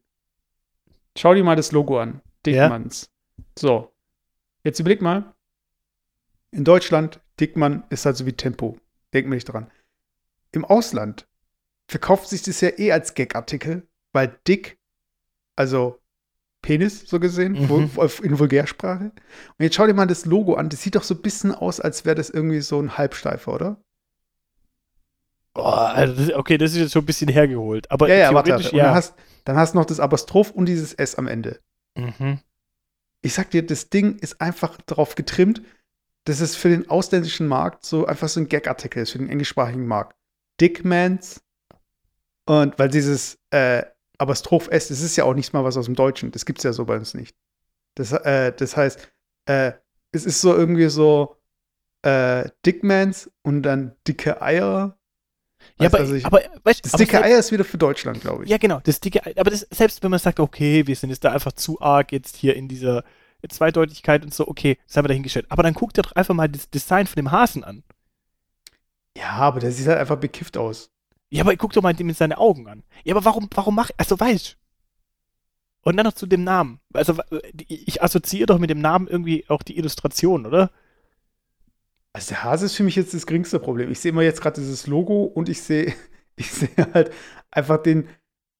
Schau 1.17 1.35
dir 1.35 1.45
mal 1.45 1.57
das 1.57 1.73
Logo 1.73 1.99
an. 1.99 2.21
Dickmanns. 2.45 3.11
So. 3.59 3.93
Jetzt 4.65 4.81
überleg 4.81 5.01
mal. 5.01 5.35
In 6.51 6.65
Deutschland, 6.65 7.21
Dickmann 7.41 7.85
ist 7.91 8.05
halt 8.07 8.17
so 8.17 8.27
wie 8.27 8.33
Tempo. 8.33 8.79
Denk 9.13 9.27
mir 9.29 9.35
nicht 9.37 9.45
dran. 9.47 9.71
Im 10.53 10.65
Ausland 10.65 11.27
verkauft 11.89 12.29
sich 12.29 12.43
das 12.43 12.61
ja 12.61 12.71
eh 12.79 12.93
als 12.93 13.15
Gag-Artikel, 13.15 13.87
weil 14.13 14.39
dick, 14.47 14.79
also 15.57 15.99
Penis 16.63 17.09
so 17.09 17.21
gesehen, 17.21 17.53
Mhm. 17.53 17.67
vul- 17.95 18.23
in 18.25 18.39
Vulgärsprache. 18.39 19.05
Und 19.13 19.61
jetzt 19.61 19.77
schau 19.77 19.87
dir 19.87 19.95
mal 19.95 20.07
das 20.07 20.27
Logo 20.27 20.55
an. 20.55 20.69
Das 20.69 20.83
sieht 20.83 20.97
doch 20.97 21.05
so 21.05 21.15
ein 21.15 21.23
bisschen 21.23 21.53
aus, 21.55 21.81
als 21.81 22.05
wäre 22.05 22.17
das 22.17 22.31
irgendwie 22.31 22.61
so 22.61 22.81
ein 22.81 22.99
Halbsteifer, 22.99 23.55
oder? 23.55 23.81
Oh, 25.55 25.63
also 25.63 26.15
das, 26.15 26.33
okay, 26.35 26.59
das 26.59 26.73
ist 26.73 26.79
jetzt 26.79 26.93
schon 26.93 27.03
ein 27.03 27.07
bisschen 27.07 27.29
hergeholt. 27.29 27.91
Aber 27.91 28.09
Ja, 28.09 28.15
ja, 28.17 28.35
warte. 28.35 28.51
warte. 28.53 28.71
Und 28.71 28.79
dann 28.79 28.95
hast, 28.95 29.15
dann 29.45 29.57
hast 29.57 29.75
du 29.75 29.79
noch 29.79 29.87
das 29.87 30.01
Apostroph 30.01 30.51
und 30.51 30.67
dieses 30.67 30.95
S 30.95 31.15
am 31.17 31.27
Ende. 31.27 31.61
Mhm. 31.97 32.39
Ich 33.23 33.35
sag 33.35 33.51
dir, 33.51 33.65
das 33.67 33.89
Ding 33.91 34.17
ist 34.19 34.41
einfach 34.41 34.79
darauf 34.87 35.15
getrimmt, 35.17 35.63
dass 36.29 36.41
es 36.41 36.55
für 36.57 36.69
den 36.69 36.89
ausländischen 36.91 37.47
Markt 37.47 37.85
so 37.85 38.07
einfach 38.07 38.29
so 38.29 38.41
ein 38.41 38.49
Gag-Artikel 38.49 39.03
ist, 39.03 39.13
für 39.13 39.19
den 39.19 39.31
englischsprachigen 39.31 39.87
Markt. 39.87 40.17
Dickmans. 40.61 41.41
Und 42.47 42.79
weil 42.79 42.89
dieses 42.89 43.39
äh, 43.51 43.83
Apostroph 44.19 44.69
S, 44.69 44.89
das 44.89 45.01
ist 45.01 45.17
ja 45.17 45.25
auch 45.25 45.35
nicht 45.35 45.53
mal 45.53 45.65
was 45.65 45.77
aus 45.77 45.87
dem 45.87 45.95
Deutschen. 45.95 46.31
Das 46.31 46.45
gibt's 46.45 46.65
ja 46.65 46.73
so 46.73 46.85
bei 46.85 46.97
uns 46.97 47.15
nicht. 47.15 47.37
Das, 47.95 48.13
äh, 48.13 48.53
das 48.57 48.77
heißt, 48.77 49.09
äh, 49.47 49.73
es 50.13 50.25
ist 50.27 50.41
so 50.41 50.55
irgendwie 50.55 50.89
so 50.89 51.37
äh, 52.03 52.49
Dickmans 52.67 53.31
und 53.43 53.63
dann 53.63 53.95
dicke 54.07 54.41
Eier. 54.43 54.99
Ja, 55.81 55.87
aber, 55.89 55.99
also 55.99 56.15
ich- 56.15 56.25
aber 56.27 56.41
weißt, 56.63 56.85
Das 56.85 56.95
aber 56.95 56.99
dicke 57.05 57.13
selbst- 57.13 57.27
Eier 57.31 57.39
ist 57.39 57.53
wieder 57.53 57.65
für 57.65 57.79
Deutschland, 57.79 58.21
glaube 58.21 58.45
ich. 58.45 58.51
Ja, 58.51 58.59
genau, 58.59 58.81
das 58.85 59.01
dicke 59.01 59.25
Ei. 59.27 59.35
Aber 59.37 59.51
das, 59.51 59.67
selbst 59.71 60.03
wenn 60.03 60.11
man 60.11 60.21
sagt, 60.21 60.41
okay, 60.41 60.87
wir 60.87 60.95
sind 60.97 61.11
jetzt 61.11 61.25
da 61.25 61.33
einfach 61.33 61.53
zu 61.53 61.81
arg 61.81 62.13
jetzt 62.13 62.37
hier 62.37 62.55
in 62.57 62.69
dieser 62.69 63.05
Zweideutigkeit 63.47 64.25
und 64.25 64.35
so, 64.35 64.49
okay, 64.49 64.79
das 64.87 64.97
haben 64.97 65.05
wir 65.05 65.09
dahingestellt. 65.09 65.47
Aber 65.49 65.63
dann 65.63 65.75
guck 65.75 65.95
dir 65.95 66.03
doch 66.03 66.13
einfach 66.13 66.35
mal 66.35 66.49
das 66.49 66.71
Design 66.71 67.07
von 67.07 67.17
dem 67.17 67.31
Hasen 67.31 67.63
an. 67.63 67.85
Ja, 69.17 69.31
aber 69.31 69.61
der 69.61 69.73
sieht 69.73 69.87
halt 69.87 69.99
einfach 69.99 70.17
bekifft 70.17 70.57
aus. 70.57 70.91
Ja, 71.31 71.43
aber 71.43 71.55
guck 71.57 71.73
doch 71.73 71.83
mal 71.83 71.95
dem 71.95 72.09
in 72.09 72.15
seine 72.15 72.39
Augen 72.39 72.69
an. 72.69 72.83
Ja, 73.05 73.15
aber 73.15 73.25
warum, 73.25 73.49
warum 73.55 73.75
mach, 73.75 73.91
also 73.97 74.19
weißt 74.19 74.57
Und 75.83 75.97
dann 75.97 76.07
noch 76.07 76.15
zu 76.15 76.27
dem 76.27 76.45
Namen. 76.45 76.81
Also 76.93 77.21
ich 77.69 78.03
assoziiere 78.03 78.47
doch 78.47 78.59
mit 78.59 78.71
dem 78.71 78.81
Namen 78.81 79.07
irgendwie 79.07 79.45
auch 79.49 79.63
die 79.63 79.77
Illustration, 79.77 80.47
oder? 80.47 80.71
Also 82.13 82.31
der 82.31 82.45
Hase 82.45 82.67
ist 82.67 82.77
für 82.77 82.83
mich 82.83 82.97
jetzt 82.97 83.15
das 83.15 83.27
geringste 83.27 83.61
Problem. 83.61 83.91
Ich 83.91 84.01
sehe 84.01 84.11
immer 84.11 84.23
jetzt 84.23 84.41
gerade 84.41 84.61
dieses 84.61 84.87
Logo 84.87 85.25
und 85.25 85.49
ich 85.49 85.63
sehe, 85.63 85.95
ich 86.37 86.51
sehe 86.51 86.71
halt 86.95 87.13
einfach 87.51 87.83
den 87.83 88.09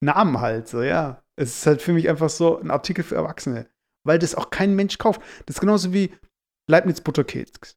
Namen 0.01 0.41
halt 0.41 0.69
so, 0.69 0.83
ja. 0.83 1.23
Es 1.37 1.59
ist 1.59 1.67
halt 1.67 1.83
für 1.83 1.93
mich 1.93 2.09
einfach 2.09 2.29
so 2.31 2.59
ein 2.61 2.71
Artikel 2.71 3.05
für 3.05 3.15
Erwachsene. 3.15 3.69
Weil 4.05 4.19
das 4.19 4.35
auch 4.35 4.51
kein 4.51 4.75
Mensch 4.75 4.99
kauft. 4.99 5.21
Das 5.47 5.57
ist 5.57 5.61
genauso 5.61 5.93
wie 5.93 6.13
Leibniz 6.69 7.01
Butterkeks. 7.01 7.77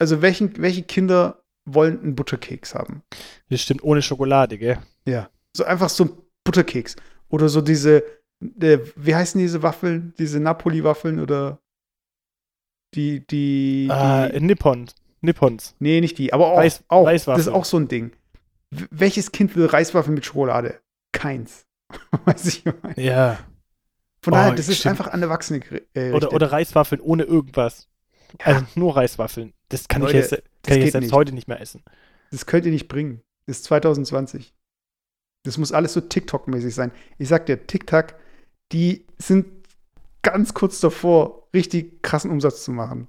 Also 0.00 0.22
welchen, 0.22 0.56
welche 0.58 0.82
Kinder 0.82 1.42
wollen 1.68 2.00
einen 2.00 2.14
Butterkeks 2.14 2.74
haben? 2.74 3.02
Das 3.48 3.60
stimmt, 3.62 3.82
ohne 3.82 4.02
Schokolade, 4.02 4.58
gell? 4.58 4.78
Ja. 5.06 5.30
So 5.56 5.64
einfach 5.64 5.88
so 5.88 6.04
ein 6.04 6.10
Butterkeks. 6.44 6.96
Oder 7.28 7.48
so 7.48 7.60
diese, 7.60 8.04
äh, 8.60 8.78
wie 8.94 9.14
heißen 9.14 9.38
diese 9.40 9.62
Waffeln? 9.62 10.14
Diese 10.18 10.38
Napoli-Waffeln 10.38 11.18
oder 11.18 11.60
die, 12.94 13.26
die, 13.26 13.88
die 13.88 13.88
Äh, 13.90 14.40
Nippon. 14.40 14.86
Nippons. 15.22 15.74
Nee, 15.80 16.00
nicht 16.00 16.18
die, 16.18 16.32
aber 16.32 16.48
auch. 16.52 16.58
Reis- 16.58 16.84
auch 16.88 17.06
Reiswaffeln. 17.06 17.38
Das 17.38 17.46
ist 17.48 17.52
auch 17.52 17.64
so 17.64 17.78
ein 17.78 17.88
Ding. 17.88 18.12
W 18.70 18.86
welches 18.90 19.32
Kind 19.32 19.56
will 19.56 19.66
Reiswaffeln 19.66 20.14
mit 20.14 20.24
Schokolade? 20.24 20.80
Keins. 21.12 21.66
Weiß 22.24 22.46
ich 22.46 22.64
meine. 22.64 23.00
Ja. 23.00 23.38
Von 24.26 24.32
Oh, 24.32 24.38
daher, 24.38 24.54
das 24.56 24.68
ist 24.68 24.78
stimmt. 24.78 24.98
einfach 24.98 25.12
an 25.12 25.22
Erwachsene 25.22 25.60
äh, 25.94 26.10
Oder, 26.10 26.32
oder 26.32 26.50
Reiswaffeln 26.50 27.00
ohne 27.00 27.22
irgendwas. 27.22 27.88
Ja. 28.40 28.46
Also 28.46 28.66
nur 28.74 28.96
Reiswaffeln. 28.96 29.52
Das 29.68 29.86
kann 29.86 30.02
Leute, 30.02 30.18
ich 30.18 30.30
jetzt, 30.30 30.42
kann 30.64 30.78
ich 30.78 30.82
jetzt 30.82 30.92
selbst 30.94 31.06
nicht. 31.06 31.14
heute 31.14 31.32
nicht 31.32 31.46
mehr 31.46 31.60
essen. 31.60 31.84
Das 32.32 32.44
könnt 32.44 32.66
ihr 32.66 32.72
nicht 32.72 32.88
bringen. 32.88 33.22
Das 33.46 33.58
ist 33.58 33.64
2020. 33.66 34.52
Das 35.44 35.58
muss 35.58 35.70
alles 35.70 35.92
so 35.92 36.00
TikTok-mäßig 36.00 36.74
sein. 36.74 36.90
Ich 37.18 37.28
sag 37.28 37.46
dir, 37.46 37.68
TikTok, 37.68 38.14
die 38.72 39.06
sind 39.16 39.46
ganz 40.22 40.54
kurz 40.54 40.80
davor, 40.80 41.48
richtig 41.54 42.02
krassen 42.02 42.32
Umsatz 42.32 42.64
zu 42.64 42.72
machen. 42.72 43.06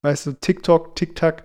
Weißt 0.00 0.24
du, 0.24 0.32
TikTok, 0.32 0.96
TikTok, 0.96 1.42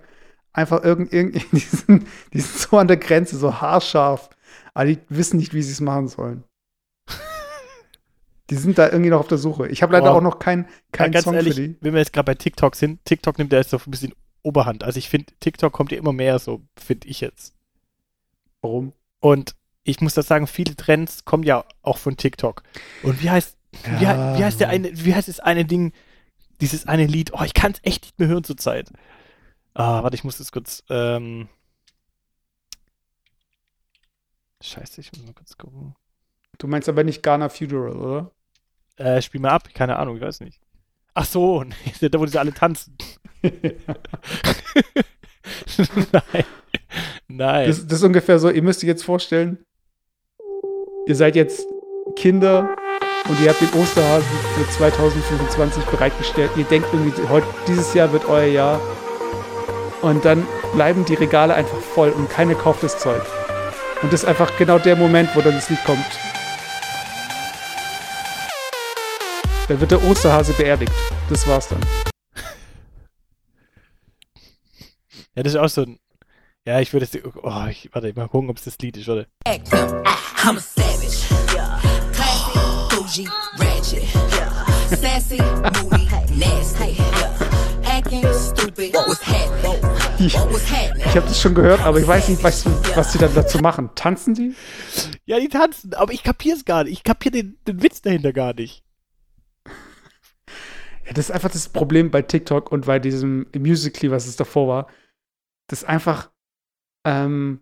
einfach 0.53 0.81
irgend, 0.81 1.11
irgend 1.11 1.43
die, 1.51 1.59
sind, 1.59 2.07
die 2.31 2.39
sind 2.39 2.57
so 2.57 2.77
an 2.77 2.87
der 2.87 2.95
Grenze, 2.95 3.37
so 3.37 3.59
haarscharf, 3.59 4.29
aber 4.73 4.85
die 4.85 4.99
wissen 5.09 5.35
nicht, 5.39 5.53
wie 5.53 5.61
sie 5.61 5.73
es 5.73 5.81
machen 5.81 6.07
sollen. 6.07 6.45
Die 8.49 8.55
sind 8.55 8.77
da 8.77 8.87
irgendwie 8.89 9.09
noch 9.09 9.19
auf 9.19 9.27
der 9.27 9.37
Suche. 9.37 9.67
Ich 9.67 9.81
habe 9.83 9.93
leider 9.93 10.11
Boah. 10.11 10.17
auch 10.17 10.21
noch 10.21 10.39
keinen 10.39 10.67
keinen 10.91 11.13
ja, 11.13 11.21
Song 11.21 11.35
ehrlich, 11.35 11.55
für 11.55 11.67
die. 11.67 11.77
wenn 11.81 11.93
wir 11.93 11.99
jetzt 11.99 12.13
gerade 12.13 12.25
bei 12.25 12.35
TikTok 12.35 12.75
sind, 12.75 13.03
TikTok 13.05 13.37
nimmt 13.37 13.51
ja 13.53 13.59
jetzt 13.59 13.69
so 13.69 13.77
ein 13.77 13.91
bisschen 13.91 14.13
Oberhand. 14.41 14.83
Also 14.83 14.97
ich 14.97 15.09
finde, 15.09 15.31
TikTok 15.39 15.71
kommt 15.73 15.91
ja 15.91 15.97
immer 15.97 16.13
mehr 16.13 16.39
so, 16.39 16.61
finde 16.77 17.07
ich 17.07 17.21
jetzt. 17.21 17.53
Warum? 18.61 18.93
Und 19.19 19.55
ich 19.83 20.01
muss 20.01 20.13
das 20.13 20.27
sagen, 20.27 20.47
viele 20.47 20.75
Trends 20.75 21.25
kommen 21.25 21.43
ja 21.43 21.65
auch 21.81 21.97
von 21.97 22.17
TikTok. 22.17 22.63
Und 23.03 23.21
wie 23.21 23.29
heißt, 23.29 23.57
wie, 23.83 24.07
hei- 24.07 24.15
Ja. 24.15 24.37
wie 24.37 24.43
heißt 24.43 24.59
der 24.59 24.69
eine, 24.69 24.91
wie 24.93 25.13
heißt 25.13 25.27
das 25.27 25.39
eine 25.39 25.65
Ding, 25.65 25.93
dieses 26.61 26.87
eine 26.87 27.05
Lied? 27.05 27.33
Oh, 27.33 27.43
ich 27.43 27.53
kann 27.53 27.73
es 27.73 27.79
echt 27.83 28.03
nicht 28.05 28.19
mehr 28.19 28.27
hören 28.29 28.43
zurzeit. 28.43 28.91
Ah, 29.73 30.03
warte, 30.03 30.15
ich 30.15 30.23
muss 30.23 30.37
das 30.37 30.51
kurz, 30.51 30.83
ähm 30.89 31.47
Scheiße, 34.61 35.01
ich 35.01 35.11
muss 35.13 35.23
mal 35.25 35.33
kurz 35.33 35.57
gucken. 35.57 35.95
Du 36.57 36.67
meinst 36.67 36.89
aber 36.89 37.03
nicht 37.03 37.23
Ghana 37.23 37.49
Funeral, 37.49 37.95
oder? 37.95 38.31
Äh, 38.99 39.21
spiel 39.21 39.39
mal 39.39 39.51
ab, 39.51 39.69
keine 39.73 39.97
Ahnung, 39.97 40.17
ich 40.17 40.21
weiß 40.21 40.41
nicht. 40.41 40.59
Ach 41.13 41.25
so, 41.25 41.63
nee, 42.01 42.09
da 42.09 42.19
wo 42.19 42.25
diese 42.25 42.39
alle 42.39 42.53
tanzen. 42.53 42.97
Nein. 46.11 46.43
Nein. 47.27 47.67
Das, 47.67 47.87
das 47.87 47.99
ist 47.99 48.03
ungefähr 48.03 48.39
so, 48.39 48.49
ihr 48.49 48.61
müsst 48.61 48.83
euch 48.83 48.87
jetzt 48.87 49.05
vorstellen, 49.05 49.63
ihr 51.07 51.15
seid 51.15 51.35
jetzt 51.37 51.65
Kinder 52.17 52.75
und 53.29 53.39
ihr 53.39 53.49
habt 53.49 53.61
den 53.61 53.71
Osterhasen 53.79 54.27
für 54.55 54.69
2025 54.69 55.85
bereitgestellt. 55.85 56.51
Ihr 56.57 56.65
denkt 56.65 56.89
irgendwie, 56.91 57.27
heute, 57.29 57.47
dieses 57.67 57.93
Jahr 57.93 58.11
wird 58.11 58.25
euer 58.25 58.47
Jahr. 58.47 58.81
Und 60.01 60.25
dann 60.25 60.45
bleiben 60.73 61.05
die 61.05 61.13
Regale 61.15 61.53
einfach 61.53 61.77
voll 61.77 62.09
und 62.09 62.29
keiner 62.29 62.55
kauft 62.55 62.83
das 62.83 62.97
Zeug. 62.99 63.21
Und 64.01 64.11
das 64.11 64.23
ist 64.23 64.29
einfach 64.29 64.57
genau 64.57 64.79
der 64.79 64.95
Moment, 64.95 65.29
wo 65.35 65.41
dann 65.41 65.53
das 65.53 65.69
Lied 65.69 65.83
kommt. 65.85 66.28
Dann 69.69 69.79
wird 69.79 69.91
der 69.91 70.03
Osterhase 70.03 70.53
beerdigt. 70.53 70.91
Das 71.29 71.47
war's 71.47 71.67
dann. 71.67 71.79
ja, 75.35 75.43
das 75.43 75.53
ist 75.53 75.59
auch 75.59 75.69
so 75.69 75.83
ein. 75.83 75.99
Ja, 76.65 76.79
ich 76.79 76.91
würde 76.91 77.05
jetzt. 77.05 77.23
Oh, 77.43 77.65
ich, 77.69 77.87
warte, 77.93 78.11
mal 78.15 78.27
gucken, 78.27 78.49
ob 78.49 78.57
es 78.57 78.63
das 78.63 78.79
Lied 78.79 78.97
ist, 78.97 79.07
oder? 79.07 79.27
I'm 79.45 80.57
a 80.57 80.59
savage. 80.59 81.27
Classy, 82.13 82.59
bougie, 82.89 83.29
ratchet. 83.59 84.07
Sassy, 84.89 85.37
moody, 85.37 86.07
nasty. 86.35 86.97
Acting 87.83 88.25
stupid. 88.33 88.95
What's 88.95 89.21
happening? 89.21 89.79
Ich, 90.17 90.33
ich 90.33 91.15
habe 91.15 91.27
das 91.27 91.39
schon 91.39 91.53
gehört, 91.53 91.81
aber 91.81 91.99
ich 91.99 92.07
weiß 92.07 92.27
nicht, 92.29 92.43
was, 92.43 92.65
was 92.95 93.11
die 93.11 93.19
dann 93.19 93.35
dazu 93.35 93.59
machen. 93.59 93.91
Tanzen 93.93 94.33
die? 94.33 94.55
Ja, 95.25 95.39
die 95.39 95.47
tanzen, 95.47 95.93
aber 95.93 96.11
ich 96.11 96.23
kapier's 96.23 96.65
gar 96.65 96.85
nicht. 96.85 96.93
Ich 96.93 97.03
kapier 97.03 97.31
den, 97.31 97.59
den 97.67 97.83
Witz 97.83 98.01
dahinter 98.01 98.33
gar 98.33 98.55
nicht. 98.55 98.83
Ja, 101.09 101.13
das 101.15 101.29
ist 101.29 101.31
einfach 101.31 101.49
das 101.49 101.69
Problem 101.69 102.11
bei 102.11 102.21
TikTok 102.21 102.71
und 102.71 102.85
bei 102.85 102.99
diesem 102.99 103.47
Musical.ly, 103.57 104.11
was 104.11 104.27
es 104.27 104.35
davor 104.35 104.67
war. 104.67 104.87
Das 105.67 105.81
ist 105.81 105.87
einfach, 105.89 106.29
ähm, 107.03 107.61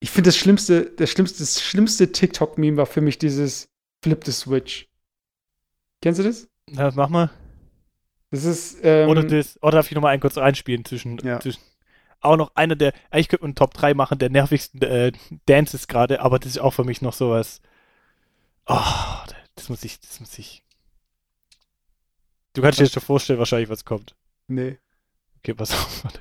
ich 0.00 0.10
finde 0.10 0.28
das 0.28 0.36
schlimmste, 0.36 0.90
das 0.96 1.10
schlimmste, 1.10 1.38
das 1.38 1.62
schlimmste 1.62 2.10
TikTok-Meme 2.10 2.76
war 2.76 2.86
für 2.86 3.00
mich 3.00 3.18
dieses 3.18 3.70
Flip 4.02 4.20
the 4.24 4.32
Switch. 4.32 4.88
Kennst 6.02 6.18
du 6.18 6.24
das? 6.24 6.48
Na, 6.68 6.90
mach 6.96 7.08
mal. 7.08 7.30
Das 8.32 8.44
ist, 8.44 8.78
ähm, 8.82 9.08
Oder 9.08 9.22
das, 9.22 9.62
oder 9.62 9.76
darf 9.76 9.86
ich 9.86 9.94
nochmal 9.94 10.12
einen 10.12 10.20
kurz 10.20 10.36
einspielen 10.36 10.84
zwischen, 10.84 11.18
Ja. 11.18 11.38
zwischen. 11.38 11.62
Auch 12.20 12.36
noch 12.36 12.56
einer 12.56 12.74
der, 12.74 12.92
eigentlich 13.10 13.28
könnte 13.28 13.44
man 13.44 13.50
einen 13.50 13.54
Top 13.54 13.72
3 13.74 13.94
machen, 13.94 14.18
der 14.18 14.30
nervigsten 14.30 14.82
äh, 14.82 15.12
Dances 15.46 15.86
gerade, 15.86 16.20
aber 16.20 16.40
das 16.40 16.50
ist 16.52 16.58
auch 16.58 16.72
für 16.72 16.82
mich 16.82 17.02
noch 17.02 17.12
sowas. 17.12 17.60
Oh, 18.66 18.80
das 19.54 19.68
muss 19.68 19.84
ich, 19.84 20.00
das 20.00 20.18
muss 20.18 20.36
ich. 20.38 20.63
Du 22.54 22.62
kannst 22.62 22.78
dir 22.78 22.86
schon 22.88 23.02
vorstellen, 23.02 23.38
wahrscheinlich, 23.40 23.68
was 23.68 23.84
kommt. 23.84 24.14
nee. 24.46 24.78
Okay, 25.38 25.52
pass 25.54 25.72
auf, 25.72 26.04
warte. 26.04 26.20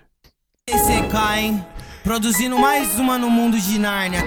Hein? 1.14 1.64
Produzindo 2.04 2.58
mais 2.58 2.96
uma 3.00 3.18
no 3.18 3.30
mundo 3.30 3.58
de 3.58 3.78
Nárnia. 3.80 4.22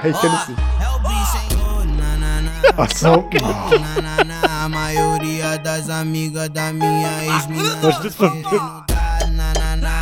Hey, 0.00 0.12
ich 0.12 0.20
kenne 0.20 0.38
es 0.40 0.48
nicht. 0.48 0.58
É? 0.58 0.86
Oh. 0.88 2.82
Ach 2.82 2.90
so. 2.96 3.12
Oh, 3.12 3.30
na, 3.70 4.00
na, 4.00 4.24
na. 4.24 4.64
A 4.64 4.68
maioria 4.68 5.58
das 5.58 5.90
amigas 5.90 6.48
da 6.50 6.72
minha 6.72 7.36
ex-mina. 7.36 7.82
Was 7.82 7.96
ist 7.96 8.04
das 8.04 8.14
für 8.14 8.30
ein-. 8.30 8.44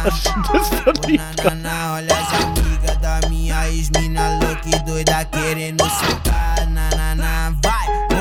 Was 0.04 0.14
ist 0.14 0.26
das 0.52 0.68
für 0.68 0.90
ein 0.90 1.10
Lied? 1.10 1.20
na, 1.20 1.50
na, 1.50 1.54
na. 1.54 1.94
Olha 1.94 2.14
as 2.14 2.32
amigas 2.44 2.98
da 3.00 3.28
minha 3.28 3.68
ex-mina 3.68 4.38
louca 4.38 4.68
e 4.68 4.78
doida 4.84 5.24
querendo 5.24 5.84
sentar. 5.90 6.66
Na, 6.68 6.90
na, 6.90 7.14
na. 7.14 7.50
Vai. 7.62 8.11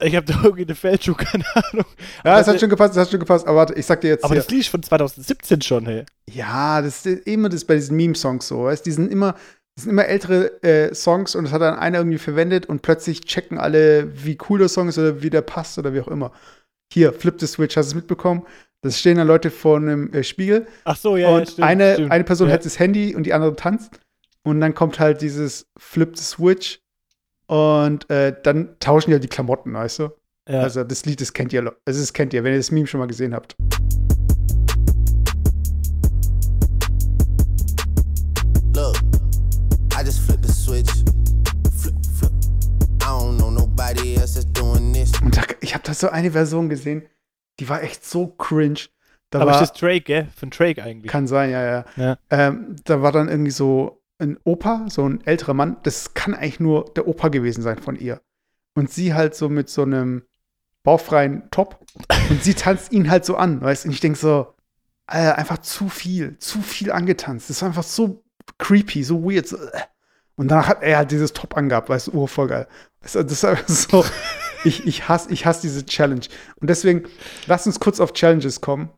Ich 0.00 0.14
habe 0.14 0.26
da 0.26 0.34
irgendwie 0.42 0.62
eine 0.62 0.74
Fälschung, 0.74 1.16
keine 1.18 1.44
Ahnung. 1.54 1.84
Ja, 2.24 2.38
es 2.38 2.46
Aber 2.46 2.54
hat 2.54 2.60
schon 2.60 2.70
gepasst, 2.70 2.94
es 2.94 3.00
hat 3.00 3.10
schon 3.10 3.20
gepasst. 3.20 3.46
Aber 3.46 3.58
warte, 3.58 3.74
ich 3.74 3.86
sag 3.86 4.00
dir 4.00 4.08
jetzt 4.08 4.24
Aber 4.24 4.34
hier. 4.34 4.42
das 4.42 4.50
Lied 4.50 4.60
ist 4.60 4.68
von 4.68 4.82
2017 4.82 5.62
schon, 5.62 5.86
hey. 5.86 6.04
Ja, 6.30 6.80
das 6.82 7.04
ist 7.04 7.26
immer 7.26 7.48
das 7.48 7.64
bei 7.64 7.74
diesen 7.74 7.96
Meme-Songs 7.96 8.46
so, 8.46 8.64
weißt 8.64 8.86
Die 8.86 8.92
sind 8.92 9.10
immer, 9.10 9.32
das 9.74 9.84
sind 9.84 9.90
immer 9.90 10.06
ältere 10.06 10.62
äh, 10.62 10.94
Songs 10.94 11.34
und 11.34 11.44
das 11.44 11.52
hat 11.52 11.62
dann 11.62 11.78
einer 11.78 11.98
irgendwie 11.98 12.18
verwendet 12.18 12.66
und 12.66 12.82
plötzlich 12.82 13.22
checken 13.22 13.58
alle, 13.58 14.24
wie 14.24 14.38
cool 14.48 14.60
der 14.60 14.68
Song 14.68 14.88
ist 14.88 14.98
oder 14.98 15.22
wie 15.22 15.30
der 15.30 15.42
passt 15.42 15.78
oder 15.78 15.92
wie 15.92 16.00
auch 16.00 16.08
immer. 16.08 16.32
Hier, 16.92 17.12
Flip 17.12 17.38
the 17.38 17.46
Switch, 17.46 17.76
hast 17.76 17.86
du 17.86 17.90
es 17.90 17.94
mitbekommen? 17.96 18.46
Das 18.82 18.98
stehen 18.98 19.16
dann 19.16 19.26
Leute 19.26 19.50
vor 19.50 19.76
einem 19.76 20.12
äh, 20.12 20.22
Spiegel 20.22 20.66
Ach 20.84 20.96
so, 20.96 21.16
ja, 21.16 21.30
ja 21.30 21.36
und 21.36 21.48
stimmt, 21.50 21.66
eine, 21.66 21.94
stimmt. 21.94 22.12
eine 22.12 22.24
Person 22.24 22.48
ja. 22.48 22.54
hat 22.54 22.64
das 22.64 22.78
Handy 22.78 23.16
und 23.16 23.24
die 23.24 23.32
andere 23.32 23.56
tanzt. 23.56 23.98
Und 24.44 24.60
dann 24.60 24.74
kommt 24.74 25.00
halt 25.00 25.20
dieses 25.20 25.66
Flip 25.76 26.16
the 26.16 26.22
Switch 26.22 26.80
und 27.48 28.08
äh, 28.10 28.34
dann 28.42 28.76
tauschen 28.78 29.10
die 29.10 29.14
halt 29.14 29.24
die 29.24 29.28
Klamotten, 29.28 29.72
weißt 29.72 30.00
du? 30.00 30.10
Ja. 30.48 30.60
Also 30.60 30.84
das 30.84 31.04
Lied, 31.04 31.20
das 31.20 31.32
kennt 31.32 31.52
ihr, 31.52 31.74
also 31.84 32.00
das 32.00 32.12
kennt 32.12 32.32
ihr, 32.34 32.44
wenn 32.44 32.52
ihr 32.52 32.58
das 32.58 32.70
Meme 32.70 32.86
schon 32.86 33.00
mal 33.00 33.06
gesehen 33.06 33.34
habt. 33.34 33.56
Look, 38.74 38.96
I 39.98 40.04
just 40.04 40.20
flipped 40.20 40.46
the 40.46 40.52
switch. 40.52 40.90
Flip, 41.80 41.94
flip. 42.18 42.32
I 43.02 43.06
don't 43.06 43.38
know 43.38 43.50
nobody 43.50 44.16
else 44.16 44.34
that's 44.34 44.52
doing 44.52 44.92
this. 44.92 45.10
Und 45.22 45.36
da, 45.36 45.42
ich 45.60 45.74
habe 45.74 45.84
da 45.84 45.94
so 45.94 46.10
eine 46.10 46.30
Version 46.30 46.68
gesehen, 46.68 47.06
die 47.60 47.68
war 47.68 47.82
echt 47.82 48.04
so 48.04 48.26
cringe. 48.26 48.88
Da 49.30 49.40
Aber 49.40 49.52
war, 49.52 49.62
ist 49.62 49.70
das 49.70 49.78
Drake, 49.78 50.02
gell? 50.02 50.28
Von 50.36 50.50
Drake 50.50 50.82
eigentlich. 50.82 51.10
kann 51.10 51.26
sein, 51.26 51.50
ja, 51.50 51.62
ja. 51.62 51.84
Ja. 51.96 52.18
Ähm, 52.30 52.76
da 52.84 53.02
war 53.02 53.12
dann 53.12 53.28
irgendwie 53.28 53.50
so 53.50 53.97
ein 54.18 54.38
Opa, 54.44 54.86
so 54.88 55.08
ein 55.08 55.24
älterer 55.26 55.54
Mann. 55.54 55.76
Das 55.82 56.14
kann 56.14 56.34
eigentlich 56.34 56.60
nur 56.60 56.86
der 56.96 57.06
Opa 57.06 57.28
gewesen 57.28 57.62
sein 57.62 57.78
von 57.78 57.96
ihr. 57.96 58.20
Und 58.74 58.90
sie 58.90 59.14
halt 59.14 59.34
so 59.34 59.48
mit 59.48 59.68
so 59.68 59.82
einem 59.82 60.22
bauchfreien 60.82 61.48
Top. 61.50 61.84
Und 62.30 62.42
sie 62.42 62.54
tanzt 62.54 62.92
ihn 62.92 63.10
halt 63.10 63.24
so 63.24 63.36
an, 63.36 63.60
weißt 63.60 63.84
du? 63.84 63.88
Und 63.88 63.94
ich 63.94 64.00
denke 64.00 64.18
so, 64.18 64.54
Alter, 65.06 65.38
einfach 65.38 65.58
zu 65.58 65.88
viel, 65.88 66.38
zu 66.38 66.60
viel 66.60 66.92
angetanzt. 66.92 67.48
Das 67.50 67.62
war 67.62 67.68
einfach 67.68 67.82
so 67.82 68.24
creepy, 68.58 69.02
so 69.04 69.22
weird. 69.24 69.46
So, 69.46 69.56
äh. 69.56 69.80
und 70.36 70.48
danach 70.48 70.68
hat 70.68 70.82
er 70.82 70.98
halt 70.98 71.10
dieses 71.10 71.32
Top 71.32 71.56
angehabt, 71.56 71.88
weißt 71.88 72.08
du, 72.08 72.12
oh, 72.12 72.26
voll 72.26 72.48
geil. 72.48 72.68
Du, 73.00 73.22
Das 73.22 73.42
ist 73.68 73.90
so, 73.90 74.04
ich, 74.64 74.86
ich 74.86 75.08
hasse 75.08 75.32
ich 75.32 75.46
hasse 75.46 75.62
diese 75.62 75.86
Challenge. 75.86 76.26
Und 76.60 76.68
deswegen, 76.68 77.04
lass 77.46 77.66
uns 77.66 77.80
kurz 77.80 78.00
auf 78.00 78.12
Challenges 78.12 78.60
kommen. 78.60 78.90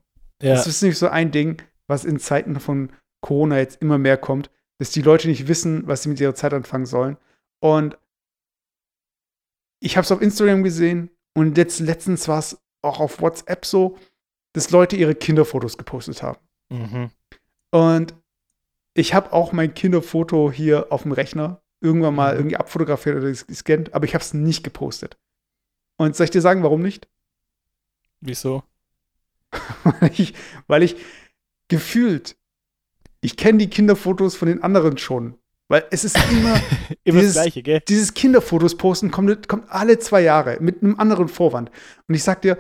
Ja. 0.43 0.55
Das 0.55 0.67
ist 0.67 0.83
nämlich 0.83 0.99
so 0.99 1.09
ein 1.09 1.31
Ding, 1.31 1.63
was 1.87 2.05
in 2.05 2.19
Zeiten 2.19 2.59
von 2.61 2.91
Corona 3.21 3.59
jetzt 3.59 3.81
immer 3.83 3.99
mehr 3.99 4.17
kommt, 4.17 4.51
dass 4.81 4.91
die 4.91 5.03
Leute 5.03 5.29
nicht 5.29 5.47
wissen, 5.47 5.87
was 5.87 6.03
sie 6.03 6.09
mit 6.09 6.21
ihrer 6.21 6.35
Zeit 6.35 6.55
anfangen 6.55 6.87
sollen. 6.87 7.19
Und 7.63 7.99
ich 9.79 9.99
habe 9.99 10.07
es 10.07 10.11
auf 10.11 10.23
Instagram 10.23 10.63
gesehen 10.63 11.11
und 11.35 11.59
jetzt 11.59 11.81
letztens 11.81 12.29
war 12.29 12.39
es 12.39 12.59
auch 12.81 12.99
auf 12.99 13.21
WhatsApp 13.21 13.67
so, 13.67 13.99
dass 14.55 14.71
Leute 14.71 14.97
ihre 14.97 15.15
Kinderfotos 15.15 15.77
gepostet 15.77 16.23
haben. 16.23 16.41
Mhm. 16.71 17.11
Und 17.71 18.15
ich 18.95 19.13
habe 19.13 19.35
auch 19.35 19.53
mein 19.53 19.75
Kinderfoto 19.75 20.51
hier 20.51 20.91
auf 20.91 21.03
dem 21.03 21.13
Rechner 21.13 21.63
irgendwann 21.83 22.15
mal 22.15 22.33
Mhm. 22.33 22.39
irgendwie 22.39 22.57
abfotografiert 22.57 23.17
oder 23.17 23.31
gescannt, 23.31 23.93
aber 23.93 24.07
ich 24.07 24.15
habe 24.15 24.25
es 24.25 24.33
nicht 24.33 24.65
gepostet. 24.65 25.19
Und 25.99 26.17
soll 26.17 26.25
ich 26.25 26.31
dir 26.31 26.41
sagen, 26.41 26.63
warum 26.63 26.81
nicht? 26.81 27.07
Wieso? 28.23 28.63
weil 29.85 30.13
ich, 30.15 30.33
weil 30.69 30.83
ich 30.83 30.97
gefühlt, 31.69 32.39
ich 33.21 33.37
kenne 33.37 33.59
die 33.59 33.71
Kinderfotos 33.71 34.35
von 34.37 34.49
den 34.49 34.63
anderen 34.63 34.99
schon. 34.99 35.37
Weil 35.69 35.87
es 35.91 36.05
ist 36.05 36.17
immer, 36.33 36.61
Immer 37.05 37.21
Dieses- 37.21 37.35
das 37.35 37.43
Gleiche, 37.45 37.63
gell? 37.63 37.81
dieses 37.87 38.13
Kinderfotos 38.15 38.77
posten 38.77 39.11
kommt, 39.13 39.47
kommt 39.49 39.71
alle 39.71 39.99
zwei 40.01 40.21
Jahre 40.23 40.59
mit 40.61 40.83
einem 40.83 40.99
anderen 40.99 41.29
Vorwand. 41.29 41.71
Und 42.09 42.15
ich 42.15 42.25
sag 42.25 42.43
dir, 42.43 42.59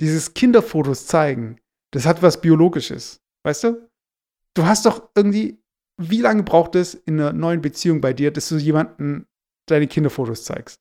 dieses 0.00 0.34
Kinderfotos 0.34 1.06
zeigen, 1.06 1.60
das 1.92 2.06
hat 2.06 2.22
was 2.22 2.40
Biologisches. 2.40 3.20
Weißt 3.44 3.64
du? 3.64 3.88
Du 4.54 4.64
hast 4.66 4.86
doch 4.86 5.10
irgendwie, 5.16 5.58
wie 6.00 6.20
lange 6.20 6.44
braucht 6.44 6.76
es 6.76 6.94
in 6.94 7.18
einer 7.20 7.32
neuen 7.32 7.60
Beziehung 7.60 8.00
bei 8.00 8.12
dir, 8.12 8.30
dass 8.32 8.48
du 8.48 8.56
jemanden 8.56 9.26
deine 9.66 9.88
Kinderfotos 9.88 10.44
zeigst? 10.44 10.78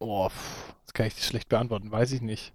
Oh, 0.00 0.28
das 0.84 0.92
kann 0.94 1.06
ich 1.06 1.24
schlecht 1.24 1.48
beantworten, 1.48 1.90
weiß 1.90 2.12
ich 2.12 2.20
nicht. 2.22 2.54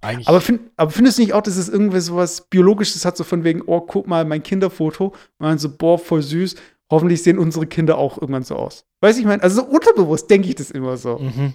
Eigentlich. 0.00 0.28
Aber, 0.28 0.40
find, 0.40 0.60
aber 0.76 0.90
findest 0.90 1.18
du 1.18 1.22
nicht 1.22 1.32
auch, 1.32 1.42
dass 1.42 1.56
es 1.56 1.68
irgendwie 1.68 2.00
so 2.00 2.16
was 2.16 2.42
Biologisches 2.48 3.04
hat, 3.04 3.16
so 3.16 3.24
von 3.24 3.44
wegen, 3.44 3.62
oh, 3.66 3.80
guck 3.80 4.06
mal, 4.06 4.24
mein 4.24 4.42
Kinderfoto. 4.42 5.06
Und 5.38 5.46
dann 5.46 5.58
so, 5.58 5.74
boah, 5.74 5.98
voll 5.98 6.22
süß. 6.22 6.54
Hoffentlich 6.90 7.22
sehen 7.22 7.38
unsere 7.38 7.66
Kinder 7.66 7.98
auch 7.98 8.18
irgendwann 8.18 8.44
so 8.44 8.56
aus. 8.56 8.84
Weiß 9.00 9.18
ich, 9.18 9.24
meine, 9.24 9.42
also 9.42 9.62
so 9.62 9.66
unterbewusst 9.66 10.30
denke 10.30 10.48
ich 10.48 10.54
das 10.54 10.70
immer 10.70 10.96
so. 10.96 11.18
mhm. 11.18 11.54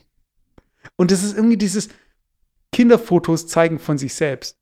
Und 0.96 1.12
das 1.12 1.24
ist 1.24 1.38
irgendwie 1.38 1.58
dieses 1.58 1.90
Kinderfotos 2.72 3.48
zeigen 3.48 3.80
von 3.80 3.98
sich 3.98 4.14
selbst. 4.14 4.58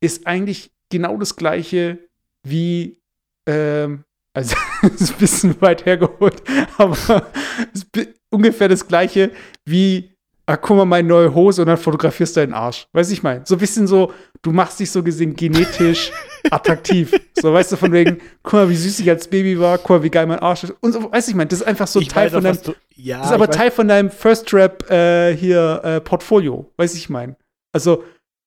Ist 0.00 0.26
eigentlich 0.26 0.72
genau 0.88 1.16
das 1.16 1.36
Gleiche 1.36 1.98
wie, 2.42 3.00
ähm, 3.46 4.04
also, 4.32 4.56
das 4.82 5.00
ist 5.00 5.12
ein 5.12 5.18
bisschen 5.18 5.60
weit 5.60 5.84
hergeholt, 5.86 6.42
aber 6.78 7.30
ungefähr 8.30 8.68
das 8.68 8.86
Gleiche 8.86 9.32
wie, 9.64 10.14
ah, 10.50 10.56
guck 10.56 10.76
mal, 10.76 10.84
meine 10.84 11.06
neue 11.08 11.34
Hose 11.34 11.62
und 11.62 11.68
dann 11.68 11.76
fotografierst 11.78 12.36
du 12.36 12.40
deinen 12.40 12.54
Arsch. 12.54 12.86
Weiß 12.92 13.10
ich 13.10 13.22
mein. 13.22 13.44
So 13.44 13.54
ein 13.54 13.58
bisschen 13.58 13.86
so, 13.86 14.12
du 14.42 14.50
machst 14.52 14.80
dich 14.80 14.90
so 14.90 15.02
gesehen 15.02 15.34
genetisch 15.36 16.10
attraktiv. 16.50 17.12
So, 17.40 17.52
weißt 17.52 17.72
du, 17.72 17.76
von 17.76 17.92
wegen, 17.92 18.18
guck 18.42 18.52
mal, 18.54 18.68
wie 18.70 18.76
süß 18.76 18.98
ich 19.00 19.08
als 19.08 19.28
Baby 19.28 19.58
war, 19.60 19.78
guck 19.78 19.90
mal, 19.90 20.02
wie 20.02 20.10
geil 20.10 20.26
mein 20.26 20.38
Arsch 20.40 20.64
ist. 20.64 20.74
Und 20.80 20.92
so, 20.92 21.12
weiß 21.12 21.28
ich 21.28 21.34
mein, 21.34 21.48
das 21.48 21.60
ist 21.60 21.66
einfach 21.66 21.86
so 21.86 22.00
ich 22.00 22.08
Teil 22.08 22.26
weiß 22.26 22.32
von 22.32 22.44
deinem 22.44 22.62
du, 22.62 22.74
ja, 22.96 23.18
das 23.18 23.26
ist 23.28 23.32
aber 23.32 23.44
weiß- 23.46 23.50
Teil 23.56 23.70
von 23.70 23.88
deinem 23.88 24.10
First 24.10 24.52
Rap 24.52 24.90
äh, 24.90 25.36
hier 25.36 25.80
äh, 25.84 26.00
Portfolio, 26.00 26.70
weiß 26.76 26.94
ich 26.94 27.08
mein. 27.08 27.36
Also 27.72 28.02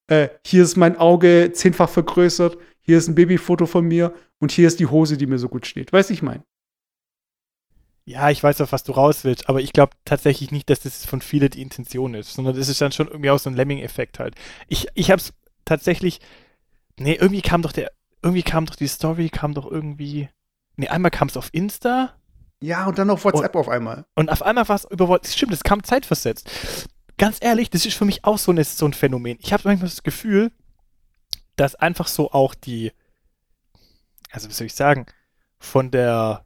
äh, 0.07 0.27
hier 0.45 0.63
ist 0.63 0.75
mein 0.75 0.97
Auge 0.97 1.51
zehnfach 1.53 1.89
vergrößert, 1.89 2.57
hier 2.81 2.97
ist 2.97 3.07
ein 3.07 3.15
Babyfoto 3.15 3.65
von 3.65 3.85
mir 3.85 4.13
und 4.39 4.51
hier 4.51 4.67
ist 4.67 4.79
die 4.81 4.87
Hose, 4.87 5.15
die 5.17 5.25
mir 5.27 5.37
so 5.39 5.47
gut 5.47 5.65
steht. 5.65 5.93
Weißt 5.93 6.09
du, 6.09 6.13
ich 6.13 6.21
mein? 6.21 6.43
Ja, 8.05 8.29
ich 8.29 8.43
weiß, 8.43 8.59
auf 8.61 8.73
was 8.73 8.83
du 8.83 8.91
raus 8.91 9.23
willst, 9.23 9.47
aber 9.47 9.61
ich 9.61 9.71
glaube 9.71 9.93
tatsächlich 10.03 10.51
nicht, 10.51 10.69
dass 10.69 10.81
das 10.81 11.05
von 11.05 11.21
vielen 11.21 11.49
die 11.49 11.61
Intention 11.61 12.13
ist, 12.15 12.33
sondern 12.33 12.55
das 12.55 12.67
ist 12.67 12.81
dann 12.81 12.91
schon 12.91 13.07
irgendwie 13.07 13.29
auch 13.29 13.39
so 13.39 13.49
ein 13.49 13.55
Lemming-Effekt 13.55 14.19
halt. 14.19 14.35
Ich, 14.67 14.87
ich 14.93 15.09
hab's 15.09 15.33
tatsächlich, 15.63 16.19
nee, 16.99 17.13
irgendwie 17.15 17.41
kam 17.41 17.61
doch 17.61 17.71
der, 17.71 17.91
irgendwie 18.21 18.43
kam 18.43 18.65
doch 18.65 18.75
die 18.75 18.87
Story, 18.87 19.29
kam 19.29 19.53
doch 19.53 19.69
irgendwie, 19.71 20.27
nee, 20.75 20.89
einmal 20.89 21.11
kam 21.11 21.29
es 21.29 21.37
auf 21.37 21.49
Insta 21.53 22.13
Ja, 22.61 22.87
und 22.87 22.97
dann 22.97 23.09
auf 23.09 23.23
WhatsApp 23.23 23.55
auf 23.55 23.69
einmal. 23.69 24.05
und 24.15 24.29
auf 24.29 24.41
einmal 24.43 24.67
war 24.67 24.75
es 24.75 24.85
über 24.89 25.07
WhatsApp, 25.07 25.35
stimmt, 25.37 25.53
es 25.53 25.63
kam 25.63 25.81
zeitversetzt. 25.83 26.49
Ganz 27.17 27.37
ehrlich, 27.39 27.69
das 27.69 27.85
ist 27.85 27.95
für 27.95 28.05
mich 28.05 28.25
auch 28.25 28.37
so, 28.37 28.51
eine, 28.51 28.65
so 28.65 28.85
ein 28.85 28.93
Phänomen. 28.93 29.37
Ich 29.41 29.53
habe 29.53 29.63
manchmal 29.65 29.89
das 29.89 30.03
Gefühl, 30.03 30.51
dass 31.55 31.75
einfach 31.75 32.07
so 32.07 32.31
auch 32.31 32.53
die, 32.53 32.91
also 34.31 34.49
wie 34.49 34.53
soll 34.53 34.67
ich 34.67 34.73
sagen, 34.73 35.05
von 35.59 35.91
der, 35.91 36.45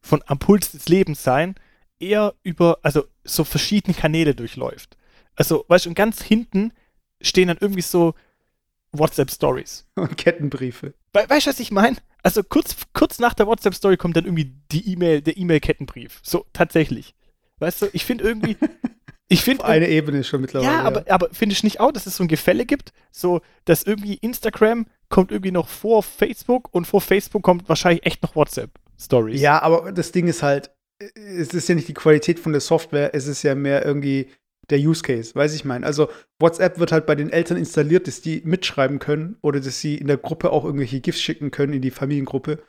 von 0.00 0.22
am 0.26 0.38
Puls 0.38 0.72
des 0.72 0.88
Lebens 0.88 1.22
sein, 1.22 1.54
eher 1.98 2.34
über, 2.42 2.78
also 2.82 3.04
so 3.24 3.44
verschiedene 3.44 3.94
Kanäle 3.94 4.34
durchläuft. 4.34 4.96
Also, 5.36 5.64
weißt 5.68 5.86
du, 5.86 5.90
und 5.90 5.94
ganz 5.94 6.22
hinten 6.22 6.72
stehen 7.20 7.48
dann 7.48 7.58
irgendwie 7.60 7.82
so 7.82 8.14
WhatsApp-Stories. 8.92 9.86
Und 9.94 10.16
Kettenbriefe. 10.16 10.94
We 11.12 11.24
weißt 11.28 11.46
du, 11.46 11.50
was 11.50 11.60
ich 11.60 11.70
meine? 11.70 11.96
Also 12.22 12.42
kurz, 12.42 12.76
kurz 12.92 13.18
nach 13.18 13.34
der 13.34 13.46
WhatsApp-Story 13.46 13.96
kommt 13.96 14.16
dann 14.16 14.24
irgendwie 14.24 14.52
die 14.72 14.92
E-Mail, 14.92 15.22
der 15.22 15.36
E-Mail-Kettenbrief. 15.36 16.20
So, 16.22 16.46
tatsächlich. 16.52 17.14
Weißt 17.58 17.82
du, 17.82 17.86
ich 17.92 18.04
finde 18.04 18.24
irgendwie, 18.24 18.56
ich 19.28 19.42
finde 19.42 19.64
Eine 19.64 19.88
Ebene 19.88 20.24
schon 20.24 20.40
mittlerweile. 20.40 20.72
ja, 20.72 20.82
aber, 20.82 21.04
aber 21.08 21.28
finde 21.32 21.52
ich 21.52 21.62
nicht 21.62 21.80
auch, 21.80 21.92
dass 21.92 22.06
es 22.06 22.16
so 22.16 22.24
ein 22.24 22.28
Gefälle 22.28 22.66
gibt? 22.66 22.92
So, 23.10 23.40
dass 23.64 23.82
irgendwie 23.82 24.14
Instagram 24.14 24.86
kommt 25.08 25.30
irgendwie 25.30 25.52
noch 25.52 25.68
vor 25.68 26.02
Facebook 26.02 26.72
und 26.74 26.86
vor 26.86 27.00
Facebook 27.00 27.42
kommt 27.42 27.68
wahrscheinlich 27.68 28.04
echt 28.04 28.22
noch 28.22 28.34
WhatsApp-Stories. 29.00 29.40
Ja, 29.40 29.62
aber 29.62 29.92
das 29.92 30.12
Ding 30.12 30.28
ist 30.28 30.42
halt, 30.42 30.70
es 30.98 31.54
ist 31.54 31.68
ja 31.68 31.74
nicht 31.74 31.88
die 31.88 31.94
Qualität 31.94 32.38
von 32.38 32.52
der 32.52 32.60
Software, 32.60 33.14
es 33.14 33.26
ist 33.26 33.42
ja 33.42 33.54
mehr 33.54 33.84
irgendwie 33.84 34.30
der 34.68 34.78
Use 34.78 35.02
Case, 35.02 35.34
weiß 35.34 35.54
ich 35.54 35.64
mein. 35.64 35.82
Also 35.82 36.08
WhatsApp 36.38 36.78
wird 36.78 36.92
halt 36.92 37.06
bei 37.06 37.14
den 37.16 37.30
Eltern 37.30 37.56
installiert, 37.56 38.06
dass 38.06 38.20
die 38.20 38.42
mitschreiben 38.44 38.98
können 38.98 39.36
oder 39.42 39.60
dass 39.60 39.80
sie 39.80 39.96
in 39.96 40.06
der 40.06 40.16
Gruppe 40.16 40.50
auch 40.50 40.64
irgendwelche 40.64 41.00
GIFs 41.00 41.20
schicken 41.20 41.50
können 41.50 41.72
in 41.72 41.82
die 41.82 41.90
Familiengruppe. 41.90 42.62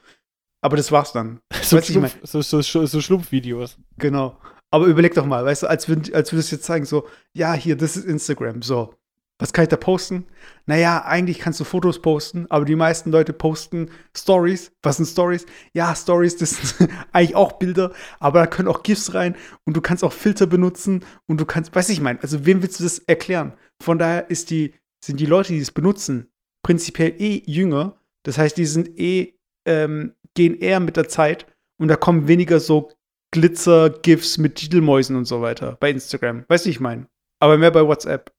Aber 0.61 0.77
das 0.77 0.91
war's 0.91 1.11
dann. 1.11 1.39
So, 1.63 1.77
Weißt 1.77 1.89
du, 1.89 1.93
ich 1.93 1.99
mein, 1.99 2.09
Schlumpf, 2.09 2.27
so, 2.27 2.61
so, 2.61 2.85
so 2.85 3.01
Schlumpfvideos. 3.01 3.77
genau. 3.97 4.37
Aber 4.71 4.85
überleg 4.87 5.13
doch 5.13 5.25
mal, 5.25 5.45
weißt 5.45 5.63
du, 5.63 5.67
als 5.67 5.87
würd, 5.89 6.13
als 6.13 6.31
würdest 6.31 6.51
du 6.51 6.55
jetzt 6.55 6.65
zeigen, 6.65 6.85
so, 6.85 7.07
ja, 7.33 7.53
hier, 7.53 7.75
das 7.75 7.97
ist 7.97 8.05
Instagram, 8.05 8.61
so. 8.61 8.95
Was 9.41 9.53
kann 9.53 9.63
ich 9.63 9.69
da 9.69 9.75
posten? 9.75 10.27
Naja, 10.67 11.03
eigentlich 11.03 11.39
kannst 11.39 11.59
du 11.59 11.63
Fotos 11.63 11.99
posten, 11.99 12.45
aber 12.49 12.63
die 12.63 12.75
meisten 12.75 13.11
Leute 13.11 13.33
posten 13.33 13.89
Stories. 14.15 14.71
Was 14.83 14.97
sind 14.97 15.07
Stories? 15.07 15.47
Ja, 15.73 15.95
Stories, 15.95 16.37
das 16.37 16.77
sind 16.77 16.91
eigentlich 17.11 17.35
auch 17.35 17.53
Bilder, 17.53 17.91
aber 18.19 18.41
da 18.41 18.45
können 18.45 18.67
auch 18.67 18.83
GIFs 18.83 19.15
rein 19.15 19.35
und 19.65 19.75
du 19.75 19.81
kannst 19.81 20.03
auch 20.03 20.13
Filter 20.13 20.45
benutzen 20.45 21.03
und 21.25 21.41
du 21.41 21.45
kannst, 21.45 21.75
weiß 21.75 21.89
ich 21.89 22.01
mein, 22.01 22.19
also 22.21 22.45
wem 22.45 22.61
willst 22.61 22.79
du 22.79 22.83
das 22.83 22.99
erklären? 22.99 23.53
Von 23.81 23.97
daher 23.97 24.29
ist 24.29 24.51
die, 24.51 24.75
sind 25.03 25.19
die 25.19 25.25
Leute, 25.25 25.53
die 25.53 25.59
es 25.59 25.71
benutzen, 25.71 26.31
prinzipiell 26.63 27.15
eh 27.19 27.41
jünger. 27.47 27.99
Das 28.21 28.37
heißt, 28.37 28.55
die 28.57 28.67
sind 28.67 28.99
eh, 28.99 29.39
ähm, 29.65 30.13
gehen 30.35 30.55
eher 30.59 30.79
mit 30.79 30.97
der 30.97 31.07
Zeit 31.07 31.47
und 31.79 31.87
da 31.87 31.95
kommen 31.95 32.27
weniger 32.27 32.59
so 32.59 32.91
Glitzer-GIFs 33.31 34.37
mit 34.37 34.57
Titelmäusen 34.57 35.15
und 35.15 35.25
so 35.25 35.41
weiter 35.41 35.77
bei 35.79 35.89
Instagram. 35.89 36.45
Weißt 36.47 36.67
du, 36.67 36.69
ich 36.69 36.79
mein? 36.79 37.07
Aber 37.39 37.57
mehr 37.57 37.71
bei 37.71 37.83
WhatsApp. 37.83 38.31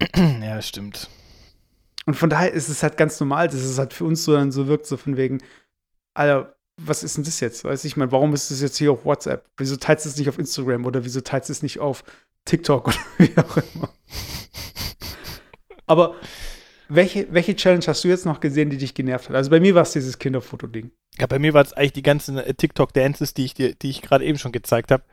ja, 0.42 0.60
stimmt. 0.62 1.08
Und 2.06 2.14
von 2.14 2.30
daher 2.30 2.52
ist 2.52 2.68
es 2.68 2.82
halt 2.82 2.96
ganz 2.96 3.20
normal, 3.20 3.48
dass 3.48 3.60
es 3.60 3.78
halt 3.78 3.92
für 3.92 4.04
uns 4.04 4.24
so 4.24 4.32
dann 4.32 4.52
so 4.52 4.66
wirkt, 4.66 4.86
so 4.86 4.96
von 4.96 5.16
wegen, 5.16 5.42
Alter, 6.14 6.56
was 6.76 7.02
ist 7.02 7.16
denn 7.16 7.24
das 7.24 7.40
jetzt? 7.40 7.64
Weiß 7.64 7.84
ich, 7.84 7.96
mein, 7.96 8.10
warum 8.10 8.32
ist 8.32 8.50
das 8.50 8.62
jetzt 8.62 8.78
hier 8.78 8.92
auf 8.92 9.04
WhatsApp? 9.04 9.46
Wieso 9.56 9.76
teilst 9.76 10.06
du 10.06 10.08
es 10.08 10.16
nicht 10.16 10.28
auf 10.28 10.38
Instagram 10.38 10.86
oder 10.86 11.04
wieso 11.04 11.20
teilst 11.20 11.48
du 11.48 11.52
es 11.52 11.62
nicht 11.62 11.78
auf 11.78 12.04
TikTok 12.46 12.88
oder 12.88 12.96
wie 13.18 13.38
auch 13.38 13.56
immer? 13.74 13.90
Aber 15.86 16.16
welche, 16.88 17.32
welche 17.32 17.54
Challenge 17.54 17.84
hast 17.86 18.02
du 18.02 18.08
jetzt 18.08 18.26
noch 18.26 18.40
gesehen, 18.40 18.70
die 18.70 18.78
dich 18.78 18.94
genervt 18.94 19.28
hat? 19.28 19.36
Also 19.36 19.50
bei 19.50 19.60
mir 19.60 19.74
war 19.74 19.82
es 19.82 19.92
dieses 19.92 20.18
Kinderfoto-Ding. 20.18 20.90
Ja, 21.18 21.26
bei 21.26 21.38
mir 21.38 21.54
war 21.54 21.62
es 21.62 21.72
eigentlich 21.72 21.92
die 21.92 22.02
ganzen 22.02 22.38
äh, 22.38 22.54
TikTok-Dances, 22.54 23.34
die 23.34 23.44
ich 23.44 23.54
dir, 23.54 23.74
die 23.74 23.90
ich 23.90 24.02
gerade 24.02 24.24
eben 24.24 24.38
schon 24.38 24.52
gezeigt 24.52 24.90
habe. 24.90 25.04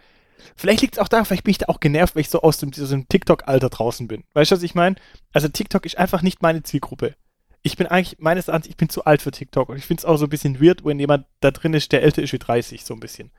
Vielleicht 0.55 0.81
liegt 0.81 0.95
es 0.95 0.99
auch 0.99 1.07
daran, 1.07 1.25
vielleicht 1.25 1.43
bin 1.43 1.51
ich 1.51 1.57
da 1.57 1.67
auch 1.67 1.79
genervt, 1.79 2.15
weil 2.15 2.21
ich 2.21 2.29
so 2.29 2.41
aus 2.41 2.57
dem, 2.57 2.69
aus 2.69 2.89
dem 2.89 3.07
TikTok-Alter 3.07 3.69
draußen 3.69 4.07
bin. 4.07 4.23
Weißt 4.33 4.51
du, 4.51 4.55
was 4.55 4.63
ich 4.63 4.75
meine? 4.75 4.95
Also 5.33 5.47
TikTok 5.47 5.85
ist 5.85 5.97
einfach 5.97 6.21
nicht 6.21 6.41
meine 6.41 6.63
Zielgruppe. 6.63 7.15
Ich 7.63 7.75
bin 7.75 7.87
eigentlich, 7.87 8.19
meines 8.19 8.47
Erachtens, 8.47 8.69
ich 8.69 8.77
bin 8.77 8.89
zu 8.89 9.05
alt 9.05 9.21
für 9.21 9.31
TikTok. 9.31 9.69
Und 9.69 9.77
ich 9.77 9.85
finde 9.85 10.01
es 10.01 10.05
auch 10.05 10.17
so 10.17 10.25
ein 10.25 10.29
bisschen 10.29 10.61
weird, 10.61 10.85
wenn 10.85 10.99
jemand 10.99 11.25
da 11.41 11.51
drin 11.51 11.73
ist, 11.73 11.91
der 11.91 12.03
älter 12.03 12.21
ist 12.21 12.33
wie 12.33 12.39
30, 12.39 12.85
so 12.85 12.93
ein 12.93 12.99
bisschen. 12.99 13.31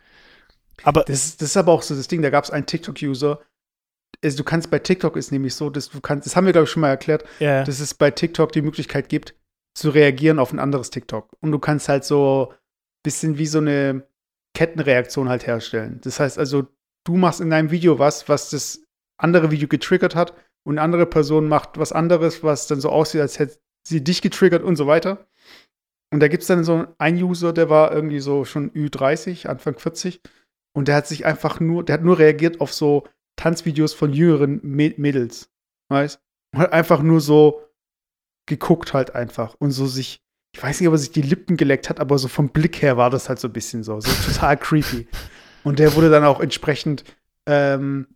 Aber 0.82 1.04
Das, 1.04 1.36
das 1.36 1.50
ist 1.50 1.56
aber 1.56 1.72
auch 1.72 1.82
so 1.82 1.94
das 1.94 2.08
Ding, 2.08 2.22
da 2.22 2.30
gab 2.30 2.44
es 2.44 2.50
einen 2.50 2.66
TikTok-User. 2.66 3.40
Also 4.22 4.36
du 4.36 4.44
kannst 4.44 4.70
bei 4.70 4.78
TikTok 4.78 5.16
ist 5.16 5.32
nämlich 5.32 5.54
so, 5.54 5.70
dass 5.70 5.90
du 5.90 6.00
kannst, 6.00 6.26
das 6.26 6.34
haben 6.34 6.46
wir, 6.46 6.52
glaube 6.52 6.64
ich, 6.64 6.70
schon 6.70 6.80
mal 6.80 6.88
erklärt, 6.88 7.24
ja, 7.38 7.62
dass 7.62 7.80
es 7.80 7.94
bei 7.94 8.10
TikTok 8.10 8.52
die 8.52 8.62
Möglichkeit 8.62 9.08
gibt, 9.08 9.34
zu 9.74 9.90
reagieren 9.90 10.38
auf 10.38 10.52
ein 10.52 10.58
anderes 10.58 10.90
TikTok. 10.90 11.36
Und 11.40 11.52
du 11.52 11.58
kannst 11.58 11.88
halt 11.88 12.04
so 12.04 12.50
ein 12.50 12.56
bisschen 13.02 13.38
wie 13.38 13.46
so 13.46 13.58
eine 13.58 14.06
Kettenreaktion 14.54 15.28
halt 15.28 15.46
herstellen. 15.46 16.00
Das 16.02 16.18
heißt 16.18 16.38
also, 16.38 16.66
du 17.08 17.16
machst 17.16 17.40
in 17.40 17.50
deinem 17.50 17.70
Video 17.70 17.98
was, 17.98 18.28
was 18.28 18.50
das 18.50 18.82
andere 19.18 19.50
Video 19.50 19.66
getriggert 19.66 20.14
hat 20.14 20.34
und 20.66 20.74
eine 20.74 20.82
andere 20.82 21.06
Person 21.06 21.48
macht 21.48 21.78
was 21.78 21.92
anderes, 21.92 22.42
was 22.42 22.66
dann 22.66 22.80
so 22.80 22.90
aussieht, 22.90 23.20
als 23.22 23.38
hätte 23.38 23.58
sie 23.86 24.04
dich 24.04 24.20
getriggert 24.22 24.62
und 24.62 24.76
so 24.76 24.86
weiter. 24.86 25.26
Und 26.12 26.20
da 26.20 26.28
gibt 26.28 26.42
es 26.42 26.46
dann 26.46 26.64
so 26.64 26.86
einen 26.98 27.22
User, 27.22 27.52
der 27.52 27.68
war 27.70 27.92
irgendwie 27.92 28.20
so 28.20 28.44
schon 28.44 28.70
Ü30, 28.72 29.46
Anfang 29.46 29.78
40. 29.78 30.20
Und 30.76 30.88
der 30.88 30.96
hat 30.96 31.06
sich 31.06 31.24
einfach 31.24 31.60
nur, 31.60 31.82
der 31.84 31.94
hat 31.94 32.02
nur 32.04 32.18
reagiert 32.18 32.60
auf 32.60 32.72
so 32.72 33.06
Tanzvideos 33.36 33.94
von 33.94 34.12
jüngeren 34.12 34.60
Mä- 34.60 34.94
Mädels. 34.98 35.50
Weißt? 35.90 36.20
Und 36.54 36.60
hat 36.60 36.72
einfach 36.72 37.02
nur 37.02 37.20
so 37.20 37.62
geguckt 38.46 38.94
halt 38.94 39.14
einfach 39.14 39.54
und 39.58 39.70
so 39.72 39.86
sich, 39.86 40.20
ich 40.54 40.62
weiß 40.62 40.80
nicht, 40.80 40.88
ob 40.88 40.94
er 40.94 40.98
sich 40.98 41.12
die 41.12 41.22
Lippen 41.22 41.56
geleckt 41.56 41.88
hat, 41.90 42.00
aber 42.00 42.18
so 42.18 42.28
vom 42.28 42.48
Blick 42.50 42.80
her 42.82 42.96
war 42.96 43.10
das 43.10 43.28
halt 43.28 43.38
so 43.38 43.48
ein 43.48 43.52
bisschen 43.52 43.82
so, 43.82 44.00
so 44.00 44.10
total 44.30 44.56
creepy. 44.56 45.06
Und 45.64 45.78
der 45.78 45.94
wurde 45.94 46.10
dann 46.10 46.24
auch 46.24 46.40
entsprechend, 46.40 47.04
ähm, 47.46 48.06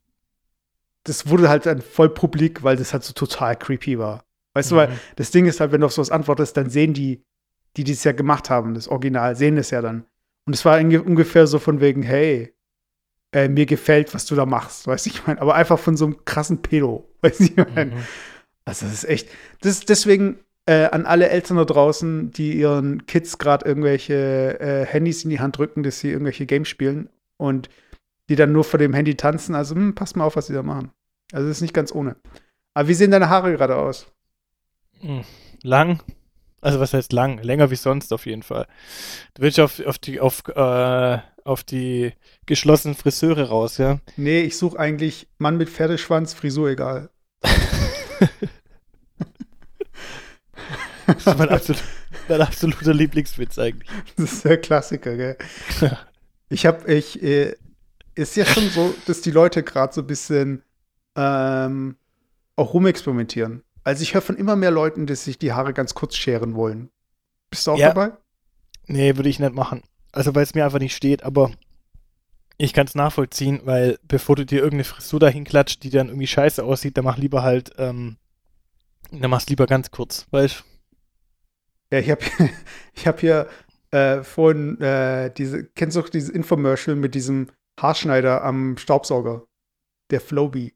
das 1.04 1.28
wurde 1.28 1.48
halt 1.48 1.66
dann 1.66 1.82
voll 1.82 2.08
publik, 2.08 2.62
weil 2.62 2.76
das 2.76 2.92
halt 2.92 3.04
so 3.04 3.12
total 3.12 3.56
creepy 3.56 3.98
war. 3.98 4.24
Weißt 4.54 4.70
du, 4.70 4.76
weil 4.76 4.88
Mhm. 4.88 4.98
das 5.16 5.30
Ding 5.30 5.46
ist 5.46 5.60
halt, 5.60 5.72
wenn 5.72 5.80
du 5.80 5.86
auf 5.86 5.92
sowas 5.92 6.10
antwortest, 6.10 6.56
dann 6.56 6.70
sehen 6.70 6.92
die, 6.94 7.24
die 7.76 7.84
das 7.84 8.04
ja 8.04 8.12
gemacht 8.12 8.50
haben, 8.50 8.74
das 8.74 8.88
Original, 8.88 9.34
sehen 9.34 9.56
das 9.56 9.70
ja 9.70 9.80
dann. 9.80 10.04
Und 10.46 10.54
es 10.54 10.64
war 10.64 10.78
ungefähr 10.78 11.46
so 11.46 11.58
von 11.58 11.80
wegen, 11.80 12.02
hey, 12.02 12.54
äh, 13.32 13.48
mir 13.48 13.64
gefällt, 13.66 14.12
was 14.14 14.26
du 14.26 14.34
da 14.34 14.44
machst, 14.44 14.86
weißt 14.86 15.06
du, 15.06 15.10
ich 15.10 15.26
meine, 15.26 15.40
aber 15.40 15.54
einfach 15.54 15.78
von 15.78 15.96
so 15.96 16.04
einem 16.04 16.24
krassen 16.24 16.60
Pedo, 16.60 17.08
weißt 17.22 17.40
du, 17.40 17.44
ich 17.44 17.56
meine. 17.56 17.92
Mhm. 17.92 18.02
Also 18.64 18.86
das 18.86 18.94
ist 18.94 19.04
echt. 19.04 19.28
Das 19.62 19.80
deswegen 19.80 20.38
äh, 20.66 20.84
an 20.84 21.06
alle 21.06 21.28
Eltern 21.30 21.56
da 21.56 21.64
draußen, 21.64 22.30
die 22.30 22.52
ihren 22.52 23.06
Kids 23.06 23.38
gerade 23.38 23.66
irgendwelche 23.66 24.60
äh, 24.60 24.86
Handys 24.86 25.24
in 25.24 25.30
die 25.30 25.40
Hand 25.40 25.58
drücken, 25.58 25.82
dass 25.82 25.98
sie 25.98 26.10
irgendwelche 26.10 26.46
Games 26.46 26.68
spielen 26.68 27.08
und 27.42 27.68
die 28.28 28.36
dann 28.36 28.52
nur 28.52 28.64
vor 28.64 28.78
dem 28.78 28.94
Handy 28.94 29.16
tanzen. 29.16 29.54
Also 29.54 29.74
hm, 29.74 29.94
passt 29.94 30.16
mal 30.16 30.24
auf, 30.24 30.36
was 30.36 30.46
sie 30.46 30.54
da 30.54 30.62
machen. 30.62 30.92
Also 31.32 31.48
das 31.48 31.58
ist 31.58 31.62
nicht 31.62 31.74
ganz 31.74 31.92
ohne. 31.92 32.16
Aber 32.74 32.88
wie 32.88 32.94
sehen 32.94 33.10
deine 33.10 33.28
Haare 33.28 33.52
gerade 33.52 33.76
aus? 33.76 34.06
Mhm. 35.00 35.24
Lang. 35.62 36.00
Also 36.60 36.78
was 36.78 36.94
heißt 36.94 37.12
lang? 37.12 37.38
Länger 37.42 37.70
wie 37.70 37.76
sonst 37.76 38.12
auf 38.12 38.26
jeden 38.26 38.44
Fall. 38.44 38.66
Du 39.34 39.42
willst 39.42 39.58
auf, 39.58 39.84
auf 39.84 39.98
die 39.98 40.20
auf, 40.20 40.44
äh, 40.48 41.18
auf 41.44 41.64
die 41.64 42.12
geschlossenen 42.46 42.96
Friseure 42.96 43.48
raus, 43.48 43.78
ja? 43.78 43.98
Nee, 44.16 44.42
ich 44.42 44.56
suche 44.56 44.78
eigentlich 44.78 45.28
Mann 45.38 45.56
mit 45.56 45.68
Pferdeschwanz, 45.68 46.34
Frisur 46.34 46.70
egal. 46.70 47.10
Das 51.04 51.26
ist 51.26 51.38
mein, 51.38 51.48
absolut, 51.48 51.82
mein 52.28 52.40
absoluter 52.40 52.94
Lieblingswitz 52.94 53.58
eigentlich. 53.58 53.90
Das 54.16 54.32
ist 54.32 54.44
der 54.44 54.56
Klassiker, 54.58 55.16
gell? 55.16 55.36
Ich 56.52 56.66
hab, 56.66 56.86
ich, 56.88 57.22
äh, 57.22 57.54
ist 58.14 58.36
ja 58.36 58.44
schon 58.44 58.68
so, 58.68 58.94
dass 59.06 59.22
die 59.22 59.30
Leute 59.30 59.62
gerade 59.62 59.92
so 59.92 60.02
ein 60.02 60.06
bisschen 60.06 60.62
ähm, 61.16 61.96
auch 62.56 62.74
rumexperimentieren. 62.74 63.62
Also 63.84 64.02
ich 64.02 64.14
höre 64.14 64.22
von 64.22 64.36
immer 64.36 64.54
mehr 64.56 64.70
Leuten, 64.70 65.06
dass 65.06 65.24
sich 65.24 65.38
die 65.38 65.52
Haare 65.52 65.72
ganz 65.72 65.94
kurz 65.94 66.16
scheren 66.16 66.54
wollen. 66.54 66.90
Bist 67.50 67.66
du 67.66 67.72
auch 67.72 67.78
Ja. 67.78 67.88
dabei? 67.88 68.12
Nee, 68.86 69.16
würde 69.16 69.28
ich 69.28 69.38
nicht 69.40 69.54
machen. 69.54 69.82
Also 70.12 70.34
weil 70.34 70.42
es 70.42 70.54
mir 70.54 70.64
einfach 70.64 70.78
nicht 70.78 70.94
steht, 70.94 71.22
aber 71.22 71.52
ich 72.58 72.72
kann 72.72 72.86
es 72.86 72.94
nachvollziehen, 72.94 73.62
weil 73.64 73.98
bevor 74.06 74.36
du 74.36 74.44
dir 74.44 74.58
irgendeine 74.58 74.84
Frisur 74.84 75.18
dahin 75.20 75.44
klatscht, 75.44 75.82
die 75.82 75.90
dann 75.90 76.08
irgendwie 76.08 76.26
scheiße 76.26 76.62
aussieht, 76.62 76.96
dann 76.96 77.04
mach 77.04 77.16
lieber 77.16 77.42
halt, 77.42 77.72
ähm, 77.78 78.18
dann 79.10 79.30
mach's 79.30 79.48
lieber 79.48 79.66
ganz 79.66 79.90
kurz, 79.90 80.26
weißt 80.30 80.64
Ja, 81.92 81.98
ich 81.98 82.10
habe 82.10 82.22
ich 82.94 83.06
hab 83.06 83.20
hier 83.20 83.48
äh, 83.92 84.22
vorhin 84.22 84.80
äh, 84.80 85.32
diese, 85.32 85.64
kennst 85.64 85.96
du 85.96 86.00
auch 86.00 86.08
dieses 86.08 86.30
Infomercial 86.30 86.96
mit 86.96 87.14
diesem 87.14 87.48
Haarschneider 87.80 88.42
am 88.42 88.76
Staubsauger? 88.76 89.44
Der 90.10 90.20
Flowbee. 90.20 90.74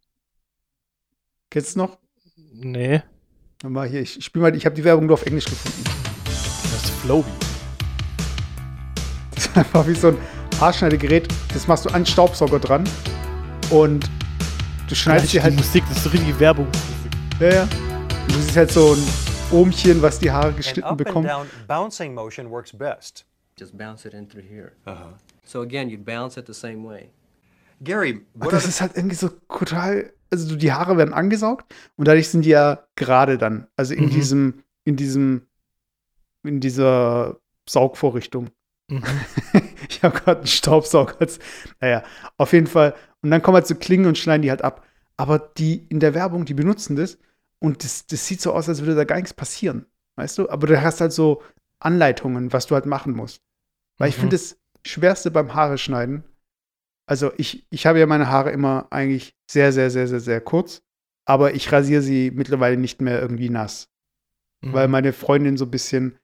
Kennst 1.51 1.75
du 1.75 1.81
noch? 1.81 1.99
Nee. 2.53 3.03
Mal 3.65 3.89
hier, 3.89 4.01
ich 4.03 4.25
spiel 4.25 4.43
mal, 4.43 4.55
ich 4.55 4.65
habe 4.65 4.77
die 4.77 4.85
Werbung 4.85 5.07
nur 5.07 5.15
auf 5.15 5.27
Englisch 5.27 5.47
gefunden. 5.47 5.85
Flowbee. 7.07 7.31
Das 9.35 9.47
ist 9.47 9.57
einfach 9.57 9.87
wie 9.87 9.95
so 9.95 10.09
ein 10.09 10.19
Haarschneidegerät. 10.61 11.29
Das 11.53 11.69
machst 11.69 11.85
du 11.85 11.91
an 11.91 12.03
den 12.03 12.07
Staubsauger 12.07 12.59
dran 12.59 12.85
und 13.71 14.11
du 14.89 14.95
schneidest 14.95 15.33
dir 15.33 15.39
die 15.39 15.45
halt. 15.45 15.57
Musik, 15.57 15.85
das 15.89 15.99
ist 15.99 16.05
so 16.05 16.11
richtige 16.11 16.39
Werbung. 16.41 16.67
Ja, 17.39 17.49
ja. 17.49 17.63
Und 17.63 18.35
du 18.35 18.41
siehst 18.41 18.57
halt 18.57 18.73
so 18.73 18.95
ein 18.95 19.36
Ohmchen, 19.53 20.03
was 20.03 20.19
die 20.19 20.31
Haare 20.31 20.53
geschnitten 20.53 20.83
up 20.85 20.91
and 20.93 20.99
bekommt. 20.99 21.29
down 21.29 21.47
bouncing 21.69 22.15
motion 22.15 22.51
works 22.51 22.73
best. 22.77 23.25
Just 23.59 23.77
bounce 23.79 24.05
it 24.07 24.13
in 24.13 24.29
through 24.29 24.45
here. 24.45 24.73
So 25.45 25.63
again, 25.63 25.89
you'd 25.89 26.05
bounce 26.05 26.37
it 26.39 26.47
the 26.47 26.53
same 26.55 26.87
way. 26.87 27.11
Gary, 27.81 28.25
Ach, 28.41 28.49
das 28.49 28.67
ist 28.67 28.81
halt 28.81 28.97
irgendwie 28.97 29.17
so 29.17 29.29
total. 29.29 30.13
Also 30.33 30.57
die 30.57 30.73
Haare 30.73 30.97
werden 30.97 31.15
angesaugt 31.15 31.73
und 31.97 32.09
dadurch 32.09 32.29
sind 32.29 32.45
die 32.45 32.49
ja 32.51 32.85
gerade 32.97 33.39
dann. 33.39 33.69
Also 33.77 33.95
in 33.95 34.07
Mhm. 34.07 34.11
diesem, 34.11 34.63
in 34.85 34.97
diesem, 34.97 35.47
in 36.43 36.61
dieser 36.61 37.39
Saugvorrichtung. 37.69 38.51
Mhm. 38.89 39.05
ich 39.89 40.03
habe 40.03 40.19
gerade 40.19 40.39
einen 40.39 40.47
Staubsauger. 40.49 41.15
als- 41.21 41.39
Naja, 41.81 42.03
auf 42.37 42.53
jeden 42.53 42.67
Fall. 42.67 42.95
Und 43.23 43.31
dann 43.31 43.41
kommen 43.43 43.55
halt 43.55 43.67
so 43.69 43.75
Klingen 43.77 44.07
und 44.07 44.19
schneiden 44.19 44.43
die 44.43 44.51
halt 44.51 44.63
ab. 44.65 44.85
Aber 45.17 45.39
die 45.39 45.87
in 45.89 46.01
der 46.01 46.15
Werbung, 46.15 46.45
die 46.45 46.55
benutzen 46.55 46.97
das 46.97 47.17
und 47.63 47.85
das, 47.85 48.07
das 48.07 48.27
sieht 48.27 48.41
so 48.41 48.53
aus, 48.53 48.69
als 48.69 48.81
würde 48.81 48.95
da 48.95 49.05
gar 49.05 49.17
nichts 49.17 49.35
passieren. 49.35 49.87
Weißt 50.17 50.39
du? 50.39 50.49
Aber 50.49 50.67
du 50.67 50.81
hast 50.81 51.01
halt 51.01 51.13
so 51.13 51.43
Anleitungen, 51.81 52.53
was 52.53 52.67
du 52.67 52.75
halt 52.75 52.87
machen 52.87 53.13
musst. 53.15 53.43
Weil 53.99 54.09
ich 54.09 54.17
Mhm. 54.17 54.21
finde 54.23 54.37
das 54.37 54.59
Schwerste 54.87 55.31
beim 55.31 55.55
Haare 55.55 55.79
schneiden, 55.79 56.25
also 57.09 57.33
ich, 57.37 57.67
ich 57.71 57.87
habe 57.87 58.01
ja 58.01 58.07
meine 58.07 58.29
Haare 58.29 58.51
immer 58.51 58.89
eigentlich 58.91 59.37
sehr, 59.51 59.73
sehr, 59.73 59.91
sehr, 59.91 60.09
sehr, 60.09 60.21
sehr 60.21 60.41
kurz. 60.41 60.83
Aber 61.25 61.55
ich 61.55 61.71
rasiere 61.73 62.03
sie 62.03 62.31
mittlerweile 62.31 62.77
nicht 62.77 63.01
mehr 63.01 63.21
irgendwie 63.21 63.49
nass. 63.51 63.89
Mhm. 64.65 64.73
Weil 64.73 64.89
meine 64.89 65.13
Freundin 65.13 65.57
so 65.57 65.65
ein 65.67 65.71
bisschen, 65.71 66.19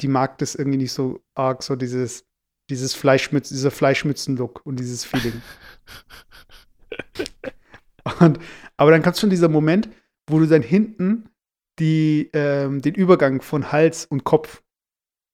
die 0.00 0.08
mag 0.08 0.38
das 0.38 0.54
irgendwie 0.54 0.78
nicht 0.78 0.92
so 0.92 1.22
arg, 1.34 1.62
so 1.62 1.76
dieses, 1.76 2.24
dieses 2.70 2.94
Fleischmütz, 2.94 3.48
dieser 3.48 3.70
Fleischmützen-Look 3.70 4.64
und 4.64 4.76
dieses 4.78 5.04
Feeling. 5.04 5.42
und, 8.20 8.38
aber 8.76 8.90
dann 8.90 9.02
kommt 9.02 9.18
schon 9.18 9.30
dieser 9.30 9.48
Moment, 9.48 9.88
wo 10.28 10.38
du 10.38 10.46
dann 10.46 10.62
hinten 10.62 11.28
die, 11.78 12.30
ähm, 12.32 12.82
den 12.82 12.94
Übergang 12.94 13.42
von 13.42 13.72
Hals 13.72 14.06
und 14.06 14.24
Kopf, 14.24 14.62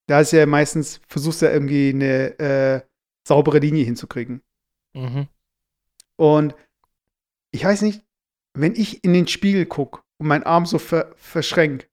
da 0.07 0.21
ist 0.21 0.33
ja 0.33 0.47
meistens, 0.47 1.01
versuchst 1.07 1.43
du 1.43 1.47
ja 1.47 1.53
irgendwie 1.53 1.91
eine 1.91 2.39
äh, 2.39 2.81
saubere 3.27 3.59
Linie 3.59 3.85
hinzukriegen. 3.85 4.43
Mhm. 4.95 5.29
Und 6.17 6.55
ich 7.51 7.65
weiß 7.65 7.83
nicht, 7.83 8.05
wenn 8.55 8.75
ich 8.75 9.05
in 9.05 9.13
den 9.13 9.29
Spiegel 9.29 9.67
gucke 9.67 10.03
und 10.19 10.27
meinen 10.27 10.43
Arm 10.43 10.67
so 10.67 10.79
ver 10.79 11.15
verschränk, 11.17 11.89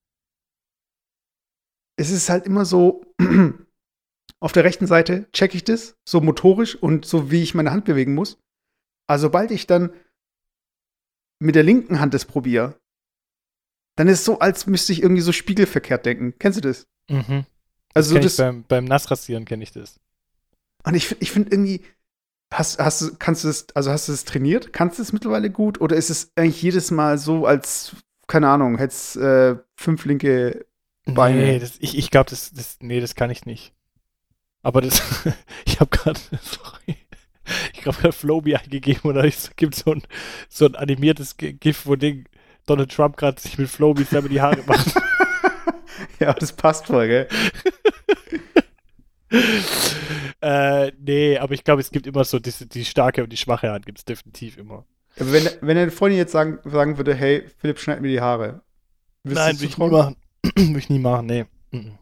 es 1.98 2.10
ist 2.10 2.30
halt 2.30 2.46
immer 2.46 2.66
so, 2.66 3.06
auf 4.40 4.52
der 4.52 4.64
rechten 4.64 4.88
Seite 4.88 5.30
checke 5.32 5.56
ich 5.56 5.64
das, 5.64 5.98
so 6.08 6.22
motorisch 6.22 6.76
und 6.76 7.06
so 7.06 7.32
wie 7.32 7.44
ich 7.44 7.54
meine 7.54 7.72
Hand 7.72 7.86
bewegen 7.86 8.14
muss. 8.14 8.38
Aber 9.08 9.20
sobald 9.20 9.52
ich 9.52 9.68
dann 9.68 9.94
mit 11.40 11.56
der 11.56 11.64
linken 11.64 12.00
Hand 12.00 12.14
das 12.14 12.26
probiere, 12.26 12.80
dann 13.96 14.08
ist 14.08 14.20
es 14.20 14.26
so, 14.26 14.40
als 14.40 14.68
müsste 14.68 14.92
ich 14.94 15.02
irgendwie 15.02 15.22
so 15.22 15.32
spiegelverkehrt 15.32 16.06
denken. 16.06 16.34
Kennst 16.40 16.58
du 16.58 16.62
das? 16.62 16.88
Mhm. 17.10 17.46
Also 17.94 18.16
das, 18.16 18.34
ich 18.34 18.38
beim, 18.38 18.64
beim 18.68 18.86
Nassrasieren 18.86 19.46
kenne 19.46 19.64
ich 19.64 19.72
das. 19.72 20.00
und 20.84 20.96
ich, 20.96 21.16
ich 21.22 21.32
finde 21.32 21.52
irgendwie, 21.52 21.82
hast, 22.54 22.80
hast 22.80 23.20
kannst 23.20 23.44
du 23.44 23.48
das, 23.48 23.68
also 23.74 23.92
hast 23.92 24.08
du 24.08 24.12
das 24.12 24.26
trainiert? 24.26 24.74
Kannst 24.74 25.00
du 25.00 25.04
es 25.04 25.14
mittlerweile 25.14 25.50
gut? 25.50 25.80
Oder 25.82 25.96
ist 25.96 26.10
es 26.10 26.32
eigentlich 26.36 26.62
jedes 26.62 26.92
Mal 26.92 27.18
so, 27.18 27.46
als, 27.46 27.96
keine 28.28 28.50
Ahnung, 28.50 28.78
hättest 28.78 29.16
äh, 29.18 29.56
fünf 29.78 30.06
linke 30.06 30.66
Beine? 31.06 31.40
Nee, 31.42 31.60
das, 31.60 31.74
ich, 31.80 31.98
ich 31.98 32.12
glaube, 32.12 32.30
das, 32.30 32.52
das, 32.52 32.78
nee, 32.82 33.00
das 33.00 33.16
kann 33.16 33.30
ich 33.30 33.46
nicht. 33.46 33.74
Aber 34.62 34.82
das, 34.82 35.02
ich 35.66 35.80
habe 35.80 35.90
gerade, 35.96 36.20
sorry, 36.42 36.98
ich 37.74 37.82
gerade 37.82 38.12
Flowbee 38.12 38.56
eingegeben 38.58 39.04
und 39.10 39.16
da 39.16 39.24
ist- 39.24 39.56
gibt 39.56 39.76
so 39.76 39.92
ein, 39.94 40.04
so 40.50 40.66
ein 40.66 40.76
animiertes 40.76 41.38
GIF, 41.38 41.86
wo 41.86 41.96
Ding 41.96 42.26
Donald 42.66 42.92
Trump 42.92 43.18
gerade 43.18 43.40
sich 43.40 43.58
mit 43.58 43.70
Flowbee 43.70 44.04
selber 44.04 44.30
die 44.30 44.42
Haare 44.42 44.64
macht. 44.66 44.96
Ja, 46.20 46.34
das 46.34 46.54
passt 46.54 46.88
voll, 46.88 47.08
gell? 47.08 47.28
äh, 50.42 50.92
nee, 50.98 51.38
aber 51.38 51.54
ich 51.54 51.64
glaube, 51.64 51.82
es 51.82 51.92
gibt 51.92 52.08
immer 52.08 52.24
so 52.24 52.40
diese, 52.40 52.68
die 52.68 52.86
starke 52.86 53.24
und 53.24 53.32
die 53.32 53.38
schwache 53.38 53.72
Hand 53.72 53.86
gibt 53.86 54.00
es 54.00 54.06
definitiv 54.06 54.58
immer. 54.58 54.86
Aber 55.20 55.32
wenn, 55.32 55.48
wenn 55.62 55.78
deine 55.78 55.92
Freundin 55.92 56.18
jetzt 56.18 56.32
sagen, 56.32 56.60
sagen 56.66 56.98
würde, 56.98 57.14
hey, 57.14 57.46
Philipp, 57.58 57.80
schneid 57.80 58.02
mir 58.02 58.10
die 58.10 58.22
Haare. 58.22 58.62
Nein, 59.24 59.60
will 59.60 59.68
ich 59.68 59.78
nie 59.78 59.90
machen. 59.90 60.16
will 60.56 60.78
ich 60.78 60.90
nie 60.90 61.00
machen, 61.00 61.26
nee. 61.26 61.46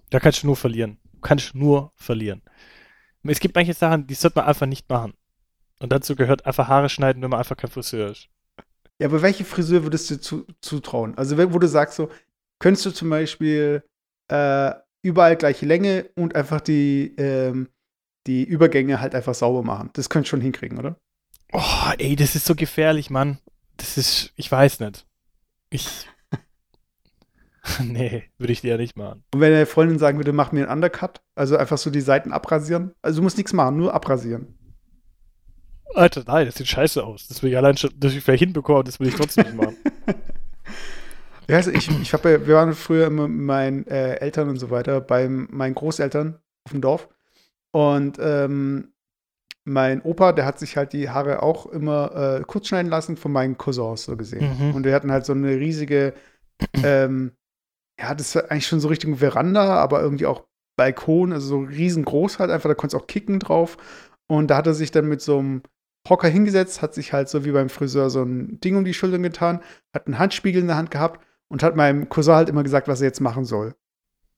Da 0.09 0.19
kannst 0.19 0.43
du 0.43 0.47
nur 0.47 0.55
verlieren. 0.55 0.97
Du 1.13 1.21
kannst 1.21 1.55
nur 1.55 1.91
verlieren. 1.95 2.41
Es 3.23 3.39
gibt 3.39 3.55
manche 3.55 3.73
Sachen, 3.73 4.05
die 4.05 4.13
sollte 4.13 4.39
man 4.39 4.47
einfach 4.47 4.65
nicht 4.65 4.89
machen. 4.89 5.13
Und 5.79 5.91
dazu 5.91 6.15
gehört 6.15 6.45
einfach 6.45 6.67
Haare 6.67 6.89
schneiden, 6.89 7.21
wenn 7.21 7.29
man 7.29 7.39
einfach 7.39 7.57
kein 7.57 7.69
Friseur 7.69 8.11
ist. 8.11 8.29
Ja, 8.99 9.07
aber 9.07 9.21
welche 9.21 9.43
Frisur 9.43 9.83
würdest 9.83 10.09
du 10.11 10.19
zu, 10.19 10.45
zutrauen? 10.61 11.17
Also, 11.17 11.37
wo 11.37 11.59
du 11.59 11.67
sagst, 11.67 11.95
so, 11.95 12.09
könntest 12.59 12.85
du 12.85 12.91
zum 12.91 13.09
Beispiel 13.09 13.83
äh, 14.29 14.71
überall 15.01 15.35
gleiche 15.35 15.65
Länge 15.65 16.09
und 16.15 16.35
einfach 16.35 16.61
die, 16.61 17.13
ähm, 17.17 17.69
die 18.27 18.43
Übergänge 18.43 19.01
halt 19.01 19.15
einfach 19.15 19.35
sauber 19.35 19.63
machen. 19.63 19.89
Das 19.93 20.09
könntest 20.09 20.29
du 20.29 20.37
schon 20.37 20.41
hinkriegen, 20.41 20.79
oder? 20.79 20.97
Oh, 21.51 21.91
ey, 21.97 22.15
das 22.15 22.35
ist 22.35 22.45
so 22.45 22.55
gefährlich, 22.55 23.09
Mann. 23.09 23.39
Das 23.77 23.97
ist, 23.97 24.31
ich 24.35 24.51
weiß 24.51 24.79
nicht. 24.79 25.05
Ich. 25.69 26.07
nee, 27.79 28.23
würde 28.37 28.53
ich 28.53 28.61
dir 28.61 28.71
ja 28.71 28.77
nicht 28.77 28.97
machen. 28.97 29.23
Und 29.33 29.39
wenn 29.39 29.51
deine 29.51 29.65
Freundin 29.65 29.99
sagen 29.99 30.17
würde, 30.17 30.33
mach 30.33 30.51
mir 30.51 30.61
einen 30.61 30.83
Undercut, 30.83 31.21
also 31.35 31.57
einfach 31.57 31.77
so 31.77 31.89
die 31.89 32.01
Seiten 32.01 32.31
abrasieren. 32.31 32.93
Also, 33.01 33.17
du 33.17 33.23
musst 33.23 33.37
nichts 33.37 33.53
machen, 33.53 33.77
nur 33.77 33.93
abrasieren. 33.93 34.52
Alter, 35.95 36.23
nein, 36.25 36.45
das 36.45 36.55
sieht 36.55 36.67
scheiße 36.67 37.03
aus. 37.03 37.27
Das 37.27 37.43
will 37.43 37.51
ich 37.51 37.57
allein 37.57 37.77
schon, 37.77 37.91
das 37.97 38.11
will 38.11 38.17
ich 38.17 38.23
vielleicht 38.23 38.43
hinbekommen, 38.43 38.83
das 38.85 38.99
will 38.99 39.07
ich 39.07 39.15
trotzdem 39.15 39.45
nicht 39.45 39.55
machen. 39.55 39.77
Ja, 41.47 41.57
also 41.57 41.71
ich, 41.71 41.89
ich 42.01 42.13
habe 42.13 42.31
ja, 42.31 42.47
wir 42.47 42.55
waren 42.55 42.73
früher 42.73 43.07
immer 43.07 43.27
mit 43.27 43.41
meinen 43.41 43.87
äh, 43.87 44.15
Eltern 44.15 44.49
und 44.49 44.57
so 44.57 44.69
weiter 44.69 45.01
bei 45.01 45.27
meinen 45.27 45.75
Großeltern 45.75 46.39
auf 46.65 46.71
dem 46.71 46.81
Dorf. 46.81 47.09
Und 47.71 48.17
ähm, 48.21 48.93
mein 49.65 50.01
Opa, 50.01 50.31
der 50.33 50.45
hat 50.45 50.59
sich 50.59 50.77
halt 50.77 50.93
die 50.93 51.09
Haare 51.09 51.41
auch 51.41 51.65
immer 51.65 52.39
äh, 52.39 52.43
kurz 52.45 52.67
schneiden 52.67 52.89
lassen 52.89 53.17
von 53.17 53.31
meinen 53.31 53.57
Cousins 53.57 54.03
so 54.03 54.15
gesehen. 54.15 54.57
Mhm. 54.57 54.75
Und 54.75 54.85
wir 54.85 54.93
hatten 54.93 55.11
halt 55.11 55.25
so 55.25 55.33
eine 55.33 55.55
riesige, 55.55 56.13
ähm, 56.83 57.31
ja, 57.99 58.13
das 58.15 58.35
war 58.35 58.49
eigentlich 58.49 58.67
schon 58.67 58.79
so 58.79 58.87
Richtung 58.87 59.17
Veranda, 59.17 59.75
aber 59.75 60.01
irgendwie 60.01 60.25
auch 60.25 60.45
Balkon, 60.77 61.33
also 61.33 61.47
so 61.47 61.59
riesengroß 61.59 62.39
halt 62.39 62.51
einfach, 62.51 62.69
da 62.69 62.73
konntest 62.73 62.99
du 62.99 63.03
auch 63.03 63.07
kicken 63.07 63.39
drauf. 63.39 63.77
Und 64.27 64.47
da 64.47 64.57
hat 64.57 64.67
er 64.67 64.73
sich 64.73 64.91
dann 64.91 65.07
mit 65.07 65.21
so 65.21 65.39
einem 65.39 65.61
Hocker 66.09 66.27
hingesetzt, 66.27 66.81
hat 66.81 66.93
sich 66.93 67.13
halt 67.13 67.29
so 67.29 67.45
wie 67.45 67.51
beim 67.51 67.69
Friseur 67.69 68.09
so 68.09 68.23
ein 68.23 68.59
Ding 68.59 68.75
um 68.75 68.83
die 68.85 68.93
Schultern 68.93 69.23
getan, 69.23 69.61
hat 69.93 70.05
einen 70.07 70.19
Handspiegel 70.19 70.61
in 70.61 70.67
der 70.67 70.75
Hand 70.77 70.91
gehabt 70.91 71.25
und 71.47 71.63
hat 71.63 71.75
meinem 71.75 72.09
Cousin 72.09 72.35
halt 72.35 72.49
immer 72.49 72.63
gesagt, 72.63 72.87
was 72.87 73.01
er 73.01 73.07
jetzt 73.07 73.21
machen 73.21 73.45
soll. 73.45 73.75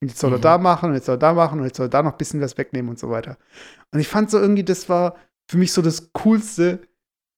Und 0.02 0.10
jetzt 0.10 0.20
soll 0.20 0.32
er 0.34 0.38
Mhm. 0.38 0.44
da 0.44 0.58
machen 0.58 0.90
und 0.90 0.96
jetzt 0.96 1.06
soll 1.06 1.16
er 1.16 1.20
da 1.20 1.34
machen 1.34 1.60
und 1.60 1.66
jetzt 1.66 1.78
soll 1.78 1.88
er 1.88 1.90
da 1.90 2.04
noch 2.04 2.12
ein 2.12 2.18
bisschen 2.18 2.42
was 2.42 2.58
wegnehmen 2.58 2.90
und 2.90 3.00
so 3.00 3.10
weiter. 3.10 3.38
Und 3.92 4.00
ich 4.00 4.08
fand 4.08 4.30
so 4.30 4.40
irgendwie, 4.40 4.64
das 4.64 4.90
war 4.90 5.16
für 5.50 5.58
mich 5.58 5.72
so 5.74 5.82
das 5.82 6.12
Coolste. 6.14 6.88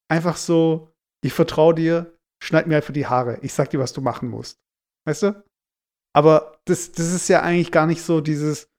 Einfach 0.09 0.37
so, 0.37 0.93
ich 1.21 1.33
vertraue 1.33 1.75
dir, 1.75 2.13
schneid 2.41 2.67
mir 2.67 2.77
einfach 2.77 2.93
die 2.93 3.07
Haare. 3.07 3.39
Ich 3.41 3.53
sag 3.53 3.69
dir, 3.69 3.79
was 3.79 3.93
du 3.93 4.01
machen 4.01 4.29
musst. 4.29 4.59
Weißt 5.05 5.23
du? 5.23 5.43
Aber 6.13 6.59
das, 6.65 6.91
das 6.91 7.13
ist 7.13 7.27
ja 7.27 7.41
eigentlich 7.41 7.71
gar 7.71 7.85
nicht 7.85 8.01
so 8.01 8.21
dieses. 8.21 8.69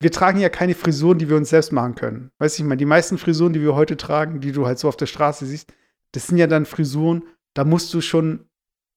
Wir 0.00 0.10
tragen 0.10 0.40
ja 0.40 0.48
keine 0.48 0.74
Frisuren, 0.74 1.18
die 1.18 1.28
wir 1.28 1.36
uns 1.36 1.50
selbst 1.50 1.72
machen 1.72 1.94
können. 1.94 2.30
Weißt 2.38 2.58
du, 2.58 2.62
ich 2.62 2.68
meine, 2.68 2.78
die 2.78 2.86
meisten 2.86 3.18
Frisuren, 3.18 3.52
die 3.52 3.60
wir 3.60 3.74
heute 3.74 3.96
tragen, 3.96 4.40
die 4.40 4.52
du 4.52 4.66
halt 4.66 4.78
so 4.78 4.88
auf 4.88 4.96
der 4.96 5.06
Straße 5.06 5.46
siehst, 5.46 5.72
das 6.12 6.26
sind 6.26 6.38
ja 6.38 6.46
dann 6.46 6.66
Frisuren, 6.66 7.22
da 7.54 7.64
musst 7.64 7.92
du 7.92 8.00
schon, 8.00 8.48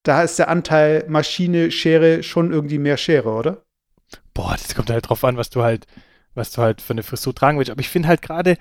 da 0.04 0.24
ist 0.24 0.40
der 0.40 0.48
Anteil 0.48 1.06
Maschine, 1.10 1.72
Schere 1.72 2.24
schon 2.24 2.52
irgendwie 2.52 2.80
mehr 2.80 2.98
Schere, 2.98 3.30
oder? 3.30 3.64
Boah, 4.34 4.54
das 4.54 4.74
kommt 4.74 4.90
halt 4.90 5.10
drauf 5.10 5.24
an, 5.24 5.38
was 5.38 5.50
du 5.50 5.62
halt, 5.62 5.86
was 6.34 6.52
du 6.52 6.62
halt 6.62 6.82
für 6.82 6.94
eine 6.94 7.04
Frisur 7.04 7.36
tragen 7.36 7.58
willst. 7.58 7.72
Aber 7.72 7.82
ich 7.82 7.90
finde 7.90 8.08
halt 8.08 8.22
gerade, 8.22 8.58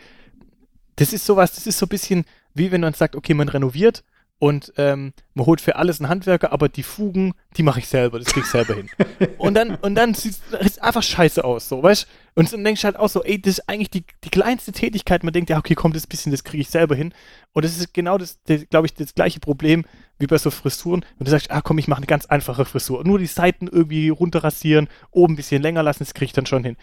das 0.97 1.12
ist 1.12 1.24
sowas, 1.24 1.55
das 1.55 1.66
ist 1.66 1.78
so 1.78 1.86
ein 1.86 1.90
bisschen 1.90 2.24
wie 2.55 2.72
wenn 2.72 2.80
man 2.80 2.95
sagt, 2.95 3.16
okay, 3.16 3.34
man 3.34 3.49
renoviert 3.49 4.05
und 4.43 4.72
ähm, 4.76 5.12
man 5.34 5.47
holt 5.47 5.61
für 5.61 5.76
alles 5.76 6.01
einen 6.01 6.09
Handwerker, 6.09 6.51
aber 6.51 6.68
die 6.68 6.82
Fugen, 6.82 7.34
die 7.57 7.62
mache 7.62 7.78
ich 7.78 7.86
selber, 7.86 8.18
das 8.18 8.26
krieg 8.26 8.43
ich 8.43 8.51
selber 8.51 8.74
hin. 8.74 8.90
Und 9.38 9.55
dann, 9.55 9.76
und 9.76 9.95
dann 9.95 10.14
sieht 10.14 10.36
es 10.59 10.80
einfach 10.80 11.03
scheiße 11.03 11.45
aus, 11.45 11.68
so, 11.68 11.80
weißt 11.80 12.09
Und 12.34 12.53
dann 12.53 12.64
denkst 12.64 12.80
du 12.80 12.86
halt 12.86 12.97
auch 12.97 13.09
so, 13.09 13.22
ey, 13.22 13.40
das 13.40 13.59
ist 13.59 13.68
eigentlich 13.68 13.90
die, 13.90 14.05
die 14.24 14.30
kleinste 14.30 14.72
Tätigkeit. 14.72 15.22
Man 15.22 15.32
denkt, 15.32 15.49
ja, 15.49 15.59
okay, 15.59 15.76
komm, 15.76 15.93
das 15.93 16.09
bisschen, 16.09 16.32
das 16.32 16.43
kriege 16.43 16.61
ich 16.61 16.70
selber 16.70 16.97
hin. 16.97 17.14
Und 17.53 17.64
das 17.64 17.76
ist 17.76 17.95
genau 17.95 18.18
das, 18.18 18.43
das 18.47 18.68
glaube 18.68 18.86
ich, 18.86 18.95
das 18.95 19.14
gleiche 19.14 19.38
Problem 19.38 19.84
wie 20.18 20.26
bei 20.26 20.38
so 20.38 20.51
Frisuren. 20.51 21.05
Und 21.20 21.28
du 21.28 21.30
sagst, 21.30 21.53
ah, 21.53 21.61
komm, 21.61 21.78
ich 21.78 21.86
mache 21.86 21.99
eine 21.99 22.07
ganz 22.07 22.26
einfache 22.26 22.64
Frisur. 22.64 23.05
Nur 23.05 23.20
die 23.20 23.26
Seiten 23.26 23.68
irgendwie 23.68 24.09
runterrasieren, 24.09 24.88
oben 25.12 25.34
ein 25.34 25.36
bisschen 25.36 25.62
länger 25.62 25.84
lassen, 25.84 26.01
das 26.01 26.14
kriege 26.14 26.26
ich 26.26 26.32
dann 26.32 26.47
schon 26.47 26.64
hin. 26.64 26.76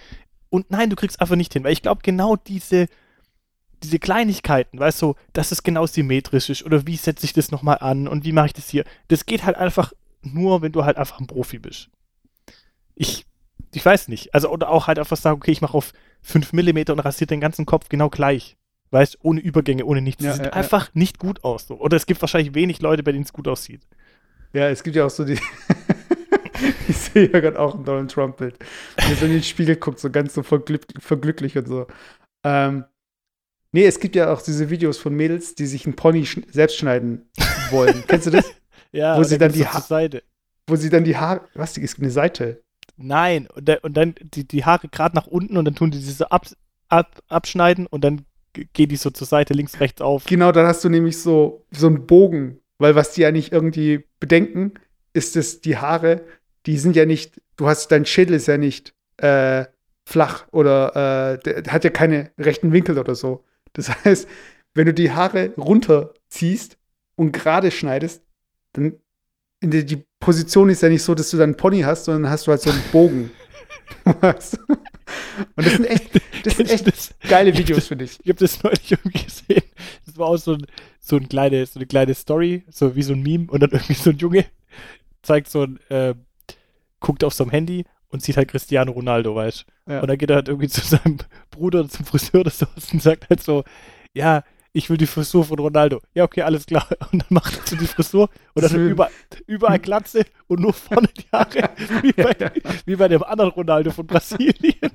Und 0.49 0.71
nein, 0.71 0.89
du 0.89 0.95
kriegst 0.95 1.19
einfach 1.19 1.35
nicht 1.35 1.51
hin, 1.51 1.65
weil 1.65 1.73
ich 1.73 1.81
glaube, 1.81 2.03
genau 2.03 2.37
diese, 2.37 2.87
diese 3.83 3.99
Kleinigkeiten, 3.99 4.79
weißt 4.79 5.01
du, 5.01 5.15
dass 5.33 5.51
es 5.51 5.63
genau 5.63 5.85
symmetrisch 5.85 6.49
ist 6.49 6.63
oder 6.63 6.85
wie 6.85 6.97
setze 6.97 7.25
ich 7.25 7.33
das 7.33 7.51
nochmal 7.51 7.77
an 7.79 8.07
und 8.07 8.25
wie 8.25 8.31
mache 8.31 8.47
ich 8.47 8.53
das 8.53 8.69
hier, 8.69 8.83
das 9.07 9.25
geht 9.25 9.45
halt 9.45 9.57
einfach 9.57 9.93
nur, 10.21 10.61
wenn 10.61 10.71
du 10.71 10.83
halt 10.85 10.97
einfach 10.97 11.19
ein 11.19 11.27
Profi 11.27 11.59
bist. 11.59 11.89
Ich, 12.95 13.25
ich 13.73 13.85
weiß 13.85 14.09
nicht. 14.09 14.33
Also, 14.33 14.49
oder 14.49 14.69
auch 14.69 14.87
halt 14.87 14.99
einfach 14.99 15.17
sagen, 15.17 15.37
okay, 15.37 15.51
ich 15.51 15.61
mache 15.61 15.77
auf 15.77 15.93
5 16.21 16.53
mm 16.53 16.91
und 16.91 16.99
rasiere 16.99 17.27
den 17.27 17.39
ganzen 17.39 17.65
Kopf 17.65 17.89
genau 17.89 18.09
gleich. 18.09 18.57
Weißt, 18.91 19.19
ohne 19.21 19.39
Übergänge, 19.39 19.85
ohne 19.85 20.01
nichts. 20.01 20.23
Ja, 20.23 20.33
sieht 20.33 20.41
ja, 20.41 20.47
ja. 20.47 20.53
einfach 20.53 20.93
nicht 20.93 21.19
gut 21.19 21.43
aus. 21.43 21.67
So. 21.67 21.75
Oder 21.75 21.95
es 21.95 22.05
gibt 22.05 22.21
wahrscheinlich 22.21 22.55
wenig 22.55 22.81
Leute, 22.81 23.03
bei 23.03 23.11
denen 23.11 23.23
es 23.23 23.33
gut 23.33 23.47
aussieht. 23.47 23.81
Ja, 24.51 24.67
es 24.67 24.83
gibt 24.83 24.95
ja 24.95 25.05
auch 25.05 25.11
so 25.11 25.23
die. 25.23 25.39
ich 26.87 26.97
sehe 26.97 27.31
ja 27.31 27.39
gerade 27.39 27.59
auch 27.59 27.75
ein 27.75 27.85
Donald 27.85 28.11
Trump-Bild. 28.11 28.57
Wenn 28.97 29.09
er 29.09 29.15
so 29.15 29.25
in 29.25 29.33
den 29.33 29.43
Spiegel 29.43 29.75
guckt, 29.75 29.99
so 29.99 30.09
ganz 30.09 30.33
so 30.33 30.41
verglück 30.41 30.85
verglücklich 30.97 31.55
und 31.57 31.67
so. 31.67 31.87
Ähm, 32.43 32.85
nee, 33.71 33.85
es 33.85 33.99
gibt 33.99 34.15
ja 34.15 34.31
auch 34.33 34.41
diese 34.41 34.69
Videos 34.69 34.97
von 34.97 35.13
Mädels, 35.15 35.55
die 35.55 35.65
sich 35.65 35.85
einen 35.85 35.95
Pony 35.95 36.25
schn 36.25 36.45
selbst 36.51 36.77
schneiden 36.77 37.29
wollen. 37.71 38.03
Kennst 38.07 38.27
du 38.27 38.31
das? 38.31 38.45
Ja, 38.91 39.17
Wo 39.17 39.23
sie 39.23 39.37
dann 39.37 39.51
die 39.51 39.65
Ha- 39.67 39.81
Seite. 39.81 40.23
Wo 40.67 40.75
sie 40.75 40.89
dann 40.89 41.03
die 41.03 41.17
Haare. 41.17 41.41
Was, 41.53 41.73
die 41.73 41.81
ist 41.81 41.99
eine 41.99 42.09
Seite. 42.11 42.61
Nein, 42.97 43.47
und, 43.55 43.67
da, 43.69 43.77
und 43.81 43.95
dann 43.95 44.15
die, 44.21 44.47
die 44.47 44.65
Haare 44.65 44.87
gerade 44.89 45.15
nach 45.15 45.27
unten 45.27 45.57
und 45.57 45.65
dann 45.65 45.75
tun 45.75 45.91
die 45.91 45.99
diese 45.99 46.31
ab, 46.31 46.47
ab, 46.89 47.21
abschneiden 47.27 47.85
und 47.87 48.03
dann 48.03 48.21
geht 48.73 48.91
die 48.91 48.95
so 48.97 49.09
zur 49.09 49.27
Seite, 49.27 49.53
links, 49.53 49.79
rechts 49.79 50.01
auf. 50.01 50.25
Genau, 50.25 50.51
dann 50.51 50.65
hast 50.65 50.83
du 50.83 50.89
nämlich 50.89 51.21
so, 51.21 51.65
so 51.71 51.87
einen 51.87 52.05
Bogen. 52.07 52.59
Weil 52.77 52.95
was 52.95 53.13
die 53.13 53.21
ja 53.21 53.31
nicht 53.31 53.51
irgendwie 53.51 54.05
bedenken, 54.19 54.73
ist, 55.13 55.35
dass 55.35 55.61
die 55.61 55.77
Haare, 55.77 56.21
die 56.65 56.77
sind 56.77 56.95
ja 56.95 57.05
nicht, 57.05 57.41
du 57.57 57.67
hast, 57.67 57.91
dein 57.91 58.05
Schädel 58.05 58.35
ist 58.35 58.47
ja 58.47 58.57
nicht 58.57 58.93
äh, 59.17 59.65
flach 60.05 60.47
oder 60.51 61.39
äh, 61.45 61.63
hat 61.69 61.83
ja 61.83 61.89
keine 61.89 62.31
rechten 62.37 62.71
Winkel 62.71 62.97
oder 62.97 63.15
so. 63.15 63.43
Das 63.73 63.89
heißt, 64.05 64.27
wenn 64.73 64.85
du 64.85 64.93
die 64.93 65.11
Haare 65.11 65.53
runterziehst 65.57 66.77
und 67.15 67.31
gerade 67.31 67.71
schneidest, 67.71 68.23
dann 68.73 68.99
die 69.61 70.05
Position 70.19 70.69
ist 70.69 70.83
ja 70.83 70.89
nicht 70.89 71.03
so, 71.03 71.15
dass 71.15 71.31
du 71.31 71.37
dann 71.37 71.49
einen 71.49 71.57
Pony 71.57 71.81
hast, 71.81 72.05
sondern 72.05 72.31
hast 72.31 72.47
du 72.47 72.51
halt 72.51 72.61
so 72.61 72.69
einen 72.69 72.81
Bogen. 72.91 73.31
Und 75.55 75.65
das 75.65 75.73
sind 75.73 75.85
echt, 75.85 76.21
das 76.43 76.57
sind 76.57 76.69
echt 76.69 76.87
das? 76.87 77.13
geile 77.27 77.57
Videos 77.57 77.87
für 77.87 77.95
dich. 77.95 78.19
Ich 78.23 78.29
habe 78.29 78.39
das 78.39 78.61
neulich 78.63 78.91
irgendwie 78.91 79.23
gesehen. 79.23 79.63
Das 80.05 80.17
war 80.17 80.27
auch 80.27 80.37
so, 80.37 80.53
ein, 80.53 80.65
so, 80.99 81.17
ein 81.17 81.27
kleine, 81.27 81.65
so 81.65 81.79
eine 81.79 81.87
kleine 81.87 82.13
Story, 82.13 82.63
so 82.69 82.95
wie 82.95 83.03
so 83.03 83.13
ein 83.13 83.21
Meme. 83.21 83.47
Und 83.49 83.61
dann 83.61 83.69
irgendwie 83.73 83.93
so 83.93 84.11
ein 84.11 84.17
Junge 84.17 84.45
zeigt 85.21 85.49
so 85.49 85.63
ein, 85.63 85.79
äh, 85.89 86.15
guckt 86.99 87.23
auf 87.23 87.33
so 87.33 87.43
ein 87.43 87.49
Handy 87.49 87.85
und 88.09 88.21
sieht 88.21 88.37
halt 88.37 88.49
Cristiano 88.49 88.91
Ronaldo, 88.91 89.35
weißt 89.35 89.65
Ja. 89.87 90.01
Und 90.01 90.07
dann 90.07 90.17
geht 90.17 90.29
er 90.29 90.37
halt 90.37 90.47
irgendwie 90.47 90.67
zu 90.67 90.81
seinem 90.81 91.17
Bruder 91.51 91.81
oder 91.81 91.89
zum 91.89 92.05
Friseur 92.05 92.41
oder 92.41 92.51
sowas 92.51 92.91
und 92.91 93.01
sagt 93.01 93.29
halt 93.29 93.41
so, 93.41 93.63
ja, 94.13 94.43
ich 94.71 94.89
will 94.89 94.97
die 94.97 95.07
Frisur 95.07 95.45
von 95.45 95.59
Ronaldo. 95.59 96.01
Ja, 96.13 96.23
okay, 96.23 96.43
alles 96.43 96.65
klar. 96.65 96.87
Und 97.11 97.21
dann 97.21 97.27
macht 97.29 97.57
er 97.57 97.65
so 97.65 97.75
die 97.75 97.87
Frisur 97.87 98.29
und 98.53 98.63
dann 98.63 98.87
überall, 98.87 99.11
überall 99.47 99.79
Glatze 99.79 100.25
und 100.47 100.59
nur 100.59 100.73
vorne 100.73 101.07
die 101.07 101.25
Haare, 101.31 101.69
wie 102.03 102.11
bei, 102.13 102.51
wie 102.85 102.95
bei 102.95 103.07
dem 103.07 103.23
anderen 103.23 103.51
Ronaldo 103.51 103.91
von 103.91 104.05
Brasilien. 104.05 104.91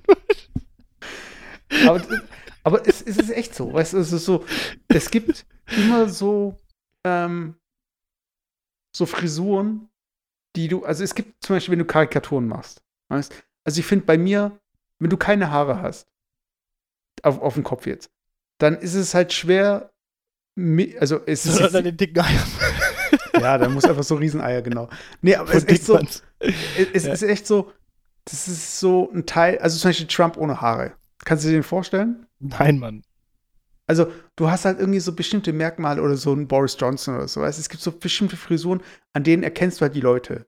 Aber, 1.86 2.02
aber 2.62 2.86
es, 2.86 3.02
es 3.02 3.16
ist 3.16 3.30
echt 3.30 3.54
so, 3.54 3.72
weißt 3.72 3.94
du, 3.94 3.98
es 3.98 4.12
ist 4.12 4.24
so, 4.24 4.44
es 4.88 5.10
gibt 5.10 5.44
immer 5.76 6.08
so, 6.08 6.56
ähm, 7.04 7.56
so 8.94 9.06
Frisuren, 9.06 9.88
die 10.54 10.68
du, 10.68 10.84
also 10.84 11.02
es 11.02 11.16
gibt 11.16 11.42
zum 11.44 11.56
Beispiel, 11.56 11.72
wenn 11.72 11.80
du 11.80 11.84
Karikaturen 11.84 12.46
machst, 12.46 12.84
weißt, 13.09 13.32
also 13.64 13.80
ich 13.80 13.86
finde 13.86 14.05
bei 14.07 14.18
mir, 14.18 14.59
wenn 14.98 15.11
du 15.11 15.16
keine 15.16 15.50
Haare 15.50 15.80
hast, 15.82 16.07
auf, 17.22 17.40
auf 17.40 17.55
dem 17.55 17.64
Kopf 17.64 17.86
jetzt, 17.86 18.11
dann 18.59 18.76
ist 18.76 18.94
es 18.94 19.14
halt 19.14 19.32
schwer, 19.32 19.92
also 21.00 21.20
es 21.26 21.46
ist 21.46 21.74
dann 21.74 21.84
den 21.84 21.96
dicken 21.96 22.20
Eier 22.20 22.46
ja, 23.40 23.59
da 23.59 23.68
muss 23.68 23.84
einfach 23.84 24.05
so 24.05 24.14
Rieseneier, 24.14 24.62
genau. 24.62 24.88
Nee, 25.20 25.34
aber 25.36 25.50
es 25.50 25.64
ist 25.64 25.68
echt 25.68 25.84
so, 25.84 25.98
es, 26.38 27.05
Ja. 27.05 27.12
ist 27.12 27.22
echt 27.22 27.46
so, 27.46 27.72
das 28.24 28.48
ist 28.48 28.78
so 28.80 29.11
ein 29.12 29.26
Teil, 29.26 29.59
also 29.59 29.78
zum 29.78 29.88
Beispiel 29.90 30.07
Trump 30.07 30.36
ohne 30.36 30.61
Haare. 30.61 30.94
Kannst 31.24 31.44
du 31.44 31.48
dir 31.48 31.55
den 31.55 31.62
vorstellen? 31.62 32.26
Nein, 32.38 32.78
Mann. 32.78 33.02
Also, 33.86 34.11
du 34.36 34.50
hast 34.50 34.64
halt 34.64 34.78
irgendwie 34.78 35.00
so 35.00 35.14
bestimmte 35.14 35.52
Merkmale 35.52 36.00
oder 36.00 36.16
so 36.16 36.32
ein 36.32 36.48
Boris 36.48 36.76
Johnson 36.78 37.16
oder 37.16 37.28
so. 37.28 37.40
Weißt? 37.42 37.59
Es 37.59 37.68
gibt 37.68 37.82
so 37.82 37.92
bestimmte 37.92 38.36
Frisuren, 38.36 38.82
an 39.12 39.24
denen 39.24 39.42
erkennst 39.42 39.80
du 39.80 39.82
halt 39.82 39.94
die 39.94 40.00
Leute. 40.00 40.46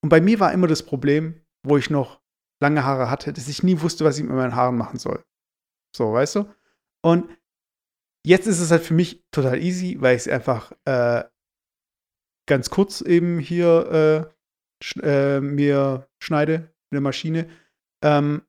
Und 0.00 0.10
bei 0.10 0.20
mir 0.20 0.38
war 0.38 0.52
immer 0.52 0.68
das 0.68 0.84
Problem, 0.84 1.40
wo 1.62 1.76
ich 1.76 1.90
noch 1.90 2.20
lange 2.60 2.84
Haare 2.84 3.10
hatte, 3.10 3.32
dass 3.32 3.48
ich 3.48 3.62
nie 3.62 3.80
wusste, 3.80 4.04
was 4.04 4.18
ich 4.18 4.24
mit 4.24 4.34
meinen 4.34 4.54
Haaren 4.54 4.76
machen 4.76 4.98
soll. 4.98 5.24
So, 5.94 6.12
weißt 6.12 6.36
du? 6.36 6.54
Und 7.02 7.28
jetzt 8.24 8.46
ist 8.46 8.60
es 8.60 8.70
halt 8.70 8.82
für 8.82 8.94
mich 8.94 9.24
total 9.30 9.62
easy, 9.62 9.96
weil 10.00 10.16
ich 10.16 10.22
es 10.22 10.28
einfach 10.28 10.72
äh, 10.84 11.24
ganz 12.46 12.70
kurz 12.70 13.00
eben 13.00 13.38
hier 13.38 14.28
äh, 14.30 14.84
sch 14.84 14.96
äh, 15.02 15.40
mir 15.40 16.08
schneide 16.22 16.74
mit 16.90 16.94
der 16.94 17.00
Maschine. 17.00 17.48
Ähm, 18.02 18.42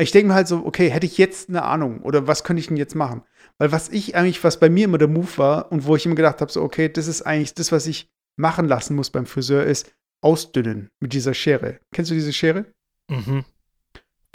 ich 0.00 0.12
denke 0.12 0.28
mir 0.28 0.34
halt 0.34 0.48
so, 0.48 0.64
okay, 0.64 0.90
hätte 0.90 1.06
ich 1.06 1.18
jetzt 1.18 1.48
eine 1.48 1.62
Ahnung 1.62 2.02
oder 2.02 2.26
was 2.26 2.44
könnte 2.44 2.60
ich 2.60 2.68
denn 2.68 2.76
jetzt 2.76 2.94
machen? 2.94 3.24
Weil 3.58 3.72
was 3.72 3.88
ich 3.88 4.14
eigentlich, 4.14 4.42
was 4.44 4.60
bei 4.60 4.70
mir 4.70 4.84
immer 4.84 4.98
der 4.98 5.08
Move 5.08 5.36
war 5.36 5.72
und 5.72 5.86
wo 5.86 5.96
ich 5.96 6.06
immer 6.06 6.14
gedacht 6.14 6.40
habe, 6.40 6.52
so, 6.52 6.62
okay, 6.62 6.88
das 6.88 7.08
ist 7.08 7.22
eigentlich 7.22 7.54
das, 7.54 7.72
was 7.72 7.86
ich 7.86 8.12
machen 8.36 8.66
lassen 8.66 8.94
muss 8.94 9.10
beim 9.10 9.26
Friseur, 9.26 9.64
ist 9.64 9.92
ausdünnen 10.20 10.90
mit 11.00 11.12
dieser 11.12 11.34
Schere. 11.34 11.80
Kennst 11.92 12.10
du 12.10 12.14
diese 12.14 12.32
Schere? 12.32 12.66
Mhm. 13.10 13.44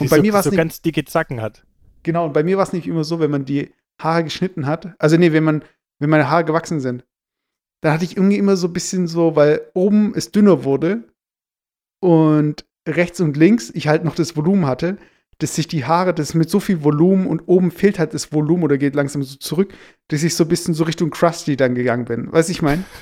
Die 0.00 0.08
bei 0.08 0.16
so, 0.16 0.22
mir 0.22 0.32
war 0.32 0.40
es 0.40 0.44
so 0.44 0.50
nicht, 0.50 0.58
ganz 0.58 0.82
dicke 0.82 1.04
Zacken 1.04 1.40
hat. 1.40 1.64
genau, 2.02 2.26
und 2.26 2.32
bei 2.32 2.42
mir 2.42 2.56
war 2.56 2.64
es 2.64 2.72
nicht 2.72 2.86
immer 2.86 3.04
so, 3.04 3.20
wenn 3.20 3.30
man 3.30 3.44
die 3.44 3.72
Haare 4.00 4.24
geschnitten 4.24 4.66
hat, 4.66 4.94
also 4.98 5.16
nee, 5.16 5.32
wenn 5.32 5.44
man, 5.44 5.64
wenn 6.00 6.10
meine 6.10 6.28
Haare 6.28 6.44
gewachsen 6.44 6.80
sind, 6.80 7.04
dann 7.80 7.92
hatte 7.92 8.04
ich 8.04 8.16
irgendwie 8.16 8.38
immer 8.38 8.56
so 8.56 8.66
ein 8.68 8.72
bisschen 8.72 9.06
so, 9.06 9.36
weil 9.36 9.70
oben 9.74 10.14
es 10.16 10.32
dünner 10.32 10.64
wurde 10.64 11.04
und 12.00 12.64
rechts 12.88 13.20
und 13.20 13.36
links 13.36 13.70
ich 13.70 13.88
halt 13.88 14.04
noch 14.04 14.14
das 14.14 14.36
Volumen 14.36 14.66
hatte, 14.66 14.98
dass 15.38 15.54
sich 15.54 15.68
die 15.68 15.84
Haare, 15.84 16.14
das 16.14 16.34
mit 16.34 16.50
so 16.50 16.60
viel 16.60 16.84
Volumen 16.84 17.26
und 17.26 17.42
oben 17.46 17.70
fehlt 17.70 17.98
halt 17.98 18.14
das 18.14 18.32
Volumen 18.32 18.64
oder 18.64 18.78
geht 18.78 18.94
langsam 18.94 19.22
so 19.22 19.36
zurück, 19.36 19.72
dass 20.08 20.22
ich 20.22 20.34
so 20.34 20.44
ein 20.44 20.48
bisschen 20.48 20.74
so 20.74 20.84
Richtung 20.84 21.10
Krusty 21.10 21.56
dann 21.56 21.74
gegangen 21.74 22.04
bin. 22.04 22.32
Weißt 22.32 22.48
du, 22.48 22.52
ich 22.52 22.62
meine? 22.62 22.84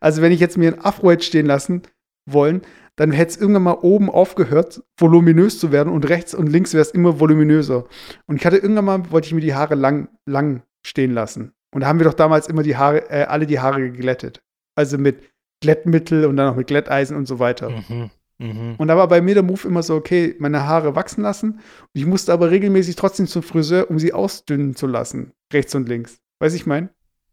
Also 0.00 0.22
wenn 0.22 0.32
ich 0.32 0.40
jetzt 0.40 0.56
mir 0.56 0.72
ein 0.72 0.84
Afro 0.84 1.10
hätte 1.10 1.24
stehen 1.24 1.46
lassen 1.46 1.82
wollen, 2.30 2.62
dann 2.96 3.12
hätte 3.12 3.30
es 3.30 3.36
irgendwann 3.36 3.64
mal 3.64 3.78
oben 3.82 4.08
aufgehört, 4.08 4.82
voluminös 4.96 5.58
zu 5.58 5.70
werden 5.70 5.92
und 5.92 6.08
rechts 6.08 6.34
und 6.34 6.46
links 6.46 6.72
wäre 6.72 6.82
es 6.82 6.92
immer 6.92 7.20
voluminöser. 7.20 7.84
Und 8.26 8.36
ich 8.36 8.46
hatte 8.46 8.56
irgendwann 8.56 8.84
mal, 8.84 9.10
wollte 9.10 9.26
ich 9.26 9.34
mir 9.34 9.40
die 9.40 9.54
Haare 9.54 9.74
lang, 9.74 10.08
lang 10.24 10.62
stehen 10.84 11.12
lassen. 11.12 11.52
Und 11.74 11.82
da 11.82 11.88
haben 11.88 11.98
wir 11.98 12.04
doch 12.04 12.14
damals 12.14 12.48
immer 12.48 12.62
die 12.62 12.76
Haare, 12.76 13.10
äh, 13.10 13.24
alle 13.24 13.46
die 13.46 13.60
Haare 13.60 13.80
geglättet. 13.82 14.42
Also 14.76 14.96
mit 14.96 15.22
Glättmittel 15.62 16.24
und 16.24 16.36
dann 16.36 16.52
auch 16.52 16.56
mit 16.56 16.68
Glätteisen 16.68 17.16
und 17.16 17.26
so 17.26 17.38
weiter. 17.38 17.70
Mhm. 17.70 18.10
Mhm. 18.38 18.74
Und 18.76 18.88
da 18.88 18.96
war 18.96 19.08
bei 19.08 19.20
mir 19.20 19.34
der 19.34 19.42
Move 19.42 19.66
immer 19.66 19.82
so, 19.82 19.94
okay, 19.94 20.36
meine 20.38 20.64
Haare 20.66 20.94
wachsen 20.94 21.22
lassen. 21.22 21.52
Und 21.52 21.90
ich 21.94 22.06
musste 22.06 22.32
aber 22.32 22.50
regelmäßig 22.50 22.96
trotzdem 22.96 23.26
zum 23.26 23.42
Friseur, 23.42 23.90
um 23.90 23.98
sie 23.98 24.12
ausdünnen 24.12 24.76
zu 24.76 24.86
lassen. 24.86 25.32
Rechts 25.52 25.74
und 25.74 25.88
links. 25.88 26.20
Weiß 26.38 26.54
ich 26.54 26.66
mein? 26.66 26.90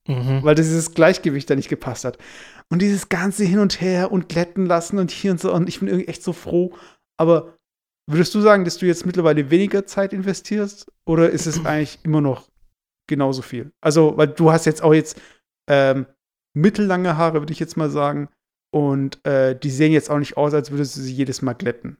Mhm. 0.07 0.43
Weil 0.43 0.55
dieses 0.55 0.93
Gleichgewicht 0.93 1.49
da 1.49 1.55
nicht 1.55 1.69
gepasst 1.69 2.05
hat. 2.05 2.17
Und 2.69 2.81
dieses 2.81 3.09
ganze 3.09 3.43
Hin 3.43 3.59
und 3.59 3.81
Her 3.81 4.11
und 4.11 4.29
glätten 4.29 4.65
lassen 4.65 4.97
und 4.97 5.11
hier 5.11 5.31
und 5.31 5.39
so. 5.39 5.53
Und 5.53 5.67
ich 5.67 5.79
bin 5.79 5.87
irgendwie 5.87 6.07
echt 6.07 6.23
so 6.23 6.33
froh. 6.33 6.73
Aber 7.17 7.57
würdest 8.09 8.33
du 8.35 8.41
sagen, 8.41 8.65
dass 8.65 8.77
du 8.77 8.85
jetzt 8.85 9.05
mittlerweile 9.05 9.49
weniger 9.49 9.85
Zeit 9.85 10.13
investierst? 10.13 10.91
Oder 11.05 11.29
ist 11.29 11.47
es 11.47 11.65
eigentlich 11.65 11.99
immer 12.03 12.21
noch 12.21 12.47
genauso 13.07 13.41
viel? 13.41 13.71
Also, 13.81 14.15
weil 14.17 14.27
du 14.27 14.51
hast 14.51 14.65
jetzt 14.65 14.81
auch 14.81 14.93
jetzt 14.93 15.19
ähm, 15.69 16.05
mittellange 16.53 17.17
Haare, 17.17 17.41
würde 17.41 17.53
ich 17.53 17.59
jetzt 17.59 17.77
mal 17.77 17.89
sagen. 17.89 18.29
Und 18.73 19.23
äh, 19.23 19.55
die 19.55 19.69
sehen 19.69 19.91
jetzt 19.91 20.09
auch 20.09 20.17
nicht 20.17 20.35
aus, 20.35 20.51
als 20.51 20.71
würdest 20.71 20.97
du 20.97 21.01
sie 21.01 21.13
jedes 21.13 21.43
Mal 21.43 21.53
glätten. 21.53 21.95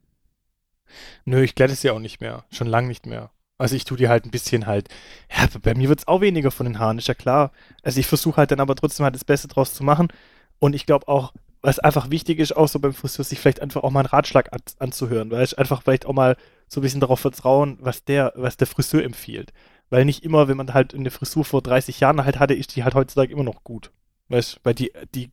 Nö, 1.24 1.43
ich 1.43 1.53
glätte 1.53 1.76
sie 1.76 1.91
auch 1.91 1.99
nicht 1.99 2.19
mehr. 2.19 2.45
Schon 2.49 2.65
lang 2.65 2.88
nicht 2.88 3.05
mehr. 3.05 3.30
Also 3.59 3.76
ich 3.76 3.86
tue 3.86 3.95
die 3.95 4.09
halt 4.09 4.26
ein 4.26 4.32
bisschen 4.32 4.65
halt. 4.65 4.89
Ja, 5.30 5.47
bei 5.61 5.76
mir 5.76 5.88
wird 5.88 5.99
es 5.99 6.07
auch 6.07 6.21
weniger 6.21 6.49
von 6.49 6.65
den 6.65 6.80
Haaren, 6.80 6.97
ist 6.97 7.07
ja 7.07 7.13
klar. 7.13 7.51
Also 7.84 7.99
ich 7.99 8.07
versuche 8.07 8.38
halt 8.38 8.49
dann 8.49 8.59
aber 8.59 8.74
trotzdem 8.74 9.03
halt 9.03 9.13
das 9.13 9.24
Beste 9.24 9.47
draus 9.47 9.76
zu 9.76 9.84
machen. 9.84 10.07
Und 10.57 10.74
ich 10.74 10.88
glaube 10.88 11.07
auch, 11.07 11.34
was 11.61 11.78
einfach 11.78 12.09
wichtig 12.09 12.39
ist, 12.39 12.57
auch 12.57 12.67
so 12.67 12.80
beim 12.80 12.95
Friseur, 12.95 13.24
sich 13.24 13.39
vielleicht 13.39 13.61
einfach 13.61 13.84
auch 13.84 13.91
mal 13.91 13.99
einen 13.99 14.07
Ratschlag 14.07 14.51
an, 14.51 14.61
anzuhören, 14.80 15.30
weil 15.30 15.43
ich 15.43 15.59
einfach 15.59 15.84
vielleicht 15.84 16.07
auch 16.07 16.13
mal 16.13 16.38
so 16.67 16.80
ein 16.80 16.84
bisschen 16.84 17.01
darauf 17.01 17.19
vertrauen, 17.19 17.78
was 17.82 18.03
der, 18.03 18.34
was 18.36 18.57
der 18.57 18.65
Friseur 18.65 19.03
empfiehlt. 19.03 19.53
Weil 19.91 20.05
nicht 20.05 20.24
immer, 20.24 20.47
wenn 20.47 20.57
man 20.57 20.74
halt 20.74 20.95
eine 20.95 21.11
Frisur 21.11 21.45
vor 21.45 21.61
30 21.61 21.99
Jahren 21.99 22.26
halt 22.26 22.39
hatte, 22.39 22.55
ist 22.55 22.76
die 22.76 22.84
halt 22.84 22.95
heutzutage 22.95 23.32
immer 23.32 23.43
noch 23.43 23.63
gut. 23.63 23.91
Weißt 24.30 24.59
weil 24.63 24.74
die, 24.74 24.91
die, 25.13 25.30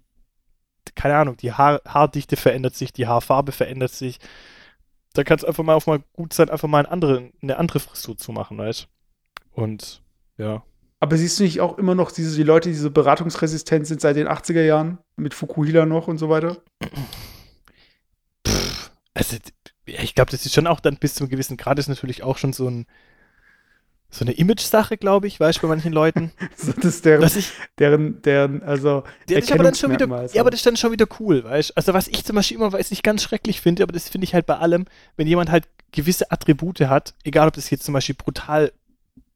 keine 0.94 1.16
Ahnung, 1.16 1.36
die 1.36 1.52
Haar, 1.52 1.80
Haardichte 1.86 2.36
verändert 2.36 2.74
sich, 2.74 2.92
die 2.92 3.06
Haarfarbe 3.06 3.52
verändert 3.52 3.92
sich. 3.92 4.18
Da 5.12 5.24
kann 5.24 5.38
es 5.38 5.44
einfach 5.44 5.64
mal 5.64 5.74
auf 5.74 5.86
mal 5.86 6.02
gut 6.12 6.32
sein, 6.32 6.50
einfach 6.50 6.68
mal 6.68 6.80
eine 6.80 6.90
andere, 6.90 7.30
eine 7.42 7.58
andere 7.58 7.80
Frisur 7.80 8.16
zu 8.16 8.32
machen, 8.32 8.58
weißt 8.58 8.88
Und 9.52 10.02
ja. 10.36 10.62
Aber 11.00 11.16
siehst 11.16 11.38
du 11.38 11.44
nicht 11.44 11.60
auch 11.60 11.78
immer 11.78 11.94
noch 11.94 12.12
diese 12.12 12.36
die 12.36 12.42
Leute, 12.42 12.68
die 12.68 12.74
so 12.74 12.90
beratungsresistent 12.90 13.86
sind 13.86 14.00
seit 14.00 14.16
den 14.16 14.28
80er 14.28 14.62
Jahren 14.62 14.98
mit 15.16 15.32
Fukuhila 15.32 15.86
noch 15.86 16.08
und 16.08 16.18
so 16.18 16.28
weiter? 16.28 16.58
Also, 19.14 19.36
ja, 19.86 20.02
ich 20.02 20.14
glaube, 20.14 20.30
das 20.30 20.44
ist 20.44 20.54
schon 20.54 20.66
auch 20.66 20.80
dann 20.80 20.96
bis 20.96 21.14
zu 21.14 21.24
einem 21.24 21.30
gewissen 21.30 21.56
Grad 21.56 21.78
ist 21.78 21.88
natürlich 21.88 22.22
auch 22.22 22.36
schon 22.36 22.52
so 22.52 22.68
ein, 22.68 22.86
so 24.10 24.24
eine 24.24 24.32
Image-Sache, 24.32 24.96
glaube 24.96 25.26
ich, 25.28 25.38
weißt 25.38 25.58
du, 25.58 25.62
bei 25.62 25.68
manchen 25.68 25.92
Leuten. 25.92 26.32
So, 26.56 26.72
das 26.72 26.84
ist 26.96 27.04
deren, 27.04 27.20
dass 27.22 27.36
ich, 27.36 27.52
deren, 27.78 28.20
deren, 28.22 28.62
also 28.62 29.04
Ja, 29.28 29.36
das 29.36 29.44
ist 29.44 29.52
aber 29.52 29.62
dann 29.64 29.74
schon 29.74 29.90
wieder, 29.90 30.00
Erkennungsmerkmal, 30.00 30.34
ja, 30.34 30.40
aber 30.42 30.50
das 30.50 30.60
ist 30.60 30.66
dann 30.66 30.76
schon 30.76 30.92
wieder 30.92 31.06
cool, 31.20 31.44
weißt 31.44 31.76
Also 31.76 31.94
was 31.94 32.08
ich 32.08 32.24
zum 32.24 32.36
Beispiel 32.36 32.56
immer, 32.56 32.72
weiß 32.72 32.90
nicht 32.90 33.02
ganz 33.02 33.22
schrecklich 33.22 33.60
finde, 33.60 33.82
aber 33.82 33.92
das 33.92 34.08
finde 34.08 34.24
ich 34.24 34.34
halt 34.34 34.46
bei 34.46 34.56
allem, 34.58 34.84
wenn 35.16 35.26
jemand 35.26 35.50
halt 35.50 35.68
gewisse 35.92 36.30
Attribute 36.30 36.80
hat, 36.82 37.14
egal 37.24 37.48
ob 37.48 37.54
das 37.54 37.70
jetzt 37.70 37.84
zum 37.84 37.94
Beispiel 37.94 38.14
brutal 38.16 38.72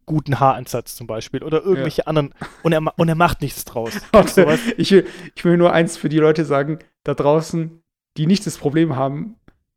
guten 0.07 0.39
Haaransatz 0.39 0.97
zum 0.97 1.07
Beispiel 1.07 1.43
oder 1.43 1.63
irgendwelche 1.63 2.07
anderen 2.07 2.35
und 2.63 2.73
er, 2.73 2.83
und 2.99 3.09
er 3.09 3.15
macht 3.15 3.41
nichts 3.41 3.65
draus. 3.65 3.93
Du 3.95 4.01
Warte, 4.13 4.75
ich, 4.77 4.91
will- 4.91 5.07
ich 5.35 5.45
will 5.45 5.57
nur 5.57 5.73
eins 5.73 5.97
für 5.97 6.09
die 6.11 6.19
Leute 6.19 6.45
sagen, 6.45 6.79
da 7.05 7.15
draußen, 7.15 7.81
die 8.19 8.27
nicht 8.27 8.47
das 8.47 8.59
Problem 8.59 8.97
haben, 8.97 9.37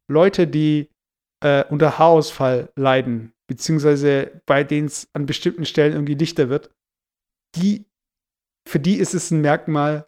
Leute, 0.10 0.46
die 0.48 0.90
äh, 1.44 1.64
unter 1.70 1.98
Haarausfall 1.98 2.70
leiden, 2.76 3.32
beziehungsweise 3.48 4.42
bei 4.46 4.64
denen 4.64 4.88
es 4.88 5.08
an 5.14 5.26
bestimmten 5.26 5.66
Stellen 5.66 5.94
irgendwie 5.94 6.16
dichter 6.16 6.50
wird, 6.50 6.70
die, 7.56 7.86
für 8.68 8.80
die 8.80 8.96
ist 8.98 9.14
es 9.14 9.32
ein 9.32 9.42
Merkmal 9.42 10.08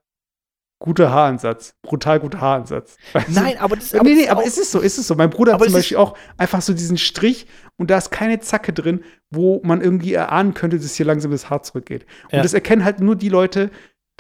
guter 0.82 1.10
Haaransatz, 1.12 1.76
brutal 1.82 2.20
guter 2.22 2.40
Haaransatz. 2.40 2.98
Weißt? 3.14 3.30
Nein, 3.32 3.58
aber 3.58 3.76
das, 3.76 3.94
Aber 3.94 4.04
nee, 4.08 4.16
nee, 4.16 4.22
ist 4.24 4.30
aber 4.30 4.42
auch- 4.42 4.46
es 4.48 4.58
ist 4.58 4.72
so, 4.72 4.82
es 4.82 4.98
ist 4.98 5.08
so. 5.08 5.16
Mein 5.16 5.30
Bruder 5.30 5.54
hat 5.54 5.60
zum 5.60 5.68
es 5.68 5.74
ist- 5.74 5.80
Beispiel 5.80 5.98
auch 5.98 6.18
einfach 6.38 6.62
so 6.62 6.74
diesen 6.74 6.98
Strich 6.98 7.48
und 7.78 7.90
da 7.90 7.98
ist 7.98 8.12
keine 8.12 8.40
Zacke 8.40 8.72
drin, 8.72 9.04
wo 9.30 9.62
man 9.64 9.82
irgendwie 9.82 10.14
erahnen 10.14 10.54
könnte, 10.54 10.80
dass 10.80 10.96
hier 10.96 11.06
langsam 11.06 11.32
das 11.32 11.50
Haar 11.50 11.64
zurückgeht. 11.64 12.06
Und 12.26 12.34
Ja. 12.38 12.44
das 12.44 12.54
erkennen 12.54 12.86
halt 12.86 13.00
nur 13.02 13.16
die 13.18 13.30
Leute, 13.30 13.72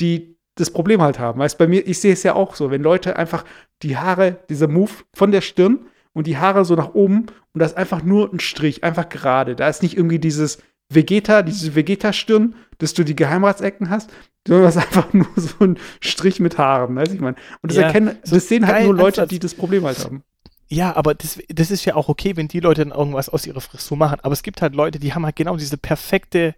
die 0.01 0.37
das 0.55 0.71
Problem 0.71 1.01
halt 1.01 1.19
haben. 1.19 1.39
Weißt 1.39 1.57
bei 1.57 1.67
mir, 1.67 1.87
ich 1.87 1.99
sehe 2.01 2.11
es 2.11 2.23
ja 2.23 2.33
auch 2.35 2.55
so, 2.55 2.71
wenn 2.71 2.83
Leute 2.83 3.15
einfach 3.15 3.45
die 3.81 3.95
Haare, 3.95 4.39
dieser 4.49 4.67
Move 4.67 4.91
von 5.15 5.31
der 5.31 5.39
Stirn 5.41 5.87
und 6.19 6.27
die 6.27 6.37
Haare 6.37 6.65
so 6.65 6.75
nach 6.75 6.93
oben 6.93 7.27
und 7.53 7.59
da 7.59 7.65
ist 7.65 7.77
einfach 7.77 8.03
nur 8.03 8.31
ein 8.33 8.41
Strich, 8.41 8.83
einfach 8.83 9.07
gerade. 9.07 9.55
Da 9.55 9.69
ist 9.69 9.81
nicht 9.81 9.95
irgendwie 9.95 10.19
dieses 10.19 10.59
Vegeta, 10.89 11.43
diese 11.43 11.75
Vegeta-Stirn, 11.75 12.55
dass 12.77 12.93
du 12.93 13.05
die 13.05 13.15
Geheimratsecken 13.15 13.89
hast, 13.89 14.11
sondern 14.45 14.65
das 14.65 14.75
ist 14.75 14.81
einfach 14.81 15.13
nur 15.13 15.27
so 15.37 15.63
ein 15.63 15.77
Strich 16.01 16.41
mit 16.41 16.57
Haaren, 16.57 16.93
weiß 16.97 17.13
ich 17.13 17.21
mein. 17.21 17.35
Und 17.61 17.71
das 17.71 17.77
Ja, 17.77 17.83
erkennen, 17.83 18.17
so 18.23 18.35
das 18.35 18.49
sehen 18.49 18.67
halt 18.67 18.83
nur 18.83 18.93
Leute, 18.93 19.25
die 19.27 19.39
das 19.39 19.55
Problem 19.55 19.85
halt 19.85 20.03
haben. 20.03 20.23
Ja, 20.67 20.93
aber 20.97 21.15
das, 21.15 21.39
das 21.47 21.71
ist 21.71 21.85
ja 21.85 21.95
auch 21.95 22.09
okay, 22.09 22.35
wenn 22.35 22.49
die 22.49 22.59
Leute 22.59 22.83
dann 22.85 22.95
irgendwas 22.95 23.29
aus 23.29 23.47
ihrer 23.47 23.61
Frisur 23.61 23.97
machen. 23.97 24.19
Aber 24.21 24.33
es 24.33 24.43
gibt 24.43 24.61
halt 24.61 24.75
Leute, 24.75 24.99
die 24.99 25.13
haben 25.13 25.25
halt 25.25 25.37
genau 25.37 25.55
diese 25.55 25.77
perfekte, 25.77 26.53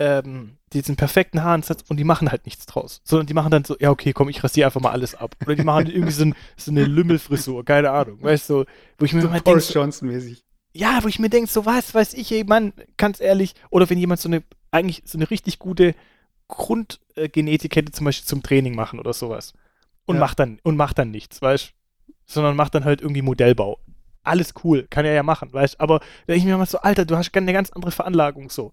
ähm, 0.00 0.56
diesen 0.72 0.96
perfekten 0.96 1.42
Haaransatz 1.44 1.84
und 1.88 1.98
die 1.98 2.04
machen 2.04 2.30
halt 2.30 2.46
nichts 2.46 2.64
draus. 2.66 3.00
Sondern 3.04 3.26
die 3.26 3.34
machen 3.34 3.50
dann 3.50 3.64
so, 3.64 3.76
ja, 3.78 3.90
okay, 3.90 4.12
komm, 4.14 4.30
ich 4.30 4.42
rasiere 4.42 4.66
einfach 4.66 4.80
mal 4.80 4.92
alles 4.92 5.14
ab. 5.14 5.36
Oder 5.44 5.54
die 5.56 5.62
machen 5.62 5.86
irgendwie 5.90 6.12
so, 6.12 6.24
ein, 6.24 6.34
so 6.56 6.70
eine 6.70 6.84
Lümmelfrisur, 6.84 7.64
keine 7.64 7.90
Ahnung. 7.90 8.22
Weißt 8.22 8.48
du, 8.50 8.64
wo 8.98 9.04
ich 9.04 9.12
mir 9.12 9.20
So 9.20 9.28
mal 9.28 9.40
denke, 9.40 9.60
so, 9.60 9.74
Johnson-mäßig. 9.74 10.42
ja, 10.72 11.00
wo 11.02 11.08
ich 11.08 11.18
mir 11.18 11.28
denke, 11.28 11.50
so 11.50 11.66
was 11.66 11.94
weiß 11.94 12.14
ich, 12.14 12.32
ey, 12.32 12.44
Mann, 12.44 12.72
ganz 12.96 13.20
ehrlich. 13.20 13.54
Oder 13.68 13.90
wenn 13.90 13.98
jemand 13.98 14.20
so 14.20 14.28
eine, 14.30 14.42
eigentlich 14.70 15.02
so 15.04 15.18
eine 15.18 15.30
richtig 15.30 15.58
gute 15.58 15.94
Grundgenetik 16.48 17.76
hätte, 17.76 17.92
zum 17.92 18.06
Beispiel 18.06 18.26
zum 18.26 18.42
Training 18.42 18.74
machen 18.74 18.98
oder 18.98 19.12
sowas. 19.12 19.52
Und 20.06 20.16
Ja. 20.16 20.20
macht 20.20 20.38
dann, 20.38 20.58
und 20.62 20.76
macht 20.76 20.98
dann 20.98 21.10
nichts, 21.10 21.42
weißt 21.42 21.72
Sondern 22.26 22.56
macht 22.56 22.74
dann 22.74 22.84
halt 22.84 23.00
irgendwie 23.02 23.22
Modellbau. 23.22 23.78
Alles 24.22 24.54
cool, 24.64 24.86
kann 24.90 25.04
er 25.04 25.12
ja 25.14 25.22
machen, 25.22 25.52
weißt 25.52 25.80
Aber 25.80 25.98
da 25.98 26.04
denke 26.28 26.40
ich 26.40 26.44
mir 26.44 26.56
mal 26.56 26.66
so, 26.66 26.78
Alter, 26.78 27.04
du 27.04 27.16
hast 27.16 27.34
eine 27.34 27.52
ganz 27.52 27.70
andere 27.70 27.90
Veranlagung 27.90 28.50
so. 28.50 28.70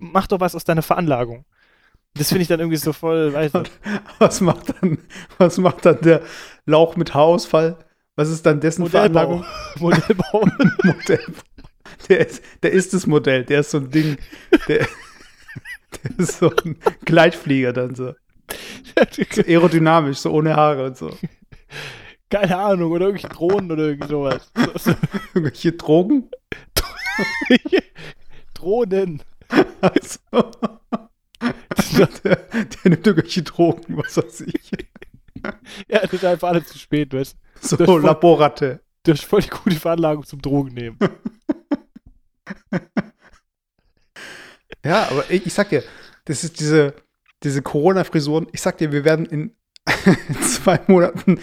Mach 0.00 0.26
doch 0.26 0.40
was 0.40 0.54
aus 0.54 0.64
deiner 0.64 0.82
Veranlagung. 0.82 1.44
Das 2.14 2.28
finde 2.28 2.42
ich 2.42 2.48
dann 2.48 2.58
irgendwie 2.58 2.78
so 2.78 2.92
voll, 2.92 3.32
weißt 3.32 3.54
du. 3.54 3.62
Was 4.18 4.40
macht 4.40 4.74
dann, 4.80 4.98
was 5.38 5.58
macht 5.58 5.86
dann 5.86 6.00
der 6.00 6.22
Lauch 6.66 6.96
mit 6.96 7.14
Haarausfall? 7.14 7.76
Was 8.16 8.28
ist 8.28 8.44
dann 8.44 8.60
dessen 8.60 8.82
Modellbau. 8.82 9.42
Veranlagung? 9.42 9.44
Modellbau. 9.78 10.48
Modell. 10.82 11.24
Der 12.08 12.26
ist, 12.26 12.42
der 12.62 12.72
ist 12.72 12.92
das 12.94 13.06
Modell, 13.06 13.44
der 13.44 13.60
ist 13.60 13.70
so 13.70 13.78
ein 13.78 13.90
Ding. 13.90 14.16
Der, 14.68 14.78
der 14.78 16.18
ist 16.18 16.38
so 16.38 16.50
ein 16.64 16.76
Gleitflieger 17.04 17.72
dann 17.72 17.94
so. 17.94 18.14
so 19.10 19.42
aerodynamisch, 19.42 20.18
so 20.18 20.32
ohne 20.32 20.56
Haare 20.56 20.86
und 20.86 20.96
so. 20.96 21.16
Keine 22.30 22.56
Ahnung, 22.56 22.92
oder 22.92 23.06
irgendwelche 23.06 23.34
Drohnen 23.34 23.70
oder 23.70 23.84
irgendwie 23.84 24.08
sowas. 24.08 24.50
So, 24.54 24.78
so. 24.78 24.94
Irgendwelche 25.34 25.72
Drogen. 25.72 26.30
Drohnen. 28.54 29.22
Also, 29.80 30.18
der, 32.24 32.36
der 32.36 32.90
nimmt 32.90 33.06
irgendwelche 33.06 33.42
Drogen, 33.42 33.96
was 33.96 34.16
weiß 34.16 34.42
ich. 34.42 34.70
Ja, 35.88 36.00
das 36.00 36.12
ist 36.12 36.24
einfach 36.24 36.48
alles 36.48 36.66
zu 36.68 36.78
spät, 36.78 37.12
weißt 37.14 37.34
du. 37.62 37.66
So 37.66 37.76
Das 37.76 37.88
Laborratte. 38.02 38.80
Das 39.04 39.20
ist 39.20 39.24
voll 39.24 39.40
die 39.40 39.48
gute 39.48 39.76
Veranlagung 39.76 40.24
zum 40.24 40.42
Drogen 40.42 40.74
nehmen. 40.74 40.98
Ja, 44.84 45.08
aber 45.10 45.30
ich, 45.30 45.46
ich 45.46 45.52
sag 45.52 45.68
dir, 45.68 45.82
das 46.24 46.44
ist 46.44 46.60
diese, 46.60 46.94
diese 47.42 47.62
Corona-Frisuren. 47.62 48.46
Ich 48.52 48.62
sag 48.62 48.78
dir, 48.78 48.92
wir 48.92 49.04
werden 49.04 49.26
in 49.26 49.56
zwei 50.40 50.80
Monaten 50.86 51.40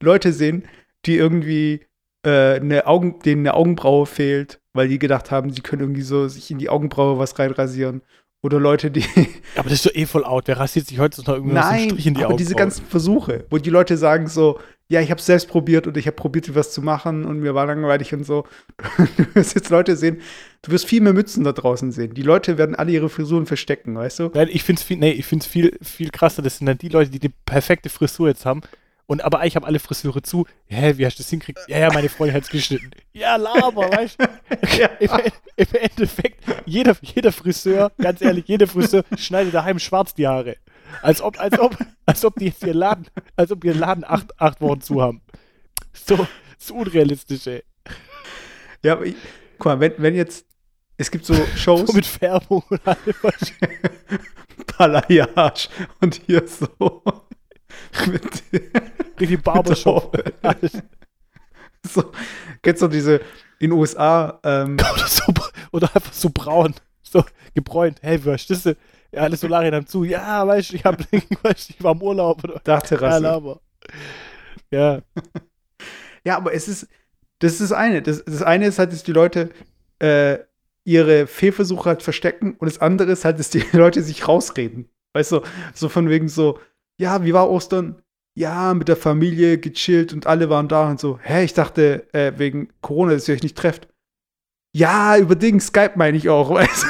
Leute 0.00 0.32
sehen, 0.32 0.66
die 1.06 1.16
irgendwie 1.16 1.86
äh, 2.24 2.56
eine 2.56 2.86
Augen, 2.86 3.20
denen 3.20 3.42
eine 3.42 3.54
Augenbraue 3.54 4.06
fehlt, 4.06 4.60
weil 4.72 4.88
die 4.88 4.98
gedacht 4.98 5.30
haben, 5.30 5.50
sie 5.50 5.60
können 5.60 5.82
irgendwie 5.82 6.02
so 6.02 6.28
sich 6.28 6.50
in 6.50 6.58
die 6.58 6.68
Augenbraue 6.68 7.18
was 7.18 7.38
reinrasieren. 7.38 8.02
Oder 8.44 8.58
Leute, 8.58 8.90
die. 8.90 9.04
Aber 9.56 9.68
das 9.68 9.74
ist 9.74 9.86
doch 9.86 9.94
eh 9.94 10.04
voll 10.04 10.24
out. 10.24 10.48
Wer 10.48 10.58
rasiert 10.58 10.88
sich 10.88 10.98
heutzutage 10.98 11.38
irgendwie 11.38 11.54
noch 11.54 11.62
so 11.62 11.68
einen 11.68 11.78
Nein, 11.78 11.90
Strich 11.90 12.06
in 12.08 12.14
die 12.14 12.20
aber 12.20 12.30
Augen? 12.30 12.38
diese 12.38 12.54
ganzen 12.56 12.84
Versuche, 12.86 13.44
wo 13.50 13.58
die 13.58 13.70
Leute 13.70 13.96
sagen 13.96 14.26
so, 14.26 14.58
ja, 14.88 15.00
ich 15.00 15.10
habe 15.12 15.22
selbst 15.22 15.48
probiert 15.48 15.86
und 15.86 15.96
ich 15.96 16.06
habe 16.06 16.16
probiert, 16.16 16.52
was 16.54 16.72
zu 16.72 16.82
machen 16.82 17.24
und 17.24 17.38
mir 17.38 17.54
war 17.54 17.66
langweilig 17.66 18.12
und 18.12 18.24
so. 18.24 18.44
Du 19.16 19.34
wirst 19.34 19.54
jetzt 19.54 19.70
Leute 19.70 19.96
sehen, 19.96 20.20
du 20.62 20.72
wirst 20.72 20.86
viel 20.86 21.00
mehr 21.00 21.12
Mützen 21.12 21.44
da 21.44 21.52
draußen 21.52 21.92
sehen. 21.92 22.14
Die 22.14 22.22
Leute 22.22 22.58
werden 22.58 22.74
alle 22.74 22.90
ihre 22.90 23.08
Frisuren 23.08 23.46
verstecken, 23.46 23.94
weißt 23.94 24.18
du? 24.18 24.30
Nein, 24.34 24.48
ich 24.50 24.64
finde 24.64 24.80
es 24.80 24.84
viel, 24.84 24.96
nee, 24.96 25.12
ich 25.12 25.24
find's 25.24 25.46
viel, 25.46 25.78
viel 25.80 26.10
krasser. 26.10 26.42
Das 26.42 26.58
sind 26.58 26.66
dann 26.66 26.78
die 26.78 26.88
Leute, 26.88 27.10
die 27.10 27.20
die 27.20 27.32
perfekte 27.46 27.90
Frisur 27.90 28.28
jetzt 28.28 28.44
haben. 28.44 28.60
Und 29.06 29.24
aber 29.24 29.44
ich 29.44 29.56
habe 29.56 29.66
alle 29.66 29.78
Frisure 29.78 30.22
zu. 30.22 30.46
Hä, 30.66 30.94
wie 30.96 31.04
hast 31.04 31.18
du 31.18 31.22
das 31.22 31.30
hingekriegt? 31.30 31.60
Ja, 31.68 31.78
ja, 31.78 31.92
meine 31.92 32.08
Freundin 32.08 32.36
hat 32.36 32.44
es 32.44 32.50
geschnitten. 32.50 32.90
Ja, 33.12 33.36
laber, 33.36 33.90
weißt 33.90 34.18
du? 34.20 34.24
Im, 35.00 35.10
Im 35.56 35.66
Endeffekt, 35.74 36.44
jeder, 36.64 36.96
jeder 37.02 37.32
Friseur, 37.32 37.92
ganz 37.98 38.22
ehrlich, 38.22 38.46
jeder 38.46 38.66
Friseur 38.66 39.04
schneidet 39.18 39.54
daheim 39.54 39.78
schwarz 39.78 40.14
die 40.14 40.26
Haare. 40.26 40.56
Als 41.02 41.20
ob, 41.20 41.38
als 41.40 41.58
ob, 41.58 41.76
als 42.06 42.24
ob 42.24 42.36
die 42.36 42.46
jetzt 42.46 42.62
ihren 42.62 42.76
Laden, 42.76 43.06
als 43.36 43.50
ob 43.50 43.64
ihren 43.64 43.78
Laden 43.78 44.04
acht, 44.04 44.38
acht 44.40 44.60
Wochen 44.60 44.80
zu 44.80 45.02
haben. 45.02 45.22
So, 45.92 46.26
so 46.58 46.74
unrealistisch, 46.74 47.46
ey. 47.46 47.64
Ja, 48.82 48.94
aber 48.94 49.06
ich, 49.06 49.16
guck 49.58 49.66
mal, 49.66 49.80
wenn, 49.80 49.94
wenn 49.98 50.14
jetzt, 50.14 50.46
es 50.96 51.10
gibt 51.10 51.24
so 51.24 51.34
Shows, 51.56 51.88
So 51.88 51.92
mit 51.92 52.06
Färbung 52.06 52.62
und 52.68 52.86
allem. 52.86 52.98
Balayage 54.78 55.68
und 56.00 56.20
hier 56.26 56.46
so 56.46 56.68
mit, 58.06 58.42
Richtig 59.22 59.42
Barbershop. 59.42 60.16
Mit 60.24 60.34
Alles. 60.42 60.72
so, 61.86 62.12
kennst 62.62 62.82
du 62.82 62.88
diese 62.88 63.20
in 63.58 63.70
den 63.70 63.72
USA, 63.72 64.40
ähm, 64.42 64.76
Oder, 64.92 65.06
so, 65.06 65.32
oder 65.70 65.94
einfach 65.94 66.12
so 66.12 66.30
braun. 66.30 66.74
So 67.02 67.24
gebräunt. 67.54 67.98
Hey, 68.02 68.24
was 68.24 68.48
ist 68.48 68.66
das? 68.66 68.76
Ja, 69.12 69.22
alle 69.22 69.36
Solarien 69.36 69.74
haben 69.74 69.86
zu. 69.86 70.04
Ja, 70.04 70.46
weißt 70.46 70.72
du, 70.72 70.76
ich, 70.76 70.84
hab, 70.84 70.98
weißt, 71.42 71.70
du, 71.70 71.74
ich 71.76 71.82
war 71.82 71.92
im 71.92 72.02
Urlaub. 72.02 72.42
Oder? 72.42 72.54
Ja, 72.54 72.60
Dachterrasse. 72.64 73.22
Laber. 73.22 73.60
Ja, 74.70 75.02
Ja, 76.24 76.36
aber 76.36 76.54
es 76.54 76.68
ist, 76.68 76.88
das 77.40 77.52
ist 77.52 77.60
das 77.60 77.72
eine. 77.72 78.02
Das, 78.02 78.24
das 78.24 78.42
eine 78.42 78.66
ist 78.66 78.78
halt, 78.78 78.92
dass 78.92 79.02
die 79.02 79.12
Leute 79.12 79.50
äh, 79.98 80.38
ihre 80.84 81.26
Fehlversuche 81.26 81.88
halt 81.88 82.02
verstecken 82.02 82.54
und 82.58 82.66
das 82.66 82.80
andere 82.80 83.12
ist 83.12 83.24
halt, 83.24 83.38
dass 83.38 83.50
die 83.50 83.64
Leute 83.72 84.02
sich 84.02 84.26
rausreden. 84.26 84.88
Weißt 85.14 85.32
du, 85.32 85.42
so 85.74 85.88
von 85.88 86.08
wegen 86.08 86.28
so, 86.28 86.58
ja, 86.98 87.24
wie 87.24 87.34
war 87.34 87.50
Ostern? 87.50 88.02
Ja, 88.34 88.72
mit 88.72 88.88
der 88.88 88.96
Familie 88.96 89.58
gechillt 89.58 90.12
und 90.12 90.26
alle 90.26 90.48
waren 90.48 90.68
da 90.68 90.88
und 90.88 90.98
so. 90.98 91.18
Hä, 91.22 91.44
ich 91.44 91.52
dachte, 91.52 92.12
äh, 92.14 92.32
wegen 92.36 92.68
Corona, 92.80 93.12
dass 93.12 93.28
ihr 93.28 93.34
euch 93.34 93.42
nicht 93.42 93.56
trefft. 93.56 93.88
Ja, 94.74 95.18
über 95.18 95.34
Ding, 95.34 95.60
Skype 95.60 95.92
meine 95.96 96.16
ich 96.16 96.28
auch, 96.30 96.50
weißt 96.54 96.86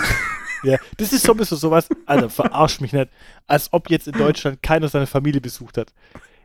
ja. 0.62 0.78
Das 0.96 1.12
ist 1.12 1.24
so 1.24 1.32
ein 1.32 1.38
bisschen 1.38 1.58
sowas, 1.58 1.88
Alter, 2.06 2.30
verarsch 2.30 2.80
mich 2.80 2.92
nicht. 2.92 3.10
Als 3.48 3.72
ob 3.72 3.90
jetzt 3.90 4.06
in 4.06 4.12
Deutschland 4.12 4.62
keiner 4.62 4.88
seine 4.88 5.06
Familie 5.06 5.40
besucht 5.40 5.76
hat. 5.76 5.92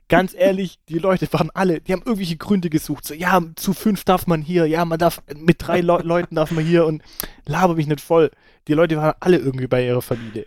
Ganz 0.10 0.34
ehrlich, 0.34 0.80
die 0.88 1.00
Leute 1.00 1.32
waren 1.34 1.52
alle, 1.54 1.82
die 1.82 1.92
haben 1.92 2.02
irgendwelche 2.04 2.38
Gründe 2.38 2.70
gesucht. 2.70 3.06
So, 3.06 3.14
ja, 3.14 3.42
zu 3.56 3.74
fünf 3.74 4.06
darf 4.06 4.26
man 4.26 4.42
hier, 4.42 4.66
ja, 4.66 4.86
man 4.86 4.98
darf, 4.98 5.22
mit 5.36 5.58
drei 5.60 5.82
Leu 5.82 6.00
Leuten 6.02 6.36
darf 6.36 6.52
man 6.52 6.64
hier 6.64 6.86
und 6.86 7.04
laber 7.46 7.76
mich 7.76 7.88
nicht 7.88 8.02
voll. 8.02 8.32
Die 8.68 8.74
Leute 8.74 8.98
waren 8.98 9.16
alle 9.20 9.38
irgendwie 9.38 9.68
bei 9.68 9.86
ihrer 9.86 10.02
Familie. 10.02 10.46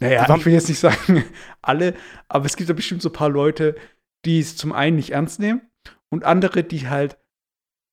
Naja, 0.00 0.28
waren- 0.28 0.40
ich 0.40 0.46
will 0.46 0.52
jetzt 0.52 0.68
nicht 0.68 0.78
sagen 0.78 1.24
alle, 1.62 1.94
aber 2.28 2.46
es 2.46 2.56
gibt 2.56 2.68
da 2.70 2.74
bestimmt 2.74 3.02
so 3.02 3.08
ein 3.08 3.14
paar 3.14 3.28
Leute, 3.30 3.74
die 4.24 4.40
es 4.40 4.56
zum 4.56 4.72
einen 4.72 4.96
nicht 4.96 5.10
ernst 5.10 5.40
nehmen 5.40 5.62
und 6.10 6.24
andere, 6.24 6.64
die 6.64 6.88
halt, 6.88 7.18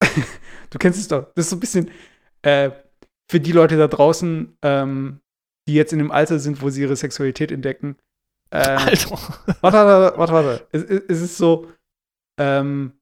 du 0.69 0.77
kennst 0.79 0.99
es 0.99 1.07
doch, 1.07 1.33
das 1.35 1.45
ist 1.45 1.49
so 1.51 1.55
ein 1.57 1.59
bisschen 1.59 1.91
äh, 2.41 2.71
für 3.29 3.39
die 3.39 3.51
Leute 3.51 3.77
da 3.77 3.87
draußen, 3.87 4.57
ähm, 4.61 5.21
die 5.67 5.73
jetzt 5.75 5.93
in 5.93 5.99
dem 5.99 6.11
Alter 6.11 6.39
sind, 6.39 6.61
wo 6.61 6.69
sie 6.69 6.81
ihre 6.81 6.95
Sexualität 6.95 7.51
entdecken. 7.51 7.97
Äh, 8.49 8.57
Alter. 8.57 9.11
warte, 9.61 9.77
warte, 9.77 10.17
warte, 10.17 10.33
warte. 10.33 10.67
Es, 10.71 10.83
es 10.83 11.01
es 11.07 11.21
ist 11.21 11.37
so, 11.37 11.71
ähm, 12.39 12.93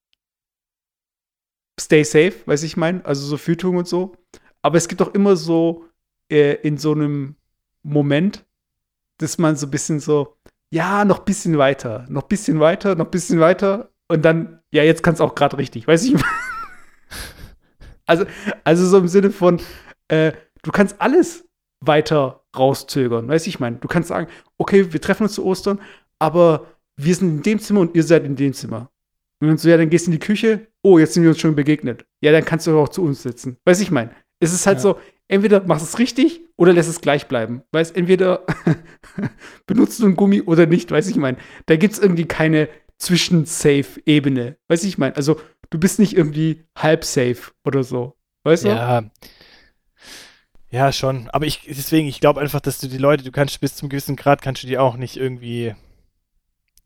stay 1.79 2.03
safe, 2.03 2.33
weiß 2.45 2.63
ich 2.63 2.77
mein, 2.77 3.03
also 3.05 3.25
so 3.25 3.37
Fütung 3.37 3.77
und 3.77 3.87
so. 3.87 4.15
Aber 4.61 4.77
es 4.77 4.87
gibt 4.87 5.01
auch 5.01 5.13
immer 5.13 5.35
so 5.35 5.85
äh, 6.29 6.55
in 6.55 6.77
so 6.77 6.91
einem 6.91 7.35
Moment, 7.81 8.45
dass 9.19 9.37
man 9.37 9.55
so 9.55 9.67
ein 9.67 9.71
bisschen 9.71 9.99
so, 9.99 10.37
ja, 10.71 11.05
noch 11.05 11.19
ein 11.19 11.25
bisschen 11.25 11.57
weiter, 11.57 12.05
noch 12.09 12.23
ein 12.23 12.27
bisschen 12.27 12.59
weiter, 12.59 12.95
noch 12.95 13.05
ein 13.05 13.11
bisschen 13.11 13.39
weiter 13.39 13.91
und 14.07 14.23
dann, 14.25 14.59
ja, 14.71 14.83
jetzt 14.83 15.03
kann 15.03 15.13
es 15.13 15.21
auch 15.21 15.35
gerade 15.35 15.57
richtig, 15.57 15.87
weiß 15.87 16.03
ich. 16.05 16.15
also, 18.05 18.25
also 18.63 18.85
so 18.85 18.97
im 18.97 19.07
Sinne 19.07 19.31
von, 19.31 19.61
äh, 20.07 20.31
du 20.63 20.71
kannst 20.71 20.99
alles 20.99 21.45
weiter 21.81 22.43
rauszögern, 22.57 23.27
weiß 23.27 23.47
ich 23.47 23.59
meine. 23.59 23.77
Du 23.77 23.87
kannst 23.87 24.09
sagen, 24.09 24.27
okay, 24.57 24.91
wir 24.91 25.01
treffen 25.01 25.23
uns 25.23 25.33
zu 25.33 25.45
Ostern, 25.45 25.79
aber 26.17 26.67
wir 26.97 27.15
sind 27.15 27.29
in 27.29 27.41
dem 27.43 27.59
Zimmer 27.59 27.81
und 27.81 27.95
ihr 27.95 28.03
seid 28.03 28.25
in 28.25 28.35
dem 28.35 28.53
Zimmer. 28.53 28.89
Und 29.41 29.47
dann 29.47 29.57
so, 29.57 29.69
ja, 29.69 29.77
dann 29.77 29.89
gehst 29.89 30.07
du 30.07 30.11
in 30.11 30.19
die 30.19 30.25
Küche, 30.25 30.67
oh, 30.83 30.99
jetzt 30.99 31.13
sind 31.13 31.23
wir 31.23 31.29
uns 31.29 31.39
schon 31.39 31.55
begegnet. 31.55 32.05
Ja, 32.21 32.31
dann 32.31 32.43
kannst 32.43 32.67
du 32.67 32.77
auch 32.77 32.89
zu 32.89 33.03
uns 33.03 33.23
sitzen. 33.23 33.57
Weiß 33.65 33.79
ich 33.79 33.91
mein. 33.91 34.11
Es 34.41 34.51
ist 34.53 34.67
halt 34.67 34.77
Ja. 34.79 34.81
so, 34.81 34.99
entweder 35.29 35.63
machst 35.63 35.85
es 35.85 35.99
richtig 35.99 36.41
oder 36.57 36.73
lässt 36.73 36.89
es 36.89 36.99
gleich 36.99 37.27
bleiben. 37.27 37.63
Weißt, 37.71 37.95
entweder 37.95 38.45
benutzt 39.65 39.99
du 40.01 40.05
einen 40.05 40.17
Gummi 40.17 40.41
oder 40.41 40.65
nicht, 40.65 40.91
weiß 40.91 41.07
ich 41.07 41.15
mein. 41.15 41.37
Da 41.67 41.77
gibt 41.77 41.93
es 41.93 41.99
irgendwie 41.99 42.25
keine 42.25 42.67
Zwischen-Safe-Ebene. 42.97 44.57
Weiß 44.67 44.83
ich 44.83 44.97
mein. 44.97 45.15
Also, 45.15 45.39
du 45.69 45.79
bist 45.79 45.99
nicht 45.99 46.17
irgendwie 46.17 46.65
halb 46.75 47.05
safe 47.05 47.51
oder 47.63 47.83
so. 47.83 48.17
Weißt 48.43 48.65
du? 48.65 48.69
Ja. 48.69 49.03
Ja, 50.71 50.91
schon. 50.91 51.29
Aber 51.29 51.45
ich, 51.45 51.61
deswegen, 51.67 52.07
ich 52.07 52.19
glaube 52.19 52.41
einfach, 52.41 52.59
dass 52.59 52.79
du 52.79 52.87
die 52.87 52.97
Leute, 52.97 53.23
du 53.23 53.31
kannst 53.31 53.59
bis 53.61 53.75
zum 53.75 53.89
gewissen 53.89 54.15
Grad, 54.15 54.41
kannst 54.41 54.61
du 54.63 54.67
die 54.67 54.77
auch 54.77 54.97
nicht 54.97 55.17
irgendwie, 55.17 55.73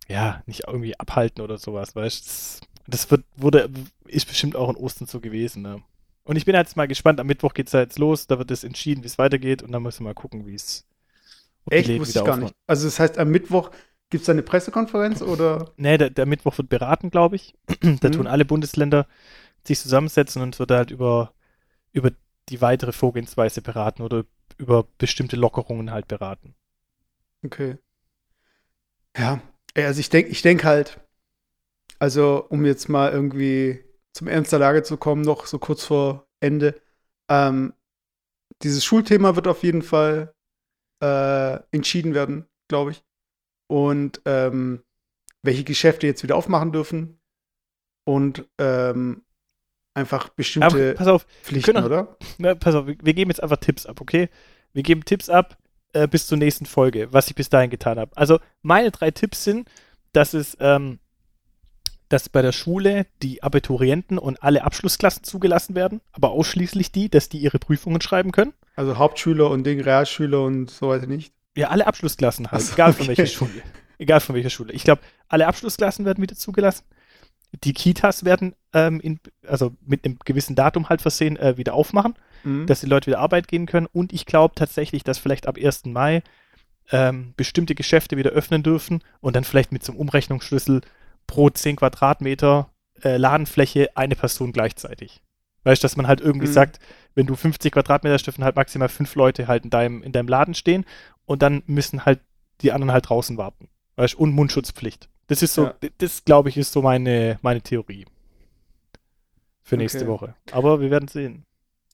ja, 0.08 0.41
nicht 0.46 0.64
irgendwie 0.68 0.98
abhalten 1.00 1.44
oder 1.44 1.58
sowas, 1.58 1.96
weißt 1.96 2.22
du? 2.22 2.30
Das, 2.30 2.62
das 2.88 3.12
wird, 3.12 3.26
wurde, 3.36 3.70
ist 4.06 4.28
bestimmt 4.28 4.56
auch 4.56 4.70
in 4.70 4.78
Ostern 4.78 5.08
so 5.08 5.20
gewesen, 5.20 5.64
ne? 5.64 5.82
Und 6.26 6.38
ich 6.38 6.45
bin 6.45 6.55
jetzt 6.55 6.78
mal 6.78 6.88
gespannt, 6.88 7.19
am 7.19 7.28
Mittwoch 7.28 7.53
geht's 7.53 7.74
ja 7.74 7.82
jetzt 7.82 7.99
los, 7.99 8.28
da 8.28 8.38
wird 8.39 8.51
es 8.51 8.63
entschieden, 8.63 9.03
wie 9.03 9.07
es 9.07 9.17
weitergeht 9.17 9.61
und 9.63 9.71
dann 9.71 9.84
müssen 9.84 10.01
wir 10.01 10.09
mal 10.09 10.13
gucken, 10.13 10.45
wie 10.47 10.55
es. 10.55 10.86
Echt? 11.69 11.97
Wusste 11.97 12.19
ich 12.19 12.24
gar 12.24 12.38
aufmachen. 12.38 12.53
nicht. 12.53 12.55
Also, 12.67 12.88
das 12.88 12.99
heißt, 12.99 13.17
am 13.17 13.30
Mittwoch 13.30 13.71
gibt 14.09 14.24
es 14.24 14.30
eine 14.30 14.43
Pressekonferenz 14.43 15.21
oder? 15.21 15.74
Nee, 15.78 15.97
der, 15.97 16.09
der 16.09 16.26
Mittwoch 16.26 16.57
wird 16.57 16.69
beraten, 16.69 17.09
glaube 17.11 17.36
ich. 17.36 17.53
da 18.01 18.09
Mhm. 18.09 18.09
tun 18.09 18.28
alle 18.28 18.45
Bundesländer 18.45 19.07
sich 19.65 19.80
zusammensetzen 19.80 20.41
und 20.41 20.55
es 20.55 20.59
wird 20.59 20.71
halt 20.71 20.91
über, 20.91 21.34
über 21.93 22.11
die 22.49 22.61
weitere 22.61 22.93
Vorgehensweise 22.93 23.61
beraten 23.61 24.03
oder 24.03 24.26
über 24.57 24.88
bestimmte 24.99 25.38
Lockerungen 25.38 25.91
halt 25.91 26.07
beraten. 26.07 26.55
Okay. 27.45 27.78
Ja, 29.17 29.41
also 29.76 29.99
ich 29.99 30.09
denke 30.09 30.30
ich 30.32 30.41
denk 30.41 30.63
halt, 30.63 30.99
also 31.99 32.45
um 32.49 32.65
jetzt 32.65 32.89
mal 32.89 33.11
irgendwie 33.11 33.84
zum 34.14 34.28
Ernst 34.28 34.51
der 34.51 34.59
Lage 34.59 34.84
zu 34.84 34.97
kommen, 34.97 35.22
noch 35.22 35.45
so 35.45 35.59
kurz 35.59 35.84
vor 35.84 36.28
Ende, 36.39 36.80
ähm, 37.30 37.74
dieses 38.61 38.86
Schulthema 38.86 39.36
wird 39.36 39.47
auf 39.47 39.64
jeden 39.64 39.82
Fall 39.82 40.34
äh, 41.01 41.59
entschieden 41.72 42.14
werden, 42.14 42.47
glaube 42.70 42.91
ich. 42.91 43.03
Und 43.68 44.22
ähm, 44.26 44.84
welche 45.41 45.64
Geschäfte 45.64 46.07
jetzt 46.07 46.24
wieder 46.24 46.36
aufmachen 46.36 46.72
dürfen 46.72 47.20
und 48.05 48.47
ähm, 48.59 49.24
einfach 49.93 50.26
Aber 50.26 50.34
bestimmte 50.36 50.93
pass 50.93 51.07
auf, 51.07 51.26
Pflichten, 51.41 51.74
können- 51.74 51.86
oder? 51.86 52.18
na, 52.38 52.55
pass 52.55 52.76
auf, 52.76 52.88
wir, 52.88 52.97
wir 53.01 53.14
geben 53.14 53.32
jetzt 53.32 53.41
einfach 53.41 53.57
Tipps 53.57 53.86
ab, 53.86 53.99
okay? 54.01 54.30
Wir 54.74 54.84
geben 54.84 55.05
Tipps 55.05 55.30
ab 55.30 55.57
äh, 55.93 56.07
bis 56.07 56.28
zur 56.28 56.38
nächsten 56.38 56.66
Folge, 56.66 57.11
was 57.11 57.28
ich 57.28 57.36
bis 57.36 57.49
dahin 57.49 57.70
getan 57.70 57.99
habe. 57.99 58.16
Also 58.16 58.39
meine 58.61 58.91
drei 58.91 59.11
Tipps 59.11 59.43
sind, 59.43 59.70
dass 60.14 60.34
es, 60.34 60.57
ähm, 60.59 60.99
dass 62.14 62.30
bei 62.30 62.43
der 62.43 62.51
Schule 62.51 63.07
die 63.24 63.41
Abiturienten 63.41 64.20
und 64.20 64.43
alle 64.43 64.64
Abschlussklassen 64.64 65.24
zugelassen 65.24 65.74
werden, 65.74 65.99
aber 66.11 66.30
ausschließlich 66.30 66.91
die, 66.91 67.09
dass 67.09 67.28
die 67.28 67.39
ihre 67.39 67.57
Prüfungen 67.57 68.01
schreiben 68.01 68.32
können. 68.32 68.53
Also 68.76 68.99
Hauptschüler 68.99 69.49
und 69.49 69.64
Ding, 69.66 69.82
Realschüler 69.82 70.43
und 70.43 70.70
so 70.70 70.89
weiter 70.89 71.07
nicht. 71.07 71.34
Ja, 71.55 71.70
alle 71.70 71.88
Abschlussklassen 71.88 72.51
halt, 72.51 72.61
so, 72.61 72.74
egal 72.74 72.93
von 72.93 73.07
okay. 73.07 73.18
welcher 73.18 73.26
Schule. 73.26 73.64
Egal 73.97 74.20
von 74.20 74.36
welcher 74.36 74.51
Schule. 74.51 74.74
Ich 74.74 74.84
glaube, 74.84 75.01
alle 75.28 75.47
Abschlussklassen 75.47 76.05
werden 76.05 76.22
wieder 76.22 76.36
zugelassen. 76.36 76.84
Die 77.64 77.74
Kitas 77.74 78.24
werden 78.24 78.53
ähm, 78.74 78.99
in, 78.99 79.20
also 79.47 79.72
mit 79.84 80.05
einem 80.05 80.20
gewissen 80.24 80.55
Datum 80.55 80.89
halt 80.89 81.01
versehen 81.01 81.38
äh, 81.38 81.57
wieder 81.57 81.74
aufmachen, 81.74 82.14
Mhm. 82.43 82.68
dass 82.68 82.82
die 82.82 82.88
Leute 82.88 83.07
wieder 83.07 83.20
Arbeit 83.20 83.47
gehen 83.47 83.66
können. 83.66 83.88
Und 83.91 84.14
ich 84.14 84.26
glaube 84.26 84.53
tatsächlich, 84.55 85.03
dass 85.03 85.18
vielleicht 85.18 85.47
ab 85.47 85.57
1. 85.57 85.86
Mai 85.86 86.22
ähm, 86.91 87.34
bestimmte 87.38 87.74
Geschäfte 87.74 88.18
wieder 88.18 88.32
öffnen 88.32 88.61
dürfen 88.61 89.01
und 89.22 89.36
dann 89.36 89.45
vielleicht 89.45 89.72
mit 89.72 89.84
so 89.84 89.93
einem 89.93 90.01
Umrechnungsschlüssel 90.01 90.82
pro 91.28 91.49
10 91.49 91.76
Quadratmeter 91.76 92.69
äh, 93.03 93.17
Ladenfläche 93.17 93.95
eine 93.95 94.15
Person 94.15 94.51
gleichzeitig. 94.51 95.21
Weißt 95.63 95.82
du, 95.82 95.86
dass 95.86 95.95
man 95.97 96.07
halt 96.07 96.21
irgendwie 96.21 96.47
Mhm. 96.47 96.51
sagt, 96.53 96.80
wenn 97.15 97.26
du 97.28 97.36
50 97.36 97.71
Quadratmeter 97.74 98.17
dürfen 98.17 98.43
halt 98.43 98.55
maximal 98.55 98.89
fünf 98.89 99.15
Leute 99.15 99.47
halt 99.47 99.63
in 99.63 99.69
deinem, 99.69 100.03
in 100.03 100.11
deinem 100.11 100.28
Laden 100.28 100.53
stehen 100.53 100.86
und 101.26 101.41
dann 101.41 101.63
müssen 101.67 102.05
halt 102.05 102.19
die 102.61 102.71
anderen 102.71 102.91
halt 102.91 103.09
draußen 103.09 103.38
warten. 103.38 103.69
Weißt 103.95 104.15
du, 104.15 104.17
und 104.19 104.32
Mundschutzpflicht. 104.34 105.09
Das 105.28 105.41
ist 105.41 105.53
so, 105.53 105.65
Ja. 105.65 105.76
das 105.99 106.26
glaube 106.26 106.49
ich, 106.49 106.57
ist 106.57 106.71
so 106.74 106.82
meine, 106.82 107.39
meine 107.41 107.61
Theorie. 107.61 108.05
Für 109.61 109.78
nächste 109.78 109.99
Okay. 109.99 110.07
Woche. 110.09 110.36
Aber 110.51 110.82
wir 110.82 110.91
werden 110.91 111.07
sehen. 111.07 111.45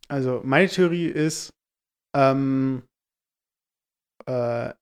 Also, 0.08 0.42
meine 0.44 0.68
Theorie 0.68 1.06
ist, 1.06 1.52
ähm, 2.16 2.84
äh, 4.26 4.74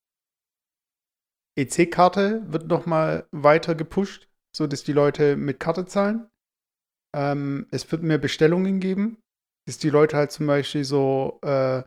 EC-Karte 1.57 2.43
wird 2.47 2.67
noch 2.67 2.85
mal 2.85 3.27
weiter 3.31 3.75
gepusht, 3.75 4.26
sodass 4.57 4.83
die 4.83 4.93
Leute 4.93 5.37
mit 5.37 5.59
Karte 5.59 5.85
zahlen. 5.85 6.27
Ähm, 7.15 7.67
es 7.71 7.89
wird 7.91 8.01
mehr 8.01 8.17
Bestellungen 8.17 8.79
geben, 8.79 9.19
dass 9.67 9.77
die 9.77 9.91
Leute 9.91 10.17
halt 10.17 10.31
zum 10.31 10.47
Beispiel 10.47 10.83
so, 10.83 11.39
äh, 11.43 11.83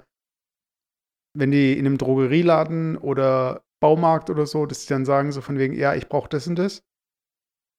wenn 1.37 1.51
die 1.51 1.77
in 1.77 1.87
einem 1.87 1.99
Drogerieladen 1.99 2.97
oder 2.97 3.63
Baumarkt 3.81 4.31
oder 4.31 4.47
so, 4.47 4.67
dass 4.67 4.83
die 4.83 4.89
dann 4.89 5.05
sagen 5.05 5.33
so 5.33 5.41
von 5.41 5.59
wegen, 5.59 5.75
ja, 5.75 5.95
ich 5.95 6.09
brauche 6.09 6.29
das 6.29 6.47
und 6.47 6.57
das. 6.57 6.83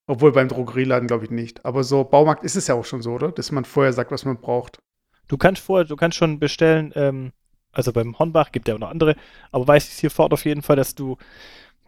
Obwohl 0.07 0.33
beim 0.33 0.49
Drogerieladen 0.49 1.07
glaube 1.07 1.25
ich 1.25 1.31
nicht. 1.31 1.65
Aber 1.65 1.83
so 1.83 2.03
Baumarkt 2.03 2.43
ist 2.43 2.55
es 2.55 2.67
ja 2.67 2.75
auch 2.75 2.85
schon 2.85 3.01
so, 3.01 3.13
oder? 3.13 3.31
Dass 3.31 3.51
man 3.51 3.65
vorher 3.65 3.93
sagt, 3.93 4.11
was 4.11 4.25
man 4.25 4.41
braucht. 4.41 4.79
Du 5.27 5.37
kannst 5.37 5.61
vorher, 5.61 5.85
du 5.85 5.95
kannst 5.95 6.17
schon 6.17 6.39
bestellen, 6.39 6.91
ähm, 6.95 7.31
also 7.71 7.93
beim 7.93 8.19
Hornbach 8.19 8.51
gibt 8.51 8.67
ja 8.67 8.75
auch 8.75 8.79
noch 8.79 8.89
andere, 8.89 9.15
aber 9.51 9.67
weiß 9.67 9.87
ich 9.87 9.99
hier 9.99 10.11
fort 10.11 10.33
auf 10.33 10.43
jeden 10.43 10.61
Fall, 10.61 10.75
dass 10.75 10.95
du 10.95 11.17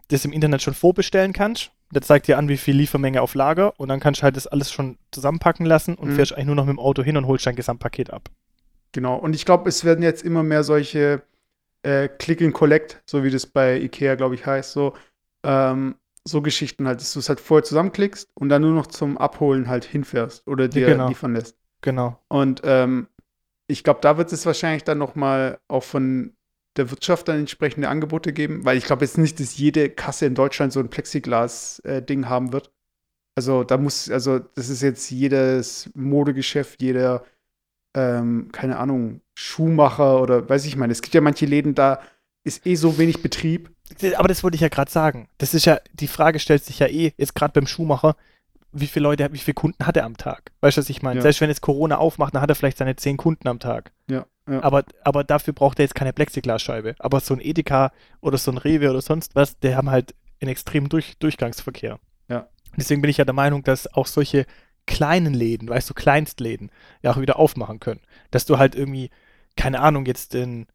das 0.08 0.24
im 0.24 0.32
Internet 0.32 0.62
schon 0.62 0.74
vorbestellen 0.74 1.32
kannst. 1.34 1.72
Der 1.94 2.02
zeigt 2.02 2.26
dir 2.26 2.38
an, 2.38 2.48
wie 2.48 2.56
viel 2.56 2.76
Liefermenge 2.76 3.22
auf 3.22 3.34
Lager 3.34 3.78
und 3.78 3.88
dann 3.88 4.00
kannst 4.00 4.20
du 4.20 4.24
halt 4.24 4.36
das 4.36 4.46
alles 4.48 4.72
schon 4.72 4.98
zusammenpacken 5.12 5.64
lassen 5.64 5.94
und 5.94 6.08
Mhm. 6.10 6.16
fährst 6.16 6.32
eigentlich 6.32 6.46
nur 6.46 6.56
noch 6.56 6.66
mit 6.66 6.72
dem 6.72 6.80
Auto 6.80 7.02
hin 7.02 7.16
und 7.16 7.26
holst 7.26 7.46
dein 7.46 7.54
Gesamtpaket 7.56 8.10
ab. 8.10 8.30
Genau. 8.92 9.16
Und 9.16 9.34
ich 9.34 9.44
glaube, 9.44 9.68
es 9.68 9.84
werden 9.84 10.02
jetzt 10.02 10.22
immer 10.24 10.42
mehr 10.42 10.64
solche 10.64 11.22
äh, 11.82 12.08
Click 12.08 12.40
and 12.42 12.54
Collect, 12.54 13.02
so 13.06 13.22
wie 13.24 13.30
das 13.30 13.46
bei 13.46 13.78
Ikea, 13.78 14.14
glaube 14.14 14.34
ich, 14.34 14.46
heißt, 14.46 14.72
so, 14.72 14.94
ähm, 15.44 15.96
so 16.26 16.40
Geschichten 16.40 16.86
halt, 16.88 17.00
dass 17.00 17.12
du 17.12 17.18
es 17.18 17.28
halt 17.28 17.40
vorher 17.40 17.62
zusammenklickst 17.64 18.28
und 18.34 18.48
dann 18.48 18.62
nur 18.62 18.72
noch 18.72 18.86
zum 18.86 19.18
Abholen 19.18 19.68
halt 19.68 19.84
hinfährst 19.84 20.46
oder 20.48 20.66
dir 20.68 20.86
genau. 20.86 21.08
liefern 21.08 21.34
lässt. 21.34 21.56
Genau. 21.82 22.18
Und 22.28 22.62
ähm, 22.64 23.06
ich 23.66 23.84
glaube, 23.84 24.00
da 24.00 24.16
wird 24.16 24.32
es 24.32 24.46
wahrscheinlich 24.46 24.84
dann 24.84 24.98
noch 24.98 25.14
mal 25.14 25.58
auch 25.68 25.82
von 25.82 26.32
der 26.76 26.90
Wirtschaft 26.90 27.28
dann 27.28 27.40
entsprechende 27.40 27.88
Angebote 27.88 28.32
geben, 28.32 28.64
weil 28.64 28.76
ich 28.76 28.84
glaube 28.84 29.04
jetzt 29.04 29.18
nicht, 29.18 29.38
dass 29.40 29.56
jede 29.56 29.90
Kasse 29.90 30.26
in 30.26 30.34
Deutschland 30.34 30.72
so 30.72 30.80
ein 30.80 30.90
Plexiglas-Ding 30.90 32.28
haben 32.28 32.52
wird. 32.52 32.72
Also 33.36 33.64
da 33.64 33.78
muss, 33.78 34.10
also 34.10 34.38
das 34.38 34.68
ist 34.68 34.82
jetzt 34.82 35.10
jedes 35.10 35.90
Modegeschäft, 35.94 36.82
jeder, 36.82 37.24
ähm, 37.96 38.50
keine 38.52 38.78
Ahnung, 38.78 39.20
Schuhmacher 39.34 40.20
oder 40.20 40.48
weiß 40.48 40.64
ich 40.66 40.76
meine, 40.76 40.92
es 40.92 41.02
gibt 41.02 41.14
ja 41.14 41.20
manche 41.20 41.46
Läden, 41.46 41.74
da 41.74 42.00
ist 42.44 42.66
eh 42.66 42.74
so 42.74 42.98
wenig 42.98 43.22
Betrieb. 43.22 43.70
Aber 44.16 44.28
das 44.28 44.42
wollte 44.42 44.54
ich 44.54 44.60
ja 44.60 44.68
gerade 44.68 44.90
sagen. 44.90 45.28
Das 45.38 45.54
ist 45.54 45.64
ja, 45.64 45.78
die 45.92 46.08
Frage 46.08 46.38
stellt 46.38 46.64
sich 46.64 46.78
ja 46.78 46.86
eh, 46.86 47.12
jetzt 47.16 47.34
gerade 47.34 47.52
beim 47.52 47.66
Schuhmacher, 47.66 48.16
wie 48.74 48.86
viele 48.86 49.04
Leute, 49.04 49.32
wie 49.32 49.38
viele 49.38 49.54
Kunden 49.54 49.86
hat 49.86 49.96
er 49.96 50.04
am 50.04 50.16
Tag? 50.16 50.52
Weißt 50.60 50.76
du, 50.76 50.80
was 50.80 50.90
ich 50.90 51.02
meine? 51.02 51.16
Ja. 51.16 51.22
Selbst 51.22 51.40
wenn 51.40 51.48
jetzt 51.48 51.60
Corona 51.60 51.98
aufmacht, 51.98 52.34
dann 52.34 52.42
hat 52.42 52.50
er 52.50 52.56
vielleicht 52.56 52.78
seine 52.78 52.96
zehn 52.96 53.16
Kunden 53.16 53.48
am 53.48 53.60
Tag. 53.60 53.92
Ja, 54.10 54.26
ja. 54.48 54.62
Aber, 54.62 54.84
aber 55.04 55.24
dafür 55.24 55.54
braucht 55.54 55.78
er 55.78 55.84
jetzt 55.84 55.94
keine 55.94 56.12
Plexiglasscheibe. 56.12 56.96
Aber 56.98 57.20
so 57.20 57.34
ein 57.34 57.40
Edeka 57.40 57.92
oder 58.20 58.36
so 58.36 58.50
ein 58.50 58.58
Rewe 58.58 58.90
oder 58.90 59.00
sonst 59.00 59.34
was, 59.34 59.58
die 59.58 59.74
haben 59.74 59.90
halt 59.90 60.14
einen 60.40 60.50
extremen 60.50 60.88
Durch 60.88 61.16
Durchgangsverkehr. 61.18 61.98
Ja. 62.28 62.48
Deswegen 62.76 63.00
bin 63.00 63.10
ich 63.10 63.18
ja 63.18 63.24
der 63.24 63.34
Meinung, 63.34 63.62
dass 63.62 63.92
auch 63.94 64.06
solche 64.06 64.44
kleinen 64.86 65.32
Läden, 65.32 65.68
weißt 65.68 65.88
du, 65.88 65.94
Kleinstläden, 65.94 66.70
ja 67.02 67.12
auch 67.12 67.20
wieder 67.20 67.38
aufmachen 67.38 67.80
können. 67.80 68.00
Dass 68.30 68.44
du 68.44 68.58
halt 68.58 68.74
irgendwie, 68.74 69.10
keine 69.56 69.80
Ahnung, 69.80 70.04
jetzt 70.04 70.34
in, 70.34 70.66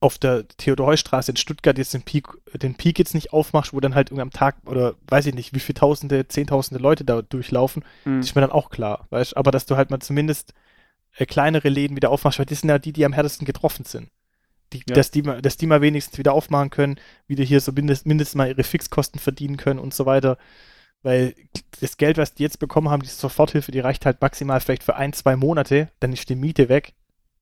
auf 0.00 0.18
der 0.18 0.46
Theodor-Heuss-Straße 0.46 1.30
in 1.32 1.36
Stuttgart 1.36 1.78
jetzt 1.78 1.94
den 1.94 2.02
Peak, 2.02 2.28
den 2.54 2.74
Peak 2.74 2.98
jetzt 2.98 3.14
nicht 3.14 3.32
aufmachst, 3.32 3.72
wo 3.72 3.80
dann 3.80 3.94
halt 3.94 4.08
irgendwie 4.08 4.22
am 4.22 4.30
Tag 4.30 4.56
oder 4.66 4.94
weiß 5.08 5.26
ich 5.26 5.34
nicht, 5.34 5.54
wie 5.54 5.58
viele 5.60 5.74
Tausende, 5.74 6.28
Zehntausende 6.28 6.82
Leute 6.82 7.04
da 7.04 7.22
durchlaufen, 7.22 7.82
Mhm. 8.04 8.20
ist 8.20 8.34
mir 8.34 8.42
dann 8.42 8.52
auch 8.52 8.68
klar, 8.70 9.06
weißt 9.10 9.36
aber 9.36 9.50
dass 9.50 9.64
du 9.66 9.76
halt 9.76 9.90
mal 9.90 10.00
zumindest 10.00 10.52
äh, 11.16 11.24
kleinere 11.24 11.70
Läden 11.70 11.96
wieder 11.96 12.10
aufmachst, 12.10 12.38
weil 12.38 12.46
das 12.46 12.60
sind 12.60 12.68
ja 12.68 12.78
die, 12.78 12.92
die 12.92 13.04
am 13.06 13.14
härtesten 13.14 13.46
getroffen 13.46 13.86
sind. 13.86 14.10
Die, 14.74 14.82
Ja. 14.86 14.94
dass, 14.96 15.10
die 15.10 15.22
mal, 15.22 15.40
dass 15.40 15.56
die 15.56 15.66
mal 15.66 15.80
wenigstens 15.80 16.18
wieder 16.18 16.34
aufmachen 16.34 16.68
können, 16.70 16.96
wieder 17.26 17.42
hier 17.44 17.60
so 17.60 17.72
mindest, 17.72 18.04
mindestens 18.04 18.34
mal 18.34 18.48
ihre 18.48 18.64
Fixkosten 18.64 19.18
verdienen 19.18 19.56
können 19.56 19.80
und 19.80 19.94
so 19.94 20.04
weiter. 20.04 20.36
Weil 21.02 21.34
das 21.80 21.96
Geld, 21.96 22.18
was 22.18 22.34
die 22.34 22.42
jetzt 22.42 22.58
bekommen 22.58 22.90
haben, 22.90 23.02
die 23.02 23.08
Soforthilfe, 23.08 23.70
die 23.72 23.80
reicht 23.80 24.04
halt 24.04 24.20
maximal 24.20 24.60
vielleicht 24.60 24.82
für 24.82 24.96
ein, 24.96 25.12
zwei 25.12 25.36
Monate, 25.36 25.88
dann 26.00 26.12
ist 26.12 26.28
die 26.28 26.34
Miete 26.34 26.68
weg. 26.68 26.94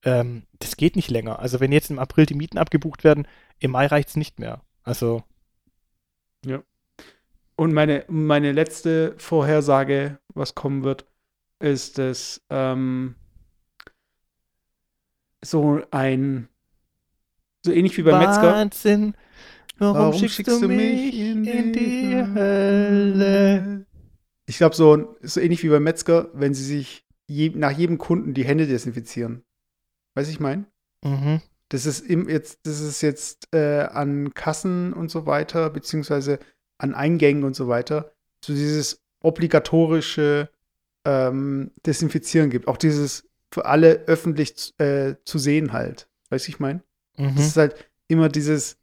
Ähm, 0.04 0.44
das 0.58 0.76
geht 0.76 0.96
nicht 0.96 1.10
länger. 1.10 1.38
Also 1.40 1.60
wenn 1.60 1.72
jetzt 1.72 1.90
im 1.90 1.98
April 1.98 2.26
die 2.26 2.34
Mieten 2.34 2.58
abgebucht 2.58 3.04
werden, 3.04 3.26
im 3.58 3.72
Mai 3.72 3.86
reicht 3.86 4.10
es 4.10 4.16
nicht 4.16 4.38
mehr. 4.38 4.62
Also 4.82 5.24
Und 7.56 7.72
meine, 7.72 8.04
meine 8.08 8.52
letzte 8.52 9.14
Vorhersage, 9.16 10.18
was 10.34 10.54
kommen 10.54 10.82
wird, 10.82 11.06
ist, 11.60 11.98
dass 11.98 12.42
ähm, 12.50 13.14
so 15.42 15.80
ein, 15.90 16.48
so 17.64 17.72
ähnlich 17.72 17.96
wie 17.96 18.02
bei 18.02 18.18
Metzger, 18.18 18.52
Wahnsinn. 18.52 19.14
Warum, 19.78 20.12
schickst, 20.12 20.46
du 20.46 20.68
mich 20.68 21.14
in 21.14 21.72
die, 21.72 22.16
Hölle? 22.16 23.86
Ich 24.46 24.58
glaube, 24.58 24.74
so, 24.74 25.16
so 25.22 25.40
ähnlich 25.40 25.62
wie 25.62 25.68
bei 25.68 25.80
Metzger, 25.80 26.28
wenn 26.32 26.54
sie 26.54 26.64
sich 26.64 27.06
je, 27.26 27.50
nach 27.50 27.72
jedem 27.72 27.98
Kunden 27.98 28.34
die 28.34 28.44
Hände 28.44 28.66
desinfizieren. 28.66 29.42
Weiß 30.14 30.28
ich 30.28 30.40
mein? 30.40 30.66
Mhm. 31.02 31.40
Das 31.68 31.86
ist 31.86 32.00
im, 32.00 32.28
jetzt, 32.28 32.60
das 32.64 32.80
ist 32.80 33.02
jetzt 33.02 33.48
äh, 33.52 33.80
an 33.80 34.32
Kassen 34.34 34.92
und 34.92 35.10
so 35.10 35.26
weiter, 35.26 35.70
beziehungsweise 35.70 36.38
an 36.78 36.94
Eingängen 36.94 37.44
und 37.44 37.56
so 37.56 37.68
weiter, 37.68 38.12
so 38.44 38.52
dieses 38.52 39.02
obligatorische 39.20 40.50
ähm, 41.04 41.70
Desinfizieren 41.86 42.50
gibt. 42.50 42.68
Auch 42.68 42.76
dieses 42.76 43.28
für 43.50 43.66
alle 43.66 44.04
öffentlich 44.06 44.78
äh, 44.78 45.14
zu 45.24 45.38
sehen 45.38 45.72
halt. 45.72 46.08
Weiß 46.30 46.48
ich 46.48 46.58
mein? 46.58 46.82
Mhm. 47.16 47.36
Das 47.36 47.46
ist 47.46 47.56
halt 47.56 47.90
immer 48.08 48.28
dieses, 48.28 48.76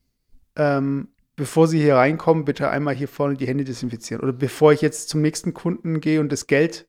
ähm, 0.55 1.09
bevor 1.35 1.67
Sie 1.67 1.79
hier 1.79 1.95
reinkommen, 1.95 2.45
bitte 2.45 2.69
einmal 2.69 2.95
hier 2.95 3.07
vorne 3.07 3.35
die 3.35 3.47
Hände 3.47 3.63
desinfizieren. 3.63 4.23
Oder 4.23 4.33
bevor 4.33 4.73
ich 4.73 4.81
jetzt 4.81 5.09
zum 5.09 5.21
nächsten 5.21 5.53
Kunden 5.53 5.99
gehe 6.01 6.19
und 6.19 6.31
das 6.31 6.47
Geld, 6.47 6.87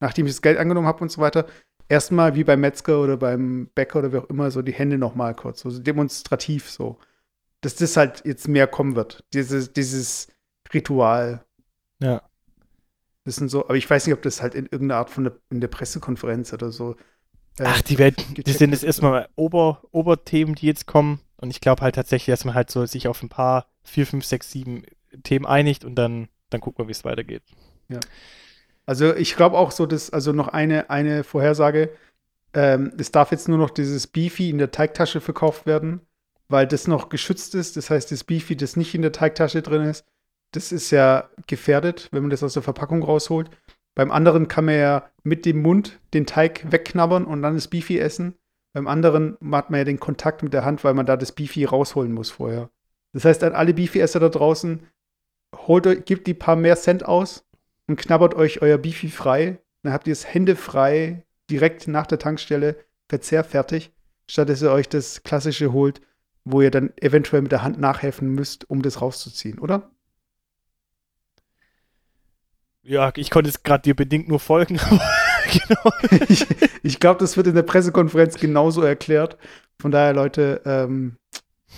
nachdem 0.00 0.26
ich 0.26 0.32
das 0.32 0.42
Geld 0.42 0.58
angenommen 0.58 0.86
habe 0.86 1.02
und 1.02 1.10
so 1.10 1.20
weiter, 1.20 1.46
erstmal 1.88 2.34
wie 2.34 2.44
beim 2.44 2.60
Metzger 2.60 3.00
oder 3.00 3.16
beim 3.16 3.68
Bäcker 3.74 4.00
oder 4.00 4.12
wie 4.12 4.18
auch 4.18 4.30
immer, 4.30 4.50
so 4.50 4.62
die 4.62 4.72
Hände 4.72 4.98
nochmal 4.98 5.34
kurz, 5.34 5.60
so 5.60 5.78
demonstrativ 5.78 6.70
so. 6.70 6.98
Dass 7.60 7.76
das 7.76 7.96
halt 7.96 8.24
jetzt 8.26 8.46
mehr 8.46 8.66
kommen 8.66 8.94
wird. 8.94 9.24
Dieses, 9.32 9.72
dieses 9.72 10.28
Ritual. 10.72 11.44
Ja. 12.00 12.22
Das 13.24 13.36
sind 13.36 13.48
so, 13.48 13.64
aber 13.64 13.76
ich 13.76 13.88
weiß 13.88 14.06
nicht, 14.06 14.14
ob 14.14 14.22
das 14.22 14.42
halt 14.42 14.54
in 14.54 14.66
irgendeiner 14.66 14.98
Art 14.98 15.10
von 15.10 15.24
der, 15.24 15.36
in 15.50 15.60
der 15.60 15.68
Pressekonferenz 15.68 16.52
oder 16.52 16.70
so. 16.70 16.96
äh, 17.58 17.64
Ach, 17.64 17.80
die 17.80 17.98
werden, 17.98 18.16
die 18.34 18.52
sind 18.52 18.72
jetzt 18.72 18.84
erstmal 18.84 19.28
Ober, 19.34 19.82
Oberthemen, 19.92 20.54
die 20.54 20.66
jetzt 20.66 20.86
kommen. 20.86 21.20
Und 21.38 21.50
ich 21.50 21.60
glaube 21.60 21.82
halt 21.82 21.94
tatsächlich, 21.94 22.32
dass 22.32 22.44
man 22.44 22.54
halt 22.54 22.70
so 22.70 22.84
sich 22.84 23.08
auf 23.08 23.22
ein 23.22 23.30
paar, 23.30 23.66
vier, 23.82 24.06
fünf, 24.06 24.24
sechs, 24.24 24.50
sieben 24.50 24.82
Themen 25.22 25.46
einigt 25.46 25.84
und 25.84 25.94
dann, 25.94 26.28
dann 26.50 26.60
gucken 26.60 26.84
wir, 26.84 26.88
wie 26.88 26.92
es 26.92 27.04
weitergeht. 27.04 27.42
Also 28.86 29.14
ich 29.14 29.36
glaube 29.36 29.56
auch 29.56 29.70
so, 29.70 29.86
dass, 29.86 30.10
also 30.10 30.32
noch 30.32 30.48
eine, 30.48 30.90
eine 30.90 31.24
Vorhersage, 31.24 31.90
ähm, 32.52 32.92
es 32.98 33.10
darf 33.10 33.30
jetzt 33.30 33.48
nur 33.48 33.58
noch 33.58 33.70
dieses 33.70 34.06
Beefy 34.06 34.50
in 34.50 34.58
der 34.58 34.70
Teigtasche 34.70 35.20
verkauft 35.20 35.66
werden, 35.66 36.00
weil 36.48 36.66
das 36.66 36.86
noch 36.86 37.08
geschützt 37.08 37.54
ist. 37.54 37.76
Das 37.76 37.90
heißt, 37.90 38.12
das 38.12 38.24
Beefy, 38.24 38.56
das 38.56 38.76
nicht 38.76 38.94
in 38.94 39.02
der 39.02 39.12
Teigtasche 39.12 39.62
drin 39.62 39.82
ist, 39.82 40.04
das 40.52 40.70
ist 40.70 40.90
ja 40.90 41.28
gefährdet, 41.46 42.08
wenn 42.12 42.22
man 42.22 42.30
das 42.30 42.42
aus 42.42 42.52
der 42.52 42.62
Verpackung 42.62 43.02
rausholt. 43.02 43.50
Beim 43.94 44.10
anderen 44.10 44.48
kann 44.48 44.66
man 44.66 44.76
ja 44.76 45.10
mit 45.22 45.46
dem 45.46 45.62
Mund 45.62 45.98
den 46.12 46.26
Teig 46.26 46.70
wegknabbern 46.70 47.24
und 47.24 47.42
dann 47.42 47.54
das 47.54 47.68
Beefy 47.68 47.98
essen. 47.98 48.34
Beim 48.72 48.88
anderen 48.88 49.36
hat 49.52 49.70
man 49.70 49.78
ja 49.78 49.84
den 49.84 50.00
Kontakt 50.00 50.42
mit 50.42 50.52
der 50.52 50.64
Hand, 50.64 50.84
weil 50.84 50.94
man 50.94 51.06
da 51.06 51.16
das 51.16 51.32
Beefy 51.32 51.64
rausholen 51.64 52.12
muss 52.12 52.30
vorher. 52.30 52.70
Das 53.12 53.24
heißt, 53.24 53.44
an 53.44 53.54
alle 53.54 53.72
Beefy-Esser 53.72 54.20
da 54.20 54.28
draußen, 54.28 54.86
holt 55.68 56.04
gebt 56.04 56.26
die 56.26 56.34
paar 56.34 56.56
mehr 56.56 56.76
Cent 56.76 57.06
aus 57.06 57.46
und 57.86 57.96
knabbert 57.96 58.34
euch 58.34 58.62
euer 58.62 58.78
Beefy 58.78 59.08
frei. 59.08 59.58
Dann 59.82 59.92
habt 59.92 60.06
ihr 60.06 60.12
es 60.12 60.32
händefrei 60.32 61.24
direkt 61.50 61.88
nach 61.88 62.06
der 62.06 62.18
Tankstelle 62.18 62.76
verzehrfertig, 63.08 63.92
statt 64.26 64.48
dass 64.48 64.62
ihr 64.62 64.72
euch 64.72 64.88
das 64.88 65.22
klassische 65.22 65.72
holt, 65.72 66.00
wo 66.44 66.60
ihr 66.62 66.70
dann 66.70 66.92
eventuell 66.96 67.42
mit 67.42 67.52
der 67.52 67.62
Hand 67.62 67.78
nachhelfen 67.78 68.28
müsst, 68.28 68.68
um 68.68 68.82
das 68.82 69.00
rauszuziehen, 69.00 69.58
oder? 69.58 69.90
Ja, 72.82 73.12
ich 73.16 73.30
konnte 73.30 73.48
es 73.48 73.62
gerade 73.62 73.82
dir 73.82 73.96
bedingt 73.96 74.28
nur 74.28 74.40
folgen. 74.40 74.78
genau. 75.50 75.92
ich 76.28 76.46
ich 76.82 77.00
glaube, 77.00 77.18
das 77.18 77.36
wird 77.38 77.46
in 77.46 77.54
der 77.54 77.62
Pressekonferenz 77.62 78.36
genauso 78.36 78.82
erklärt. 78.82 79.38
Von 79.80 79.90
daher, 79.90 80.12
Leute, 80.12 80.60
ähm, 80.66 81.16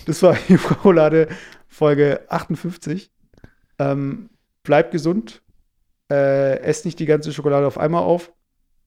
das 0.05 0.21
war 0.21 0.37
die 0.49 0.57
Schokolade 0.57 1.29
Folge 1.67 2.25
58. 2.29 3.09
Ähm, 3.79 4.29
bleibt 4.63 4.91
gesund. 4.91 5.41
Äh, 6.11 6.59
esst 6.61 6.85
nicht 6.85 6.99
die 6.99 7.05
ganze 7.05 7.33
Schokolade 7.33 7.67
auf 7.67 7.77
einmal 7.77 8.03
auf. 8.03 8.31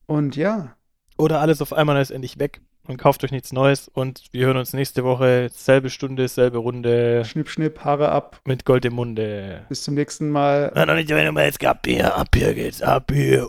Und 0.07 0.35
ja, 0.35 0.75
Oder 1.17 1.39
alles 1.39 1.61
auf 1.61 1.71
einmal 1.73 2.01
ist 2.01 2.11
endlich 2.11 2.39
weg 2.39 2.61
und 2.87 2.97
kauft 2.97 3.23
euch 3.23 3.31
nichts 3.31 3.53
Neues. 3.53 3.87
Und 3.87 4.23
wir 4.31 4.47
hören 4.47 4.57
uns 4.57 4.73
nächste 4.73 5.03
Woche, 5.03 5.49
selbe 5.53 5.89
Stunde, 5.89 6.27
selbe 6.27 6.57
Runde 6.57 7.23
schnipp, 7.25 7.49
schnipp, 7.49 7.79
Haare 7.85 8.09
ab. 8.09 8.41
mit 8.45 8.65
Gold 8.65 8.85
im 8.85 8.93
Munde. 8.93 9.65
Bis 9.69 9.83
zum 9.83 9.93
nächsten 9.93 10.29
Mal. 10.29 10.71
Na, 10.75 10.85
noch 10.85 10.95
nicht, 10.95 11.09
wenn 11.09 11.33
du 11.33 11.41
jetzt 11.41 11.63
ab 11.63 11.85
hier, 11.85 12.15
ab 12.15 12.29
hier 12.33 12.53
geht's, 12.53 12.81
ab 12.81 13.11
hier. 13.13 13.47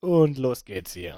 Und 0.00 0.36
los 0.38 0.64
geht's 0.64 0.92
hier. 0.92 1.14